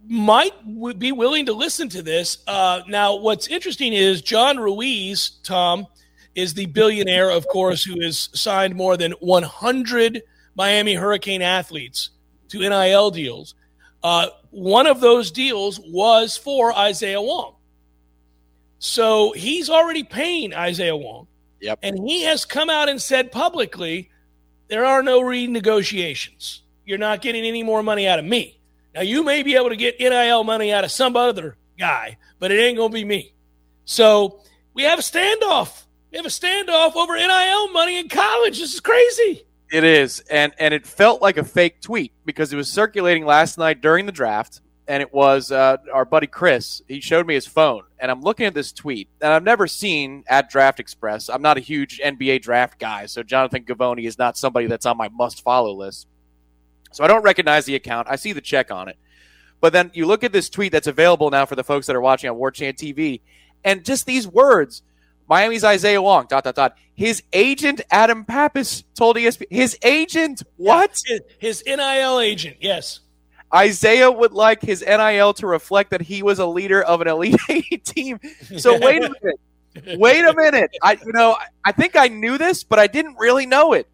might 0.06 0.52
w- 0.66 0.96
be 0.96 1.12
willing 1.12 1.46
to 1.46 1.52
listen 1.52 1.88
to 1.90 2.02
this. 2.02 2.38
Uh, 2.46 2.82
now, 2.88 3.16
what's 3.16 3.46
interesting 3.46 3.92
is 3.92 4.20
John 4.20 4.58
Ruiz, 4.58 5.38
Tom, 5.44 5.86
is 6.34 6.54
the 6.54 6.66
billionaire, 6.66 7.30
of 7.30 7.46
course, 7.48 7.84
who 7.84 8.00
has 8.02 8.28
signed 8.34 8.74
more 8.74 8.96
than 8.96 9.12
100 9.12 10.22
Miami 10.54 10.94
Hurricane 10.94 11.42
athletes 11.42 12.10
to 12.48 12.58
NIL 12.58 13.10
deals. 13.10 13.54
Uh, 14.02 14.28
one 14.50 14.86
of 14.86 15.00
those 15.00 15.30
deals 15.30 15.80
was 15.80 16.36
for 16.36 16.76
Isaiah 16.76 17.20
Wong. 17.20 17.54
So 18.78 19.32
he's 19.32 19.70
already 19.70 20.02
paying 20.02 20.54
Isaiah 20.54 20.96
Wong. 20.96 21.28
Yep. 21.60 21.78
And 21.82 21.98
he 22.08 22.22
has 22.24 22.44
come 22.44 22.68
out 22.68 22.88
and 22.88 23.00
said 23.00 23.30
publicly 23.30 24.10
there 24.68 24.84
are 24.84 25.02
no 25.02 25.20
renegotiations. 25.20 26.60
You're 26.84 26.98
not 26.98 27.22
getting 27.22 27.44
any 27.44 27.62
more 27.62 27.82
money 27.82 28.08
out 28.08 28.18
of 28.18 28.24
me. 28.24 28.58
Now, 28.94 29.02
you 29.02 29.22
may 29.22 29.42
be 29.42 29.54
able 29.54 29.70
to 29.70 29.76
get 29.76 30.00
NIL 30.00 30.44
money 30.44 30.72
out 30.72 30.84
of 30.84 30.90
some 30.90 31.16
other 31.16 31.56
guy, 31.78 32.18
but 32.38 32.50
it 32.50 32.58
ain't 32.58 32.76
going 32.76 32.90
to 32.90 32.94
be 32.94 33.04
me. 33.04 33.32
So 33.84 34.40
we 34.74 34.82
have 34.82 34.98
a 34.98 35.02
standoff. 35.02 35.84
We 36.10 36.18
have 36.18 36.26
a 36.26 36.28
standoff 36.28 36.96
over 36.96 37.16
NIL 37.16 37.72
money 37.72 37.98
in 37.98 38.08
college. 38.08 38.58
This 38.58 38.74
is 38.74 38.80
crazy. 38.80 39.44
It 39.72 39.84
is, 39.84 40.20
and 40.30 40.52
and 40.58 40.74
it 40.74 40.86
felt 40.86 41.22
like 41.22 41.38
a 41.38 41.44
fake 41.44 41.80
tweet 41.80 42.12
because 42.26 42.52
it 42.52 42.56
was 42.56 42.70
circulating 42.70 43.24
last 43.24 43.56
night 43.56 43.80
during 43.80 44.04
the 44.04 44.12
draft, 44.12 44.60
and 44.86 45.00
it 45.00 45.14
was 45.14 45.50
uh, 45.50 45.78
our 45.90 46.04
buddy 46.04 46.26
Chris. 46.26 46.82
He 46.88 47.00
showed 47.00 47.26
me 47.26 47.32
his 47.32 47.46
phone, 47.46 47.84
and 47.98 48.10
I'm 48.10 48.20
looking 48.20 48.44
at 48.44 48.52
this 48.52 48.70
tweet, 48.70 49.08
and 49.22 49.32
I've 49.32 49.42
never 49.42 49.66
seen 49.66 50.24
at 50.28 50.50
Draft 50.50 50.78
Express. 50.78 51.30
I'm 51.30 51.40
not 51.40 51.56
a 51.56 51.60
huge 51.60 52.02
NBA 52.04 52.42
draft 52.42 52.78
guy, 52.78 53.06
so 53.06 53.22
Jonathan 53.22 53.64
Givony 53.64 54.04
is 54.04 54.18
not 54.18 54.36
somebody 54.36 54.66
that's 54.66 54.84
on 54.84 54.98
my 54.98 55.08
must 55.08 55.42
follow 55.42 55.72
list. 55.72 56.06
So 56.92 57.02
I 57.02 57.06
don't 57.06 57.22
recognize 57.22 57.64
the 57.64 57.74
account. 57.74 58.08
I 58.10 58.16
see 58.16 58.34
the 58.34 58.42
check 58.42 58.70
on 58.70 58.90
it, 58.90 58.98
But 59.62 59.72
then 59.72 59.90
you 59.94 60.04
look 60.04 60.22
at 60.22 60.32
this 60.32 60.50
tweet 60.50 60.72
that's 60.72 60.86
available 60.86 61.30
now 61.30 61.46
for 61.46 61.56
the 61.56 61.64
folks 61.64 61.86
that 61.86 61.96
are 61.96 62.00
watching 62.02 62.28
on 62.28 62.36
War 62.36 62.50
Chant 62.50 62.76
TV, 62.76 63.22
and 63.64 63.86
just 63.86 64.04
these 64.04 64.28
words 64.28 64.82
Miami's 65.32 65.64
Isaiah 65.64 66.02
Wong, 66.02 66.26
dot, 66.28 66.44
dot, 66.44 66.54
dot. 66.54 66.76
His 66.94 67.22
agent, 67.32 67.80
Adam 67.90 68.22
Papas, 68.22 68.84
told 68.94 69.16
ESPN. 69.16 69.46
His 69.48 69.78
agent, 69.82 70.42
what? 70.58 71.00
His, 71.06 71.20
his 71.38 71.62
NIL 71.66 72.20
agent, 72.20 72.58
yes. 72.60 73.00
Isaiah 73.54 74.10
would 74.10 74.32
like 74.32 74.60
his 74.60 74.84
NIL 74.86 75.32
to 75.32 75.46
reflect 75.46 75.88
that 75.92 76.02
he 76.02 76.22
was 76.22 76.38
a 76.38 76.44
leader 76.44 76.82
of 76.82 77.00
an 77.00 77.08
Elite 77.08 77.38
team. 77.86 78.20
So 78.58 78.78
wait 78.78 79.02
a 79.02 79.10
minute. 79.22 79.98
Wait 79.98 80.22
a 80.22 80.34
minute. 80.34 80.70
I 80.82 80.98
you 81.02 81.12
know, 81.14 81.38
I 81.64 81.72
think 81.72 81.96
I 81.96 82.08
knew 82.08 82.36
this, 82.36 82.62
but 82.62 82.78
I 82.78 82.86
didn't 82.86 83.16
really 83.18 83.46
know 83.46 83.72
it. 83.72 83.88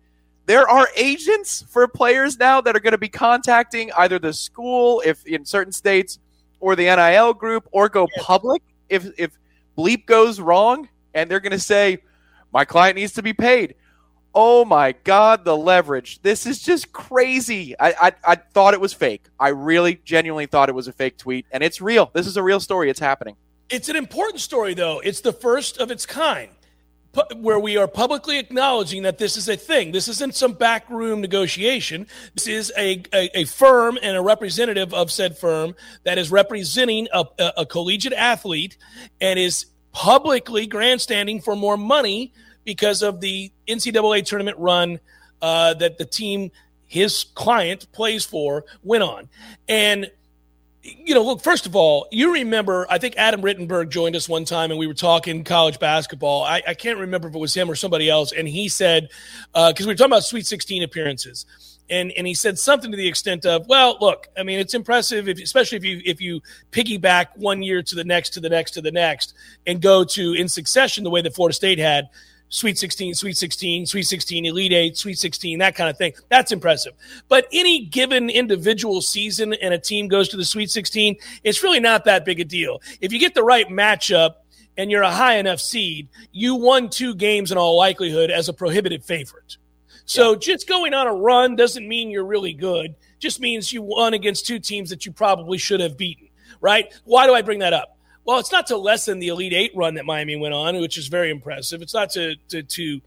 There 0.46 0.68
are 0.68 0.88
agents 0.96 1.64
for 1.68 1.86
players 1.86 2.36
now 2.36 2.60
that 2.62 2.74
are 2.74 2.80
going 2.80 2.90
to 2.94 2.98
be 2.98 3.08
contacting 3.08 3.92
either 3.96 4.18
the 4.18 4.32
school 4.32 5.04
if 5.06 5.24
in 5.24 5.44
certain 5.44 5.72
states 5.72 6.18
or 6.58 6.74
the 6.74 6.86
NIL 6.86 7.32
group 7.32 7.68
or 7.70 7.88
go 7.88 8.08
public 8.16 8.60
if 8.88 9.06
if 9.16 9.38
bleep 9.76 10.04
goes 10.06 10.40
wrong 10.40 10.88
and 11.18 11.30
they're 11.30 11.40
going 11.40 11.52
to 11.52 11.58
say, 11.58 11.98
my 12.52 12.64
client 12.64 12.96
needs 12.96 13.12
to 13.14 13.22
be 13.22 13.32
paid. 13.32 13.74
Oh 14.34 14.64
my 14.64 14.92
God, 14.92 15.44
the 15.44 15.56
leverage. 15.56 16.22
This 16.22 16.46
is 16.46 16.60
just 16.60 16.92
crazy. 16.92 17.74
I, 17.78 17.94
I, 18.00 18.12
I, 18.32 18.34
thought 18.36 18.74
it 18.74 18.80
was 18.80 18.92
fake. 18.92 19.24
I 19.40 19.48
really 19.48 20.00
genuinely 20.04 20.46
thought 20.46 20.68
it 20.68 20.74
was 20.74 20.86
a 20.86 20.92
fake 20.92 21.18
tweet, 21.18 21.46
and 21.50 21.62
it's 21.62 21.80
real. 21.80 22.10
This 22.12 22.26
is 22.26 22.36
a 22.36 22.42
real 22.42 22.60
story. 22.60 22.88
It's 22.88 23.00
happening. 23.00 23.36
It's 23.68 23.88
an 23.88 23.96
important 23.96 24.40
story, 24.40 24.74
though. 24.74 25.00
It's 25.00 25.22
the 25.22 25.32
first 25.32 25.78
of 25.78 25.90
its 25.90 26.06
kind 26.06 26.50
where 27.36 27.58
we 27.58 27.76
are 27.76 27.88
publicly 27.88 28.38
acknowledging 28.38 29.02
that 29.02 29.18
this 29.18 29.36
is 29.36 29.48
a 29.48 29.56
thing. 29.56 29.92
This 29.92 30.08
isn't 30.08 30.34
some 30.34 30.52
backroom 30.52 31.20
negotiation. 31.20 32.06
This 32.34 32.46
is 32.46 32.72
a, 32.76 33.02
a, 33.12 33.40
a, 33.40 33.44
firm 33.44 33.98
and 34.00 34.16
a 34.16 34.20
representative 34.20 34.94
of 34.94 35.10
said 35.10 35.36
firm 35.36 35.74
that 36.04 36.18
is 36.18 36.30
representing 36.30 37.08
a, 37.12 37.24
a, 37.38 37.52
a 37.58 37.66
collegiate 37.66 38.12
athlete 38.12 38.76
and 39.20 39.38
is 39.38 39.66
publicly 39.98 40.64
grandstanding 40.64 41.40
for 41.40 41.56
more 41.56 41.76
money 41.76 42.32
because 42.64 43.02
of 43.02 43.20
the 43.20 43.50
NCAA 43.66 44.24
tournament 44.24 44.56
run 44.56 45.00
uh, 45.42 45.74
that 45.74 45.98
the 45.98 46.04
team, 46.04 46.52
his 46.86 47.24
client, 47.34 47.90
plays 47.90 48.24
for, 48.24 48.64
went 48.84 49.02
on. 49.02 49.28
And 49.68 50.08
you 50.84 51.14
know, 51.14 51.24
look, 51.24 51.42
first 51.42 51.66
of 51.66 51.74
all, 51.74 52.06
you 52.12 52.32
remember, 52.32 52.86
I 52.88 52.98
think 52.98 53.16
Adam 53.16 53.42
Rittenberg 53.42 53.90
joined 53.90 54.14
us 54.14 54.28
one 54.28 54.44
time 54.44 54.70
and 54.70 54.78
we 54.78 54.86
were 54.86 54.94
talking 54.94 55.42
college 55.42 55.80
basketball. 55.80 56.44
I, 56.44 56.62
I 56.64 56.74
can't 56.74 57.00
remember 57.00 57.26
if 57.26 57.34
it 57.34 57.38
was 57.38 57.52
him 57.52 57.68
or 57.68 57.74
somebody 57.74 58.08
else. 58.08 58.30
And 58.30 58.46
he 58.46 58.68
said, 58.68 59.08
because 59.52 59.72
uh, 59.72 59.72
we 59.80 59.86
were 59.86 59.94
talking 59.96 60.12
about 60.12 60.22
Sweet 60.22 60.46
16 60.46 60.84
appearances 60.84 61.44
and 61.90 62.12
and 62.12 62.26
he 62.26 62.34
said 62.34 62.58
something 62.58 62.90
to 62.90 62.96
the 62.96 63.08
extent 63.08 63.46
of, 63.46 63.66
"Well, 63.66 63.96
look, 64.00 64.28
I 64.36 64.42
mean, 64.42 64.58
it's 64.58 64.74
impressive, 64.74 65.28
if, 65.28 65.38
especially 65.38 65.78
if 65.78 65.84
you 65.84 66.02
if 66.04 66.20
you 66.20 66.40
piggyback 66.72 67.28
one 67.36 67.62
year 67.62 67.82
to 67.82 67.94
the 67.94 68.04
next, 68.04 68.30
to 68.30 68.40
the 68.40 68.48
next, 68.48 68.72
to 68.72 68.80
the 68.80 68.92
next, 68.92 69.34
and 69.66 69.80
go 69.80 70.04
to 70.04 70.34
in 70.34 70.48
succession 70.48 71.04
the 71.04 71.10
way 71.10 71.22
that 71.22 71.34
Florida 71.34 71.54
State 71.54 71.78
had." 71.78 72.08
Sweet 72.50 72.78
16, 72.78 73.14
Sweet 73.14 73.36
16, 73.36 73.86
Sweet 73.86 74.04
16, 74.04 74.46
Elite 74.46 74.72
8, 74.72 74.96
Sweet 74.96 75.18
16, 75.18 75.58
that 75.58 75.74
kind 75.74 75.90
of 75.90 75.98
thing. 75.98 76.14
That's 76.30 76.50
impressive. 76.50 76.94
But 77.28 77.46
any 77.52 77.84
given 77.84 78.30
individual 78.30 79.02
season 79.02 79.52
and 79.54 79.74
a 79.74 79.78
team 79.78 80.08
goes 80.08 80.30
to 80.30 80.38
the 80.38 80.46
Sweet 80.46 80.70
16, 80.70 81.16
it's 81.44 81.62
really 81.62 81.80
not 81.80 82.06
that 82.06 82.24
big 82.24 82.40
a 82.40 82.44
deal. 82.44 82.80
If 83.02 83.12
you 83.12 83.18
get 83.18 83.34
the 83.34 83.42
right 83.42 83.68
matchup 83.68 84.36
and 84.78 84.90
you're 84.90 85.02
a 85.02 85.10
high 85.10 85.36
enough 85.36 85.60
seed, 85.60 86.08
you 86.32 86.54
won 86.54 86.88
two 86.88 87.14
games 87.14 87.52
in 87.52 87.58
all 87.58 87.76
likelihood 87.76 88.30
as 88.30 88.48
a 88.48 88.54
prohibited 88.54 89.04
favorite. 89.04 89.58
So 90.08 90.32
yeah. 90.32 90.38
just 90.38 90.66
going 90.66 90.94
on 90.94 91.06
a 91.06 91.12
run 91.12 91.54
doesn't 91.54 91.86
mean 91.86 92.10
you're 92.10 92.24
really 92.24 92.54
good. 92.54 92.94
Just 93.18 93.40
means 93.40 93.72
you 93.72 93.82
won 93.82 94.14
against 94.14 94.46
two 94.46 94.58
teams 94.58 94.88
that 94.88 95.04
you 95.04 95.12
probably 95.12 95.58
should 95.58 95.80
have 95.80 95.98
beaten, 95.98 96.28
right? 96.62 96.92
Why 97.04 97.26
do 97.26 97.34
I 97.34 97.42
bring 97.42 97.58
that 97.58 97.74
up? 97.74 97.96
Well, 98.24 98.38
it's 98.38 98.50
not 98.50 98.66
to 98.68 98.78
lessen 98.78 99.18
the 99.18 99.28
Elite 99.28 99.52
Eight 99.52 99.72
run 99.76 99.94
that 99.94 100.06
Miami 100.06 100.36
went 100.36 100.54
on, 100.54 100.80
which 100.80 100.96
is 100.96 101.08
very 101.08 101.30
impressive. 101.30 101.82
It's 101.82 101.92
not 101.92 102.10
to 102.10 102.36
to, 102.48 102.62
to 102.62 103.00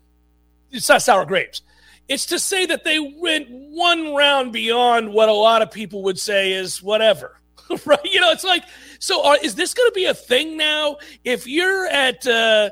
it's 0.69 0.89
not 0.89 1.01
sour 1.01 1.25
grapes. 1.25 1.63
It's 2.07 2.27
to 2.27 2.37
say 2.37 2.67
that 2.67 2.83
they 2.83 2.99
went 2.99 3.47
one 3.49 4.13
round 4.13 4.53
beyond 4.53 5.11
what 5.11 5.27
a 5.27 5.33
lot 5.33 5.63
of 5.63 5.71
people 5.71 6.03
would 6.03 6.19
say 6.19 6.53
is 6.53 6.83
whatever. 6.83 7.40
right? 7.85 8.03
You 8.03 8.21
know, 8.21 8.31
it's 8.31 8.43
like, 8.43 8.63
so 8.99 9.25
are, 9.25 9.37
is 9.41 9.55
this 9.55 9.73
going 9.73 9.89
to 9.89 9.93
be 9.93 10.05
a 10.05 10.13
thing 10.13 10.57
now? 10.57 10.97
If 11.23 11.47
you're 11.47 11.87
at 11.87 12.25
uh, 12.27 12.69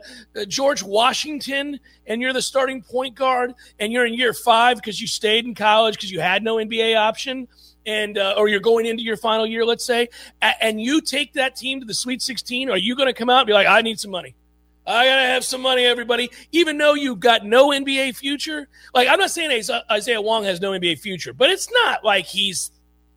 George 0.47 0.83
Washington 0.83 1.79
and 2.07 2.21
you're 2.21 2.33
the 2.33 2.41
starting 2.41 2.81
point 2.81 3.15
guard 3.15 3.53
and 3.79 3.91
you're 3.91 4.05
in 4.05 4.13
year 4.13 4.33
five 4.33 4.77
because 4.77 4.99
you 4.99 5.07
stayed 5.07 5.45
in 5.45 5.55
college 5.55 5.95
because 5.95 6.11
you 6.11 6.19
had 6.19 6.43
no 6.43 6.55
NBA 6.57 6.97
option, 6.97 7.47
and 7.85 8.17
uh, 8.17 8.35
or 8.37 8.47
you're 8.47 8.59
going 8.59 8.85
into 8.85 9.01
your 9.01 9.17
final 9.17 9.47
year, 9.47 9.65
let's 9.65 9.85
say, 9.85 10.09
and 10.41 10.79
you 10.81 11.01
take 11.01 11.33
that 11.33 11.55
team 11.55 11.79
to 11.79 11.85
the 11.85 11.93
Sweet 11.93 12.21
16, 12.21 12.69
are 12.69 12.77
you 12.77 12.95
going 12.95 13.07
to 13.07 13.13
come 13.13 13.29
out 13.29 13.39
and 13.39 13.47
be 13.47 13.53
like, 13.53 13.67
I 13.67 13.81
need 13.81 13.99
some 13.99 14.11
money? 14.11 14.35
I 14.89 15.05
gotta 15.05 15.21
have 15.21 15.43
some 15.43 15.61
money, 15.61 15.83
everybody. 15.83 16.31
Even 16.51 16.79
though 16.79 16.95
you've 16.95 17.19
got 17.19 17.45
no 17.45 17.69
NBA 17.69 18.15
future, 18.15 18.67
like 18.95 19.07
I'm 19.07 19.19
not 19.19 19.29
saying 19.29 19.63
Isaiah 19.91 20.21
Wong 20.21 20.43
has 20.45 20.61
no 20.61 20.71
NBA 20.71 20.99
future, 20.99 21.31
but 21.31 21.51
it's 21.51 21.71
not 21.71 22.03
like 22.03 22.25
he's 22.25 22.71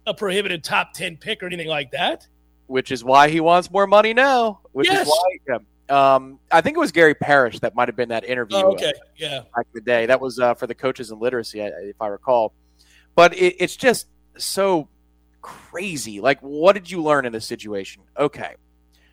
a 0.07 0.15
prohibited 0.15 0.65
top 0.65 0.95
10 0.95 1.17
pick 1.17 1.43
or 1.43 1.47
anything 1.47 1.69
like 1.69 1.91
that. 1.93 2.27
Which 2.67 2.91
is 2.91 3.05
why 3.05 3.29
he 3.29 3.41
wants 3.41 3.71
more 3.71 3.87
money 3.87 4.15
now. 4.15 4.61
Which 4.73 4.89
yes. 4.89 5.07
is 5.07 5.13
why, 5.13 5.59
um, 5.89 6.39
I 6.51 6.61
think 6.61 6.77
it 6.77 6.81
was 6.81 6.93
Gary 6.93 7.15
Parrish 7.15 7.59
that 7.61 7.75
might 7.75 7.89
have 7.89 7.97
been 7.97 8.09
that 8.09 8.25
interview. 8.25 8.57
Oh, 8.57 8.73
okay, 8.73 8.91
uh, 8.91 9.05
yeah. 9.17 9.41
Back 9.55 9.67
in 9.67 9.75
the 9.75 9.81
day. 9.83 10.07
That 10.07 10.21
was 10.21 10.39
uh, 10.39 10.55
for 10.55 10.67
the 10.67 10.75
coaches 10.75 11.11
and 11.11 11.21
literacy, 11.21 11.61
if 11.61 12.01
I 12.01 12.07
recall. 12.07 12.55
But 13.15 13.35
it, 13.35 13.57
it's 13.59 13.77
just 13.77 14.07
so 14.39 14.89
crazy. 15.43 16.21
Like, 16.21 16.41
what 16.41 16.73
did 16.73 16.91
you 16.91 17.03
learn 17.03 17.27
in 17.27 17.33
this 17.33 17.47
situation? 17.47 18.05
Okay. 18.17 18.55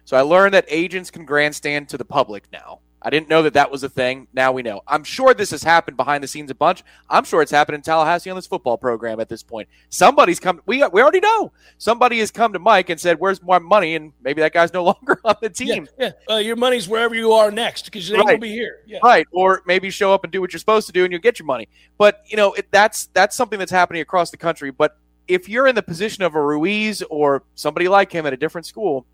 So 0.06 0.16
I 0.16 0.22
learned 0.22 0.54
that 0.54 0.66
agents 0.70 1.12
can 1.12 1.26
grandstand 1.26 1.90
to 1.90 1.98
the 1.98 2.06
public 2.06 2.46
now. 2.52 2.80
I 3.02 3.10
didn't 3.10 3.30
know 3.30 3.44
that 3.44 3.54
that 3.54 3.72
was 3.72 3.84
a 3.84 3.90
thing. 3.90 4.28
Now 4.34 4.52
we 4.52 4.62
know. 4.62 4.82
I'm 4.88 5.04
sure 5.04 5.34
this 5.34 5.52
has 5.52 5.64
happened 5.64 5.96
behind 5.96 6.24
the 6.24 6.28
scenes 6.28 6.52
a 6.52 6.56
bunch. 6.56 6.84
I'm 7.10 7.24
sure 7.24 7.42
it's 7.42 7.52
happened 7.52 7.76
in 7.76 7.82
Tallahassee 7.82 8.30
on 8.30 8.36
this 8.36 8.48
football 8.48 8.78
program 8.78 9.20
at 9.20 9.30
this 9.30 9.42
point. 9.42 9.70
Somebody's 9.90 10.40
come. 10.40 10.62
We 10.66 10.86
we 10.88 11.02
already 11.02 11.22
know. 11.22 11.52
Somebody 11.78 12.20
has 12.20 12.32
come 12.32 12.54
to 12.54 12.60
Mike 12.60 12.90
and 12.90 13.00
said, 13.00 13.20
"Where's 13.20 13.42
my 13.42 13.60
money?" 13.60 13.96
And 13.96 14.12
maybe 14.22 14.42
that 14.42 14.54
guy's 14.54 14.74
no 14.74 14.84
longer 14.92 15.20
on 15.24 15.36
the 15.42 15.50
team. 15.50 15.88
Yeah, 15.98 16.12
yeah. 16.28 16.36
Uh, 16.36 16.40
your 16.40 16.56
money's 16.56 16.88
wherever 16.88 17.16
you 17.16 17.32
are 17.32 17.52
next 17.52 17.86
because 17.86 18.12
ain't 18.12 18.20
right. 18.20 18.28
gonna 18.28 18.40
be 18.40 18.52
here. 18.52 18.80
Yeah. 18.86 19.00
Right, 19.04 19.28
or 19.32 19.62
maybe 19.66 19.90
show 19.90 20.14
up 20.14 20.24
and 20.24 20.32
do 20.32 20.42
what 20.42 20.52
you're 20.52 20.60
supposed 20.60 20.88
to 20.88 20.94
do, 20.94 21.04
and 21.04 21.12
you'll 21.12 21.22
get 21.22 21.40
your 21.40 21.46
money. 21.46 21.70
But 21.98 22.24
you 22.28 22.38
know, 22.38 22.54
it, 22.54 22.68
that's 22.72 23.08
that's 23.08 23.36
something 23.36 23.60
that's 23.60 23.72
happening 23.72 24.02
across 24.02 24.32
the 24.32 24.38
country. 24.38 24.72
But 24.72 24.98
if 25.30 25.48
you're 25.48 25.68
in 25.68 25.76
the 25.76 25.84
position 25.84 26.24
of 26.24 26.36
a 26.36 26.42
Ruiz 26.44 27.02
or 27.04 27.44
somebody 27.56 27.88
like 27.88 28.12
him 28.12 28.26
at 28.26 28.34
a 28.34 28.38
different 28.38 28.66
school, 28.66 29.06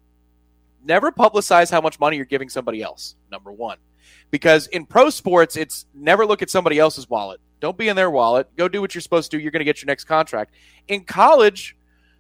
never 0.85 1.11
publicize 1.11 1.71
how 1.71 1.81
much 1.81 1.99
money 1.99 2.17
you're 2.17 2.25
giving 2.25 2.49
somebody 2.49 2.81
else. 2.81 3.15
Number 3.31 3.51
one 3.51 3.77
because 4.31 4.67
in 4.67 4.85
pro 4.85 5.09
sports, 5.09 5.55
it's 5.55 5.85
never 5.93 6.25
look 6.25 6.41
at 6.41 6.49
somebody 6.49 6.79
else's 6.79 7.09
wallet. 7.09 7.39
Don't 7.59 7.77
be 7.77 7.87
in 7.87 7.95
their 7.95 8.09
wallet. 8.09 8.47
Go 8.55 8.67
do 8.67 8.81
what 8.81 8.93
you're 8.93 9.01
supposed 9.01 9.31
to 9.31 9.37
do. 9.37 9.41
You're 9.41 9.51
going 9.51 9.61
to 9.61 9.65
get 9.65 9.81
your 9.81 9.87
next 9.87 10.05
contract. 10.05 10.53
In 10.87 11.03
college, 11.03 11.75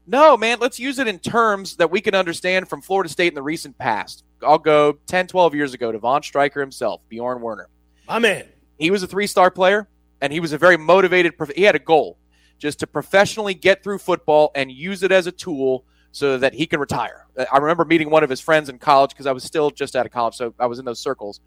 no, 0.07 0.37
man, 0.37 0.59
let's 0.59 0.79
use 0.79 0.99
it 0.99 1.07
in 1.07 1.19
terms 1.19 1.75
that 1.77 1.91
we 1.91 1.99
can 1.99 2.15
understand 2.15 2.69
from 2.69 2.81
Florida 2.81 3.09
State 3.09 3.29
in 3.29 3.35
the 3.35 3.41
recent 3.41 3.77
past. 3.77 4.23
I'll 4.41 4.57
go 4.57 4.97
10, 5.07 5.27
12 5.27 5.55
years 5.55 5.73
ago 5.73 5.91
to 5.91 5.99
Von 5.99 6.23
Stryker 6.23 6.61
himself, 6.61 7.01
Bjorn 7.09 7.41
Werner. 7.41 7.69
My 8.07 8.19
man. 8.19 8.45
He 8.77 8.91
was 8.91 9.03
a 9.03 9.07
three 9.07 9.27
star 9.27 9.49
player, 9.49 9.87
and 10.21 10.31
he 10.31 10.39
was 10.39 10.53
a 10.53 10.57
very 10.57 10.77
motivated, 10.77 11.33
he 11.55 11.63
had 11.63 11.75
a 11.75 11.79
goal 11.79 12.17
just 12.57 12.79
to 12.79 12.87
professionally 12.87 13.53
get 13.53 13.83
through 13.83 13.97
football 13.97 14.51
and 14.55 14.71
use 14.71 15.03
it 15.03 15.11
as 15.11 15.27
a 15.27 15.31
tool 15.31 15.83
so 16.15 16.37
that 16.37 16.53
he 16.53 16.65
can 16.65 16.79
retire. 16.79 17.25
I 17.51 17.57
remember 17.57 17.83
meeting 17.83 18.09
one 18.09 18.23
of 18.23 18.29
his 18.29 18.39
friends 18.39 18.69
in 18.69 18.79
college 18.79 19.09
because 19.09 19.25
I 19.25 19.33
was 19.33 19.43
still 19.43 19.69
just 19.69 19.97
out 19.97 20.05
of 20.05 20.13
college, 20.13 20.35
so 20.35 20.53
I 20.57 20.65
was 20.65 20.79
in 20.79 20.85
those 20.85 20.97
circles. 20.97 21.41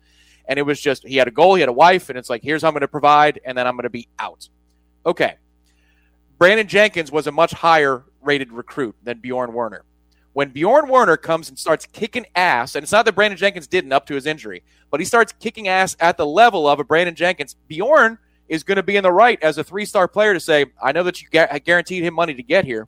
And 0.47 0.59
it 0.59 0.63
was 0.63 0.79
just, 0.79 1.09
he 1.09 1.17
had 1.17 1.27
a 1.27 1.31
goal, 1.31 1.55
he 1.55 1.61
had 1.61 1.71
a 1.71 1.73
wife, 1.73 2.11
and 2.11 2.19
it's 2.19 2.29
like, 2.29 2.43
here's 2.43 2.61
how 2.61 2.69
I'm 2.69 2.75
going 2.75 2.83
to 2.83 2.89
provide, 2.89 3.41
and 3.47 3.57
then 3.57 3.67
I'm 3.67 3.77
going 3.77 3.85
to 3.85 3.91
be 3.91 4.09
out. 4.19 4.47
Okay. 5.07 5.37
Brandon 6.37 6.69
Jenkins 6.69 7.11
was 7.11 7.27
a 7.27 7.33
much 7.33 7.53
higher 7.53 8.05
rated 8.21 8.53
recruit 8.53 8.95
than 9.03 9.21
Bjorn 9.21 9.55
Werner. 9.55 9.87
When 10.35 10.51
Bjorn 10.51 10.91
Werner 10.91 11.17
comes 11.17 11.49
and 11.49 11.59
starts 11.59 11.87
kicking 11.87 12.27
ass, 12.37 12.75
and 12.75 12.83
it's 12.83 12.93
not 12.93 13.07
that 13.07 13.15
Brandon 13.15 13.39
Jenkins 13.39 13.67
didn't 13.67 13.95
up 13.95 14.05
to 14.09 14.15
his 14.15 14.27
injury, 14.27 14.63
but 14.91 15.01
he 15.01 15.07
starts 15.07 15.33
kicking 15.33 15.67
ass 15.67 15.97
at 15.99 16.19
the 16.19 16.27
level 16.27 16.69
of 16.69 16.79
a 16.79 16.85
Brandon 16.85 17.15
Jenkins, 17.15 17.57
Bjorn 17.69 18.19
is 18.51 18.65
going 18.65 18.77
to 18.77 18.83
be 18.83 18.97
in 18.97 19.03
the 19.03 19.13
right 19.13 19.43
as 19.43 19.57
a 19.57 19.65
three 19.65 19.87
star 19.87 20.07
player 20.09 20.35
to 20.35 20.41
say, 20.41 20.67
I 20.83 20.93
know 20.93 21.05
that 21.05 21.23
you 21.23 21.29
guaranteed 21.31 22.05
him 22.05 22.13
money 22.13 22.35
to 22.35 22.43
get 22.43 22.67
here. 22.67 22.87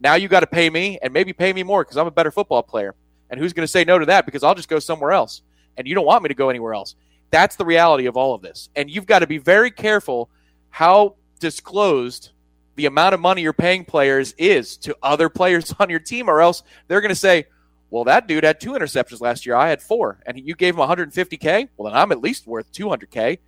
Now 0.00 0.14
you 0.14 0.28
got 0.28 0.40
to 0.40 0.46
pay 0.46 0.70
me 0.70 0.98
and 1.02 1.12
maybe 1.12 1.32
pay 1.32 1.52
me 1.52 1.62
more 1.62 1.84
because 1.84 1.96
I'm 1.96 2.06
a 2.06 2.12
better 2.12 2.30
football 2.30 2.62
player. 2.62 2.94
And 3.30 3.38
who's 3.38 3.52
going 3.52 3.64
to 3.64 3.70
say 3.70 3.84
no 3.84 3.98
to 3.98 4.06
that 4.06 4.26
because 4.26 4.42
I'll 4.42 4.54
just 4.54 4.68
go 4.68 4.78
somewhere 4.78 5.12
else 5.12 5.42
and 5.76 5.86
you 5.86 5.94
don't 5.94 6.06
want 6.06 6.22
me 6.22 6.28
to 6.28 6.34
go 6.34 6.50
anywhere 6.50 6.74
else. 6.74 6.94
That's 7.30 7.56
the 7.56 7.64
reality 7.64 8.06
of 8.06 8.16
all 8.16 8.34
of 8.34 8.42
this. 8.42 8.68
And 8.74 8.90
you've 8.90 9.06
got 9.06 9.18
to 9.18 9.26
be 9.26 9.38
very 9.38 9.70
careful 9.70 10.30
how 10.70 11.16
disclosed 11.40 12.30
the 12.76 12.86
amount 12.86 13.14
of 13.14 13.20
money 13.20 13.42
you're 13.42 13.52
paying 13.52 13.84
players 13.84 14.34
is 14.38 14.76
to 14.78 14.96
other 15.02 15.28
players 15.28 15.74
on 15.80 15.90
your 15.90 15.98
team, 15.98 16.28
or 16.28 16.40
else 16.40 16.62
they're 16.86 17.00
going 17.00 17.10
to 17.10 17.14
say, 17.14 17.46
well, 17.90 18.04
that 18.04 18.28
dude 18.28 18.44
had 18.44 18.60
two 18.60 18.72
interceptions 18.72 19.20
last 19.20 19.46
year. 19.46 19.56
I 19.56 19.68
had 19.68 19.82
four, 19.82 20.20
and 20.26 20.38
you 20.38 20.54
gave 20.54 20.74
him 20.74 20.80
150K. 20.80 21.68
Well, 21.76 21.90
then 21.90 22.00
I'm 22.00 22.12
at 22.12 22.20
least 22.20 22.46
worth 22.46 22.70
200K. 22.72 23.38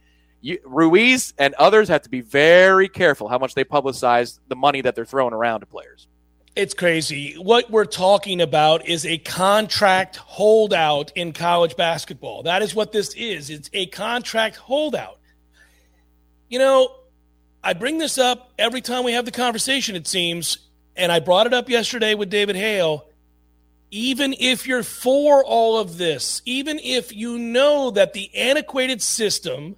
You, 0.40 0.58
Ruiz 0.64 1.34
and 1.38 1.52
others 1.54 1.88
have 1.88 2.02
to 2.02 2.08
be 2.08 2.22
very 2.22 2.88
careful 2.88 3.28
how 3.28 3.38
much 3.38 3.54
they 3.54 3.64
publicize 3.64 4.38
the 4.48 4.56
money 4.56 4.80
that 4.80 4.94
they're 4.94 5.04
throwing 5.04 5.34
around 5.34 5.60
to 5.60 5.66
players. 5.66 6.08
It's 6.60 6.74
crazy. 6.74 7.36
What 7.38 7.70
we're 7.70 7.86
talking 7.86 8.42
about 8.42 8.86
is 8.86 9.06
a 9.06 9.16
contract 9.16 10.16
holdout 10.16 11.10
in 11.14 11.32
college 11.32 11.74
basketball. 11.74 12.42
That 12.42 12.60
is 12.60 12.74
what 12.74 12.92
this 12.92 13.14
is. 13.14 13.48
It's 13.48 13.70
a 13.72 13.86
contract 13.86 14.56
holdout. 14.56 15.18
You 16.50 16.58
know, 16.58 16.96
I 17.64 17.72
bring 17.72 17.96
this 17.96 18.18
up 18.18 18.52
every 18.58 18.82
time 18.82 19.04
we 19.04 19.12
have 19.12 19.24
the 19.24 19.30
conversation, 19.30 19.96
it 19.96 20.06
seems, 20.06 20.58
and 20.94 21.10
I 21.10 21.20
brought 21.20 21.46
it 21.46 21.54
up 21.54 21.70
yesterday 21.70 22.12
with 22.12 22.28
David 22.28 22.56
Hale. 22.56 23.08
Even 23.90 24.34
if 24.38 24.66
you're 24.66 24.82
for 24.82 25.42
all 25.42 25.78
of 25.78 25.96
this, 25.96 26.42
even 26.44 26.78
if 26.78 27.10
you 27.10 27.38
know 27.38 27.90
that 27.90 28.12
the 28.12 28.30
antiquated 28.36 29.00
system 29.00 29.76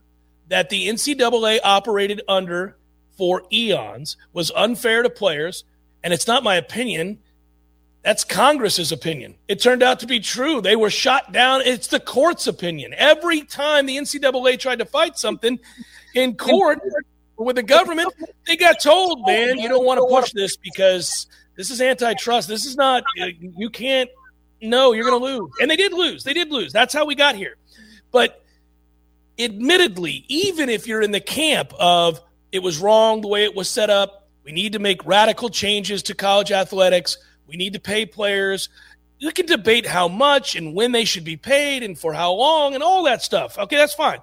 that 0.48 0.68
the 0.68 0.88
NCAA 0.88 1.60
operated 1.62 2.22
under 2.26 2.76
for 3.16 3.44
eons 3.52 4.16
was 4.32 4.50
unfair 4.56 5.04
to 5.04 5.10
players, 5.10 5.62
and 6.02 6.12
it's 6.12 6.26
not 6.26 6.42
my 6.42 6.56
opinion. 6.56 7.18
That's 8.02 8.24
Congress's 8.24 8.90
opinion. 8.90 9.36
It 9.46 9.60
turned 9.60 9.82
out 9.82 10.00
to 10.00 10.06
be 10.06 10.18
true. 10.18 10.60
They 10.60 10.74
were 10.74 10.90
shot 10.90 11.32
down. 11.32 11.62
It's 11.64 11.86
the 11.86 12.00
court's 12.00 12.48
opinion. 12.48 12.94
Every 12.96 13.42
time 13.42 13.86
the 13.86 13.96
NCAA 13.96 14.58
tried 14.58 14.80
to 14.80 14.84
fight 14.84 15.16
something 15.16 15.60
in 16.14 16.36
court 16.36 16.80
with 17.36 17.56
the 17.56 17.62
government, 17.62 18.12
they 18.46 18.56
got 18.56 18.80
told, 18.80 19.24
man, 19.26 19.58
you 19.58 19.68
don't 19.68 19.84
want 19.84 20.00
to 20.00 20.06
push 20.06 20.32
this 20.32 20.56
because 20.56 21.28
this 21.56 21.70
is 21.70 21.80
antitrust. 21.80 22.48
This 22.48 22.64
is 22.64 22.76
not, 22.76 23.04
you 23.40 23.70
can't, 23.70 24.10
no, 24.60 24.92
you're 24.92 25.08
going 25.08 25.20
to 25.20 25.24
lose. 25.24 25.50
And 25.60 25.70
they 25.70 25.76
did 25.76 25.92
lose. 25.92 26.24
They 26.24 26.34
did 26.34 26.50
lose. 26.50 26.72
That's 26.72 26.92
how 26.92 27.04
we 27.06 27.14
got 27.14 27.36
here. 27.36 27.56
But 28.10 28.42
admittedly, 29.38 30.24
even 30.26 30.68
if 30.68 30.88
you're 30.88 31.02
in 31.02 31.12
the 31.12 31.20
camp 31.20 31.72
of 31.78 32.20
it 32.50 32.62
was 32.62 32.78
wrong 32.78 33.20
the 33.20 33.28
way 33.28 33.44
it 33.44 33.54
was 33.54 33.68
set 33.68 33.90
up, 33.90 34.21
we 34.44 34.52
need 34.52 34.72
to 34.72 34.78
make 34.78 35.04
radical 35.06 35.48
changes 35.48 36.02
to 36.04 36.14
college 36.14 36.50
athletics. 36.50 37.18
We 37.46 37.56
need 37.56 37.74
to 37.74 37.80
pay 37.80 38.06
players. 38.06 38.68
You 39.18 39.30
can 39.30 39.46
debate 39.46 39.86
how 39.86 40.08
much 40.08 40.56
and 40.56 40.74
when 40.74 40.92
they 40.92 41.04
should 41.04 41.24
be 41.24 41.36
paid 41.36 41.82
and 41.82 41.98
for 41.98 42.12
how 42.12 42.32
long 42.32 42.74
and 42.74 42.82
all 42.82 43.04
that 43.04 43.22
stuff. 43.22 43.56
Okay, 43.58 43.76
that's 43.76 43.94
fine. 43.94 44.18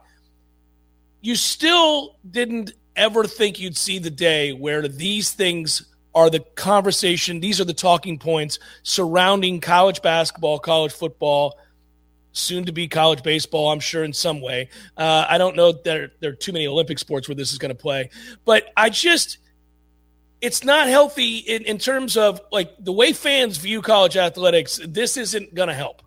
You 1.21 1.35
still 1.35 2.17
didn't 2.29 2.73
ever 2.95 3.23
think 3.23 3.59
you'd 3.59 3.77
see 3.77 3.99
the 3.99 4.09
day 4.09 4.51
where 4.51 4.87
these 4.87 5.31
things 5.31 5.85
are 6.13 6.29
the 6.29 6.39
conversation, 6.55 7.39
these 7.39 7.61
are 7.61 7.65
the 7.65 7.73
talking 7.73 8.17
points 8.17 8.59
surrounding 8.83 9.61
college 9.61 10.01
basketball, 10.01 10.59
college 10.59 10.91
football, 10.91 11.57
soon 12.31 12.65
to 12.65 12.71
be 12.71 12.87
college 12.87 13.23
baseball, 13.23 13.71
I'm 13.71 13.79
sure, 13.79 14.03
in 14.03 14.11
some 14.11 14.41
way. 14.41 14.69
Uh, 14.97 15.25
I 15.29 15.37
don't 15.37 15.55
know 15.55 15.71
that 15.71 15.83
there, 15.83 16.11
there 16.19 16.31
are 16.31 16.35
too 16.35 16.51
many 16.51 16.67
Olympic 16.67 16.99
sports 16.99 17.27
where 17.27 17.35
this 17.35 17.51
is 17.51 17.57
going 17.57 17.69
to 17.69 17.81
play, 17.81 18.09
but 18.43 18.65
I 18.75 18.89
just 18.89 19.37
it's 20.41 20.63
not 20.63 20.87
healthy 20.87 21.37
in, 21.37 21.63
in 21.63 21.77
terms 21.77 22.17
of 22.17 22.41
like 22.51 22.73
the 22.79 22.91
way 22.91 23.13
fans 23.13 23.57
view 23.57 23.81
college 23.81 24.17
athletics. 24.17 24.79
This 24.85 25.17
isn't 25.17 25.53
going 25.53 25.69
to 25.69 25.75
help. 25.75 26.01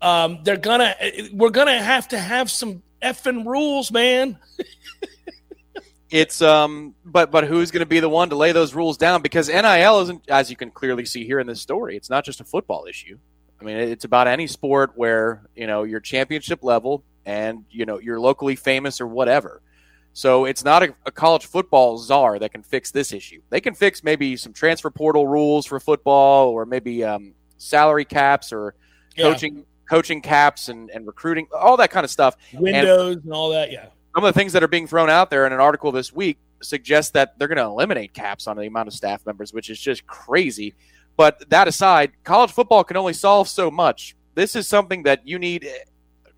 Um, 0.00 0.40
they're 0.44 0.56
gonna, 0.56 0.94
we're 1.32 1.50
gonna 1.50 1.82
have 1.82 2.08
to 2.08 2.18
have 2.18 2.50
some 2.50 2.82
effing 3.02 3.44
rules, 3.44 3.90
man. 3.90 4.38
it's 6.10 6.40
um, 6.40 6.94
but 7.04 7.30
but 7.30 7.44
who's 7.44 7.70
going 7.70 7.80
to 7.80 7.86
be 7.86 8.00
the 8.00 8.08
one 8.08 8.30
to 8.30 8.36
lay 8.36 8.52
those 8.52 8.74
rules 8.74 8.96
down? 8.96 9.22
Because 9.22 9.48
NIL 9.48 10.00
isn't, 10.00 10.28
as 10.28 10.50
you 10.50 10.56
can 10.56 10.70
clearly 10.70 11.04
see 11.04 11.24
here 11.24 11.40
in 11.40 11.46
this 11.46 11.60
story, 11.60 11.96
it's 11.96 12.10
not 12.10 12.24
just 12.24 12.40
a 12.40 12.44
football 12.44 12.86
issue. 12.88 13.18
I 13.60 13.64
mean, 13.64 13.76
it's 13.76 14.04
about 14.04 14.28
any 14.28 14.46
sport 14.46 14.92
where 14.94 15.42
you 15.56 15.66
know 15.66 15.82
you're 15.82 16.00
championship 16.00 16.62
level 16.62 17.02
and 17.26 17.64
you 17.70 17.86
know 17.86 17.98
you're 17.98 18.20
locally 18.20 18.56
famous 18.56 19.00
or 19.00 19.06
whatever. 19.06 19.60
So 20.18 20.46
it's 20.46 20.64
not 20.64 20.82
a, 20.82 20.92
a, 21.06 21.12
college 21.12 21.46
football 21.46 21.96
czar 21.96 22.40
that 22.40 22.50
can 22.50 22.64
fix 22.64 22.90
this 22.90 23.12
issue. 23.12 23.40
They 23.50 23.60
can 23.60 23.72
fix 23.72 24.02
maybe 24.02 24.36
some 24.36 24.52
transfer 24.52 24.90
portal 24.90 25.28
rules 25.28 25.64
for 25.64 25.78
football, 25.78 26.48
or 26.48 26.66
maybe 26.66 27.04
um, 27.04 27.34
salary 27.58 28.04
caps, 28.04 28.52
or 28.52 28.74
yeah. 29.16 29.30
coaching 29.30 29.64
coaching 29.88 30.20
caps 30.20 30.70
and, 30.70 30.90
and 30.90 31.06
recruiting, 31.06 31.46
all 31.56 31.76
that 31.76 31.92
kind 31.92 32.02
of 32.02 32.10
stuff. 32.10 32.34
Windows 32.52 33.14
and, 33.14 33.24
and 33.26 33.32
all 33.32 33.50
that. 33.50 33.70
Yeah. 33.70 33.90
Some 34.12 34.24
of 34.24 34.34
the 34.34 34.36
things 34.36 34.52
that 34.54 34.64
are 34.64 34.68
being 34.68 34.88
thrown 34.88 35.08
out 35.08 35.30
there 35.30 35.46
in 35.46 35.52
an 35.52 35.60
article 35.60 35.92
this 35.92 36.12
week 36.12 36.38
suggest 36.62 37.12
that 37.12 37.38
they're 37.38 37.46
going 37.46 37.58
to 37.58 37.62
eliminate 37.62 38.12
caps 38.12 38.48
on 38.48 38.56
the 38.56 38.66
amount 38.66 38.88
of 38.88 38.94
staff 38.94 39.24
members, 39.24 39.52
which 39.52 39.70
is 39.70 39.78
just 39.78 40.04
crazy. 40.08 40.74
But 41.16 41.48
that 41.50 41.68
aside, 41.68 42.10
college 42.24 42.50
football 42.50 42.82
can 42.82 42.96
only 42.96 43.12
solve 43.12 43.48
so 43.48 43.70
much. 43.70 44.16
This 44.34 44.56
is 44.56 44.66
something 44.66 45.04
that 45.04 45.28
you 45.28 45.38
need 45.38 45.68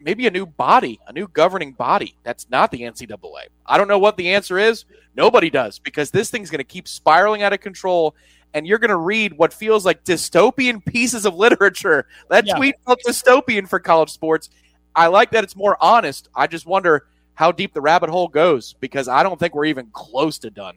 maybe 0.00 0.26
a 0.26 0.30
new 0.30 0.46
body, 0.46 0.98
a 1.06 1.12
new 1.12 1.28
governing 1.28 1.72
body. 1.72 2.16
That's 2.22 2.48
not 2.50 2.70
the 2.70 2.82
NCAA. 2.82 3.46
I 3.66 3.78
don't 3.78 3.88
know 3.88 3.98
what 3.98 4.16
the 4.16 4.32
answer 4.32 4.58
is. 4.58 4.84
Nobody 5.14 5.50
does 5.50 5.78
because 5.78 6.10
this 6.10 6.30
thing's 6.30 6.50
going 6.50 6.58
to 6.58 6.64
keep 6.64 6.88
spiraling 6.88 7.42
out 7.42 7.52
of 7.52 7.60
control. 7.60 8.14
And 8.52 8.66
you're 8.66 8.78
going 8.78 8.90
to 8.90 8.96
read 8.96 9.34
what 9.34 9.52
feels 9.52 9.84
like 9.86 10.04
dystopian 10.04 10.84
pieces 10.92 11.24
of 11.24 11.34
literature. 11.34 12.06
That 12.28 12.46
yeah. 12.46 12.56
tweet 12.56 12.76
felt 12.84 13.00
dystopian 13.06 13.68
for 13.68 13.78
college 13.78 14.10
sports. 14.10 14.50
I 14.94 15.06
like 15.06 15.30
that 15.30 15.44
it's 15.44 15.54
more 15.54 15.76
honest. 15.80 16.28
I 16.34 16.46
just 16.46 16.66
wonder 16.66 17.06
how 17.34 17.52
deep 17.52 17.72
the 17.72 17.80
rabbit 17.80 18.10
hole 18.10 18.28
goes 18.28 18.74
because 18.74 19.08
I 19.08 19.22
don't 19.22 19.38
think 19.38 19.54
we're 19.54 19.66
even 19.66 19.86
close 19.92 20.38
to 20.40 20.50
done. 20.50 20.76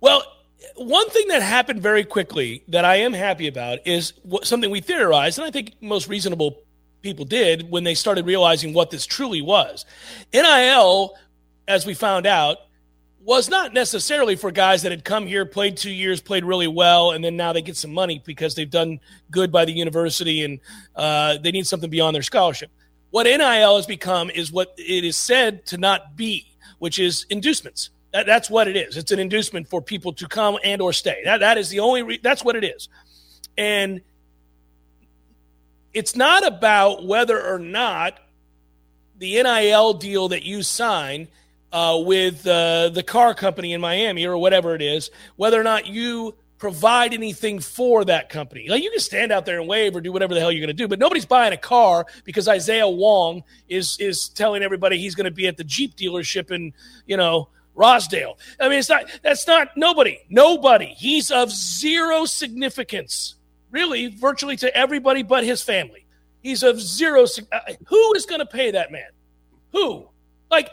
Well, 0.00 0.22
one 0.76 1.08
thing 1.10 1.28
that 1.28 1.42
happened 1.42 1.80
very 1.80 2.04
quickly 2.04 2.64
that 2.68 2.84
I 2.84 2.96
am 2.96 3.12
happy 3.12 3.48
about 3.48 3.86
is 3.86 4.12
something 4.42 4.70
we 4.70 4.80
theorized, 4.80 5.38
and 5.38 5.46
I 5.46 5.50
think 5.50 5.74
most 5.80 6.08
reasonable 6.08 6.62
people 7.02 7.24
did 7.24 7.70
when 7.70 7.84
they 7.84 7.94
started 7.94 8.26
realizing 8.26 8.72
what 8.72 8.90
this 8.90 9.06
truly 9.06 9.42
was. 9.42 9.84
NIL, 10.32 11.14
as 11.68 11.84
we 11.84 11.94
found 11.94 12.26
out, 12.26 12.58
was 13.24 13.48
not 13.48 13.72
necessarily 13.72 14.34
for 14.34 14.50
guys 14.50 14.82
that 14.82 14.90
had 14.90 15.04
come 15.04 15.26
here, 15.26 15.46
played 15.46 15.76
two 15.76 15.92
years, 15.92 16.20
played 16.20 16.44
really 16.44 16.66
well, 16.66 17.12
and 17.12 17.24
then 17.24 17.36
now 17.36 17.52
they 17.52 17.62
get 17.62 17.76
some 17.76 17.92
money 17.92 18.20
because 18.24 18.54
they've 18.54 18.70
done 18.70 18.98
good 19.30 19.52
by 19.52 19.64
the 19.64 19.72
university 19.72 20.44
and 20.44 20.58
uh, 20.96 21.38
they 21.38 21.52
need 21.52 21.66
something 21.66 21.90
beyond 21.90 22.14
their 22.14 22.22
scholarship. 22.22 22.70
What 23.10 23.24
NIL 23.24 23.76
has 23.76 23.86
become 23.86 24.30
is 24.30 24.50
what 24.50 24.74
it 24.76 25.04
is 25.04 25.16
said 25.16 25.66
to 25.66 25.78
not 25.78 26.16
be, 26.16 26.46
which 26.78 26.98
is 26.98 27.26
inducements. 27.30 27.90
That, 28.12 28.26
that's 28.26 28.50
what 28.50 28.68
it 28.68 28.76
is. 28.76 28.96
It's 28.96 29.12
an 29.12 29.18
inducement 29.18 29.68
for 29.68 29.80
people 29.80 30.12
to 30.14 30.26
come 30.26 30.58
and 30.64 30.82
or 30.82 30.92
stay. 30.92 31.22
That 31.24 31.40
that 31.40 31.58
is 31.58 31.68
the 31.68 31.80
only. 31.80 32.02
Re- 32.02 32.20
that's 32.22 32.44
what 32.44 32.56
it 32.56 32.64
is. 32.64 32.88
And 33.56 34.00
it's 35.94 36.16
not 36.16 36.46
about 36.46 37.04
whether 37.04 37.40
or 37.40 37.58
not 37.58 38.18
the 39.18 39.42
NIL 39.42 39.94
deal 39.94 40.28
that 40.28 40.42
you 40.42 40.62
sign 40.62 41.28
uh, 41.72 42.00
with 42.04 42.46
uh, 42.46 42.90
the 42.90 43.02
car 43.02 43.34
company 43.34 43.72
in 43.72 43.80
Miami 43.80 44.26
or 44.26 44.36
whatever 44.36 44.74
it 44.74 44.82
is, 44.82 45.10
whether 45.36 45.60
or 45.60 45.64
not 45.64 45.86
you 45.86 46.34
provide 46.58 47.12
anything 47.12 47.58
for 47.58 48.04
that 48.04 48.28
company. 48.28 48.68
Like 48.68 48.82
you 48.82 48.90
can 48.90 49.00
stand 49.00 49.32
out 49.32 49.46
there 49.46 49.58
and 49.58 49.68
wave 49.68 49.96
or 49.96 50.00
do 50.00 50.12
whatever 50.12 50.34
the 50.34 50.40
hell 50.40 50.52
you're 50.52 50.60
going 50.60 50.68
to 50.68 50.74
do, 50.74 50.86
but 50.86 50.98
nobody's 50.98 51.26
buying 51.26 51.52
a 51.52 51.56
car 51.56 52.06
because 52.24 52.46
Isaiah 52.46 52.88
Wong 52.88 53.42
is 53.68 53.96
is 53.98 54.28
telling 54.28 54.62
everybody 54.62 54.98
he's 54.98 55.14
going 55.14 55.24
to 55.24 55.32
be 55.32 55.48
at 55.48 55.56
the 55.56 55.64
Jeep 55.64 55.96
dealership 55.96 56.50
in 56.50 56.72
you 57.06 57.16
know 57.16 57.48
Rosedale. 57.74 58.38
I 58.60 58.68
mean, 58.68 58.78
it's 58.78 58.88
not 58.88 59.06
that's 59.22 59.46
not 59.46 59.76
nobody, 59.76 60.20
nobody. 60.28 60.94
He's 60.96 61.30
of 61.30 61.50
zero 61.50 62.26
significance 62.26 63.34
really 63.72 64.06
virtually 64.06 64.56
to 64.58 64.76
everybody 64.76 65.24
but 65.24 65.42
his 65.42 65.62
family. 65.62 66.06
He's 66.42 66.62
of 66.62 66.80
zero. 66.80 67.24
Uh, 67.50 67.58
who 67.86 68.14
is 68.14 68.26
going 68.26 68.38
to 68.40 68.46
pay 68.46 68.70
that 68.70 68.92
man? 68.92 69.08
Who? 69.72 70.08
Like, 70.50 70.72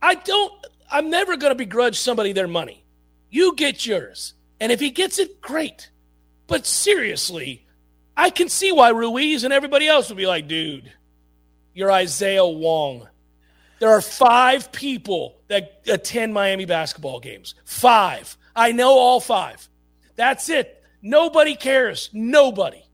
I 0.00 0.14
don't, 0.14 0.52
I'm 0.90 1.10
never 1.10 1.36
going 1.36 1.50
to 1.50 1.56
begrudge 1.56 1.98
somebody 1.98 2.32
their 2.32 2.48
money. 2.48 2.84
You 3.30 3.54
get 3.56 3.84
yours. 3.84 4.34
And 4.60 4.72
if 4.72 4.80
he 4.80 4.90
gets 4.90 5.18
it, 5.18 5.40
great. 5.40 5.90
But 6.46 6.66
seriously, 6.66 7.66
I 8.16 8.30
can 8.30 8.48
see 8.48 8.72
why 8.72 8.90
Ruiz 8.90 9.44
and 9.44 9.52
everybody 9.52 9.88
else 9.88 10.08
would 10.08 10.18
be 10.18 10.26
like, 10.26 10.46
dude, 10.46 10.92
you're 11.74 11.90
Isaiah 11.90 12.46
Wong. 12.46 13.08
There 13.80 13.90
are 13.90 14.02
five 14.02 14.70
people 14.70 15.36
that 15.48 15.82
attend 15.88 16.34
Miami 16.34 16.66
basketball 16.66 17.18
games. 17.18 17.54
Five. 17.64 18.36
I 18.54 18.70
know 18.72 18.90
all 18.90 19.18
five. 19.18 19.68
That's 20.14 20.48
it. 20.50 20.81
Nobody 21.02 21.56
cares. 21.56 22.10
Nobody. 22.12 22.84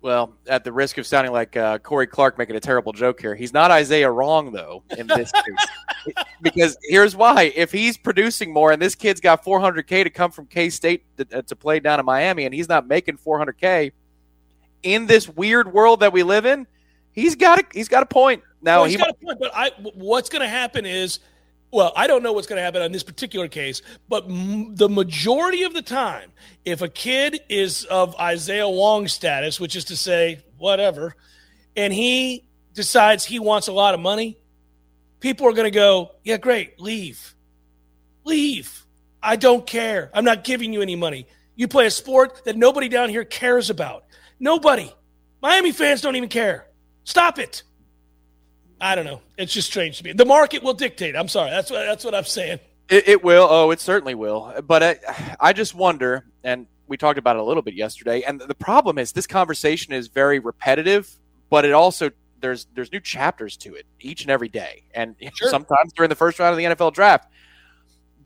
Well, 0.00 0.36
at 0.46 0.62
the 0.62 0.72
risk 0.72 0.98
of 0.98 1.06
sounding 1.06 1.32
like 1.32 1.56
uh, 1.56 1.78
Corey 1.78 2.06
Clark 2.06 2.38
making 2.38 2.54
a 2.54 2.60
terrible 2.60 2.92
joke 2.92 3.20
here, 3.20 3.34
he's 3.34 3.52
not 3.52 3.72
Isaiah 3.72 4.10
wrong 4.10 4.52
though 4.52 4.84
in 4.96 5.08
this 5.08 5.32
case, 6.06 6.14
because 6.40 6.78
here's 6.82 7.16
why: 7.16 7.52
if 7.56 7.72
he's 7.72 7.96
producing 7.96 8.52
more, 8.52 8.70
and 8.70 8.80
this 8.80 8.94
kid's 8.94 9.20
got 9.20 9.44
400k 9.44 10.04
to 10.04 10.10
come 10.10 10.30
from 10.30 10.46
K 10.46 10.70
State 10.70 11.02
to, 11.16 11.38
uh, 11.38 11.42
to 11.42 11.56
play 11.56 11.80
down 11.80 11.98
in 11.98 12.06
Miami, 12.06 12.44
and 12.44 12.54
he's 12.54 12.68
not 12.68 12.86
making 12.86 13.18
400k 13.18 13.90
in 14.84 15.06
this 15.06 15.28
weird 15.28 15.72
world 15.72 16.00
that 16.00 16.12
we 16.12 16.22
live 16.22 16.46
in, 16.46 16.68
he's 17.10 17.34
got 17.34 17.58
a 17.58 17.64
he's 17.72 17.88
got 17.88 18.04
a 18.04 18.06
point. 18.06 18.42
Now 18.62 18.82
well, 18.82 18.84
he's 18.84 18.94
he 18.94 18.98
got 18.98 19.10
a 19.10 19.14
point, 19.14 19.38
but 19.40 19.50
I, 19.52 19.72
what's 19.94 20.28
going 20.28 20.42
to 20.42 20.48
happen 20.48 20.86
is 20.86 21.18
well, 21.72 21.92
I 21.96 22.06
don't 22.06 22.22
know 22.22 22.32
what's 22.32 22.46
going 22.46 22.58
to 22.58 22.62
happen 22.62 22.82
on 22.82 22.92
this 22.92 23.02
particular 23.02 23.48
case, 23.48 23.82
but 24.08 24.24
m- 24.24 24.74
the 24.74 24.88
majority 24.88 25.64
of 25.64 25.74
the 25.74 25.82
time, 25.82 26.32
if 26.64 26.82
a 26.82 26.88
kid 26.88 27.40
is 27.48 27.84
of 27.84 28.16
Isaiah 28.16 28.68
Wong 28.68 29.08
status, 29.08 29.58
which 29.60 29.76
is 29.76 29.84
to 29.86 29.96
say, 29.96 30.40
whatever, 30.58 31.16
and 31.76 31.92
he 31.92 32.44
decides 32.72 33.24
he 33.24 33.38
wants 33.38 33.68
a 33.68 33.72
lot 33.72 33.94
of 33.94 34.00
money, 34.00 34.38
people 35.20 35.46
are 35.46 35.52
going 35.52 35.70
to 35.70 35.76
go, 35.76 36.12
yeah, 36.24 36.36
great, 36.36 36.80
leave. 36.80 37.34
Leave. 38.24 38.84
I 39.22 39.36
don't 39.36 39.66
care. 39.66 40.10
I'm 40.14 40.24
not 40.24 40.44
giving 40.44 40.72
you 40.72 40.82
any 40.82 40.96
money. 40.96 41.26
You 41.56 41.68
play 41.68 41.86
a 41.86 41.90
sport 41.90 42.44
that 42.44 42.56
nobody 42.56 42.88
down 42.88 43.08
here 43.08 43.24
cares 43.24 43.70
about. 43.70 44.04
Nobody. 44.38 44.92
Miami 45.42 45.72
fans 45.72 46.00
don't 46.00 46.16
even 46.16 46.28
care. 46.28 46.68
Stop 47.04 47.38
it. 47.38 47.62
I 48.80 48.94
don't 48.94 49.04
know. 49.04 49.20
It's 49.38 49.52
just 49.52 49.68
strange 49.68 49.98
to 49.98 50.04
me. 50.04 50.12
The 50.12 50.24
market 50.24 50.62
will 50.62 50.74
dictate. 50.74 51.16
I'm 51.16 51.28
sorry. 51.28 51.50
That's 51.50 51.70
what 51.70 51.84
that's 51.86 52.04
what 52.04 52.14
I'm 52.14 52.24
saying. 52.24 52.58
It, 52.88 53.08
it 53.08 53.24
will. 53.24 53.46
Oh, 53.50 53.70
it 53.70 53.80
certainly 53.80 54.14
will. 54.14 54.54
But 54.66 54.82
I, 54.82 55.36
I 55.40 55.52
just 55.52 55.74
wonder, 55.74 56.26
and 56.44 56.66
we 56.86 56.96
talked 56.96 57.18
about 57.18 57.36
it 57.36 57.40
a 57.40 57.44
little 57.44 57.62
bit 57.62 57.74
yesterday. 57.74 58.22
And 58.22 58.40
the 58.40 58.54
problem 58.54 58.98
is, 58.98 59.12
this 59.12 59.26
conversation 59.26 59.92
is 59.92 60.08
very 60.08 60.38
repetitive, 60.38 61.10
but 61.50 61.64
it 61.64 61.72
also 61.72 62.10
there's 62.40 62.66
there's 62.74 62.92
new 62.92 63.00
chapters 63.00 63.56
to 63.58 63.74
it 63.74 63.86
each 64.00 64.22
and 64.22 64.30
every 64.30 64.48
day, 64.48 64.84
and 64.94 65.16
sure. 65.34 65.48
sometimes 65.48 65.92
during 65.94 66.10
the 66.10 66.16
first 66.16 66.38
round 66.38 66.52
of 66.52 66.58
the 66.58 66.64
NFL 66.64 66.92
draft. 66.92 67.28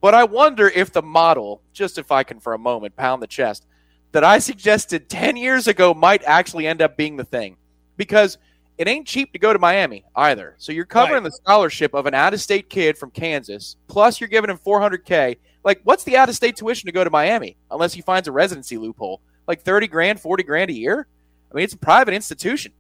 But 0.01 0.15
I 0.15 0.25
wonder 0.25 0.69
if 0.69 0.93
the 0.93 1.03
model, 1.03 1.63
just 1.73 1.99
if 1.99 2.11
I 2.11 2.23
can 2.23 2.41
for 2.41 2.55
a 2.55 2.59
moment 2.59 2.97
pound 2.97 3.23
the 3.23 3.27
chest, 3.27 3.67
that 4.13 4.25
I 4.25 4.39
suggested 4.39 5.09
10 5.09 5.37
years 5.37 5.69
ago 5.69 5.93
might 5.93 6.25
actually 6.25 6.67
end 6.67 6.81
up 6.81 6.97
being 6.97 7.17
the 7.17 7.25
thing. 7.25 7.57
Because 7.97 8.39
it 8.81 8.89
ain't 8.89 9.07
cheap 9.07 9.31
to 9.35 9.39
go 9.39 9.53
to 9.53 9.59
Miami 9.59 10.07
either. 10.17 10.55
So 10.57 10.73
you're 10.73 10.87
covering 10.87 11.23
right. 11.23 11.31
the 11.31 11.37
scholarship 11.37 11.93
of 11.93 12.07
an 12.07 12.15
out 12.15 12.33
of 12.33 12.41
state 12.41 12.71
kid 12.71 12.97
from 12.97 13.11
Kansas, 13.11 13.77
plus 13.89 14.19
you're 14.19 14.29
giving 14.29 14.49
him 14.49 14.57
400K. 14.57 15.37
Like, 15.63 15.83
what's 15.85 16.05
the 16.05 16.17
out 16.17 16.31
of 16.31 16.35
state 16.35 16.57
tuition 16.57 16.87
to 16.87 16.93
go 16.93 17.05
to 17.05 17.11
Miami 17.11 17.59
unless 17.71 17.93
he 17.93 18.01
finds 18.01 18.27
a 18.27 18.33
residency 18.33 18.79
loophole? 18.79 19.21
Like 19.47 19.61
30 19.61 19.87
grand, 19.87 20.19
40 20.19 20.45
grand 20.45 20.71
a 20.71 20.73
year? 20.73 21.07
I 21.53 21.55
mean, 21.55 21.65
it's 21.65 21.75
a 21.75 21.77
private 21.79 22.15
institution. 22.15 22.73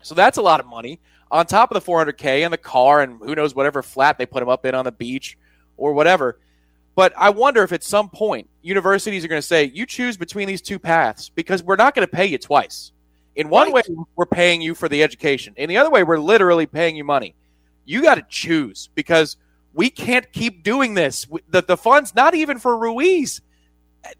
So 0.00 0.14
that's 0.14 0.38
a 0.38 0.42
lot 0.42 0.58
of 0.58 0.64
money 0.64 1.00
on 1.30 1.44
top 1.44 1.70
of 1.70 1.74
the 1.84 1.92
400K 1.92 2.42
and 2.42 2.50
the 2.50 2.56
car 2.56 3.02
and 3.02 3.20
who 3.20 3.34
knows 3.34 3.54
whatever 3.54 3.82
flat 3.82 4.16
they 4.16 4.24
put 4.24 4.42
him 4.42 4.48
up 4.48 4.64
in 4.64 4.74
on 4.74 4.86
the 4.86 4.92
beach 4.92 5.36
or 5.76 5.92
whatever. 5.92 6.38
But 6.94 7.12
I 7.14 7.28
wonder 7.28 7.62
if 7.62 7.72
at 7.72 7.84
some 7.84 8.08
point 8.08 8.48
universities 8.62 9.22
are 9.22 9.28
going 9.28 9.42
to 9.42 9.46
say, 9.46 9.64
you 9.64 9.84
choose 9.84 10.16
between 10.16 10.48
these 10.48 10.62
two 10.62 10.78
paths 10.78 11.28
because 11.28 11.62
we're 11.62 11.76
not 11.76 11.94
going 11.94 12.08
to 12.08 12.16
pay 12.16 12.24
you 12.24 12.38
twice. 12.38 12.92
In 13.36 13.50
one 13.50 13.72
right. 13.72 13.88
way, 13.88 13.96
we're 14.16 14.26
paying 14.26 14.62
you 14.62 14.74
for 14.74 14.88
the 14.88 15.02
education. 15.02 15.54
In 15.56 15.68
the 15.68 15.76
other 15.76 15.90
way, 15.90 16.02
we're 16.02 16.18
literally 16.18 16.66
paying 16.66 16.96
you 16.96 17.04
money. 17.04 17.34
You 17.84 18.02
got 18.02 18.16
to 18.16 18.24
choose 18.28 18.88
because 18.94 19.36
we 19.74 19.90
can't 19.90 20.32
keep 20.32 20.62
doing 20.62 20.94
this. 20.94 21.26
The, 21.50 21.62
the 21.62 21.76
fund's 21.76 22.14
not 22.14 22.34
even 22.34 22.58
for 22.58 22.76
Ruiz. 22.76 23.42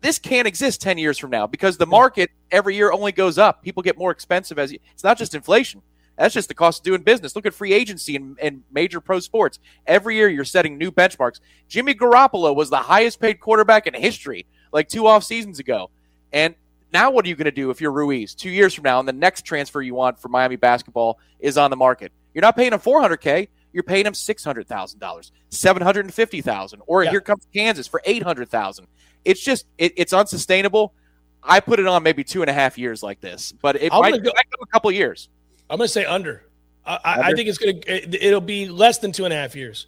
This 0.02 0.18
can't 0.18 0.46
exist 0.46 0.82
10 0.82 0.98
years 0.98 1.16
from 1.16 1.30
now 1.30 1.46
because 1.46 1.78
the 1.78 1.86
market 1.86 2.30
every 2.50 2.76
year 2.76 2.92
only 2.92 3.10
goes 3.10 3.38
up. 3.38 3.62
People 3.62 3.82
get 3.82 3.96
more 3.96 4.10
expensive 4.10 4.58
as 4.58 4.70
you, 4.70 4.78
it's 4.92 5.04
not 5.04 5.16
just 5.16 5.34
inflation. 5.34 5.80
That's 6.16 6.34
just 6.34 6.48
the 6.48 6.54
cost 6.54 6.80
of 6.80 6.84
doing 6.84 7.02
business. 7.02 7.36
Look 7.36 7.46
at 7.46 7.54
free 7.54 7.72
agency 7.72 8.16
and, 8.16 8.38
and 8.40 8.62
major 8.70 9.00
pro 9.00 9.20
sports. 9.20 9.58
Every 9.86 10.16
year 10.16 10.28
you're 10.28 10.44
setting 10.44 10.76
new 10.76 10.90
benchmarks. 10.90 11.40
Jimmy 11.68 11.94
Garoppolo 11.94 12.54
was 12.54 12.70
the 12.70 12.76
highest 12.76 13.20
paid 13.20 13.40
quarterback 13.40 13.86
in 13.86 13.94
history 13.94 14.46
like 14.72 14.88
two 14.88 15.06
off 15.06 15.24
seasons 15.24 15.58
ago. 15.58 15.90
And 16.32 16.54
now 16.92 17.10
what 17.10 17.24
are 17.24 17.28
you 17.28 17.36
going 17.36 17.46
to 17.46 17.50
do 17.50 17.70
if 17.70 17.80
you're 17.80 17.92
Ruiz 17.92 18.34
two 18.34 18.50
years 18.50 18.74
from 18.74 18.84
now 18.84 18.98
and 18.98 19.08
the 19.08 19.12
next 19.12 19.42
transfer 19.42 19.82
you 19.82 19.94
want 19.94 20.18
for 20.18 20.28
Miami 20.28 20.56
basketball 20.56 21.18
is 21.40 21.58
on 21.58 21.70
the 21.70 21.76
market? 21.76 22.12
You're 22.34 22.42
not 22.42 22.56
paying 22.56 22.72
him 22.72 22.80
400K. 22.80 23.48
You're 23.72 23.82
paying 23.82 24.06
him 24.06 24.14
$600,000, 24.14 25.30
$750,000. 25.50 26.80
Or 26.86 27.04
yeah. 27.04 27.10
here 27.10 27.20
comes 27.20 27.46
Kansas 27.52 27.86
for 27.86 28.00
800000 28.04 28.86
It's 29.24 29.42
just, 29.42 29.66
it, 29.76 29.92
it's 29.96 30.14
unsustainable. 30.14 30.94
I 31.42 31.60
put 31.60 31.78
it 31.78 31.86
on 31.86 32.02
maybe 32.02 32.24
two 32.24 32.42
and 32.42 32.48
a 32.48 32.54
half 32.54 32.78
years 32.78 33.02
like 33.02 33.20
this, 33.20 33.52
but 33.52 33.76
it 33.76 33.92
might, 33.92 34.22
go, 34.22 34.32
might 34.34 34.50
go 34.50 34.62
a 34.62 34.66
couple 34.66 34.90
years. 34.92 35.28
I'm 35.68 35.76
going 35.76 35.88
to 35.88 35.92
say 35.92 36.06
under. 36.06 36.44
I, 36.86 36.98
under. 37.04 37.24
I, 37.24 37.32
think 37.34 37.48
it's 37.48 37.58
going 37.58 37.80
to, 37.82 38.26
it'll 38.26 38.40
be 38.40 38.66
less 38.68 38.98
than 38.98 39.12
two 39.12 39.24
and 39.24 39.32
a 39.34 39.36
half 39.36 39.54
years. 39.54 39.86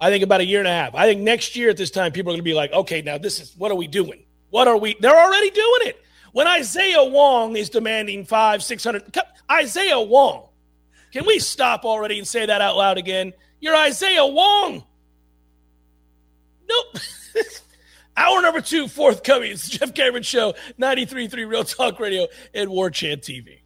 I 0.00 0.10
think 0.10 0.22
about 0.22 0.40
a 0.40 0.46
year 0.46 0.60
and 0.60 0.68
a 0.68 0.72
half. 0.72 0.94
I 0.94 1.06
think 1.06 1.20
next 1.20 1.56
year 1.56 1.70
at 1.70 1.76
this 1.76 1.90
time, 1.90 2.12
people 2.12 2.30
are 2.30 2.34
going 2.34 2.40
to 2.40 2.44
be 2.44 2.54
like, 2.54 2.72
okay, 2.72 3.02
now 3.02 3.18
this 3.18 3.40
is, 3.40 3.54
what 3.56 3.72
are 3.72 3.76
we 3.76 3.86
doing? 3.86 4.24
What 4.50 4.68
are 4.68 4.76
we? 4.76 4.96
They're 5.00 5.18
already 5.18 5.50
doing 5.50 5.80
it. 5.86 6.00
When 6.34 6.48
Isaiah 6.48 7.04
Wong 7.04 7.54
is 7.54 7.70
demanding 7.70 8.24
five, 8.24 8.60
six 8.60 8.82
hundred, 8.82 9.04
Isaiah 9.48 10.00
Wong. 10.00 10.48
Can 11.12 11.26
we 11.26 11.38
stop 11.38 11.84
already 11.84 12.18
and 12.18 12.26
say 12.26 12.44
that 12.44 12.60
out 12.60 12.76
loud 12.76 12.98
again? 12.98 13.34
You're 13.60 13.76
Isaiah 13.76 14.26
Wong. 14.26 14.82
Nope. 16.68 16.98
Hour 18.16 18.42
number 18.42 18.60
two, 18.60 18.88
forthcoming. 18.88 19.52
It's 19.52 19.68
the 19.68 19.78
Jeff 19.78 19.94
Cameron 19.94 20.24
Show, 20.24 20.54
93.3 20.76 21.48
Real 21.48 21.62
Talk 21.62 22.00
Radio 22.00 22.26
and 22.52 22.68
War 22.68 22.90
Chant 22.90 23.22
TV. 23.22 23.60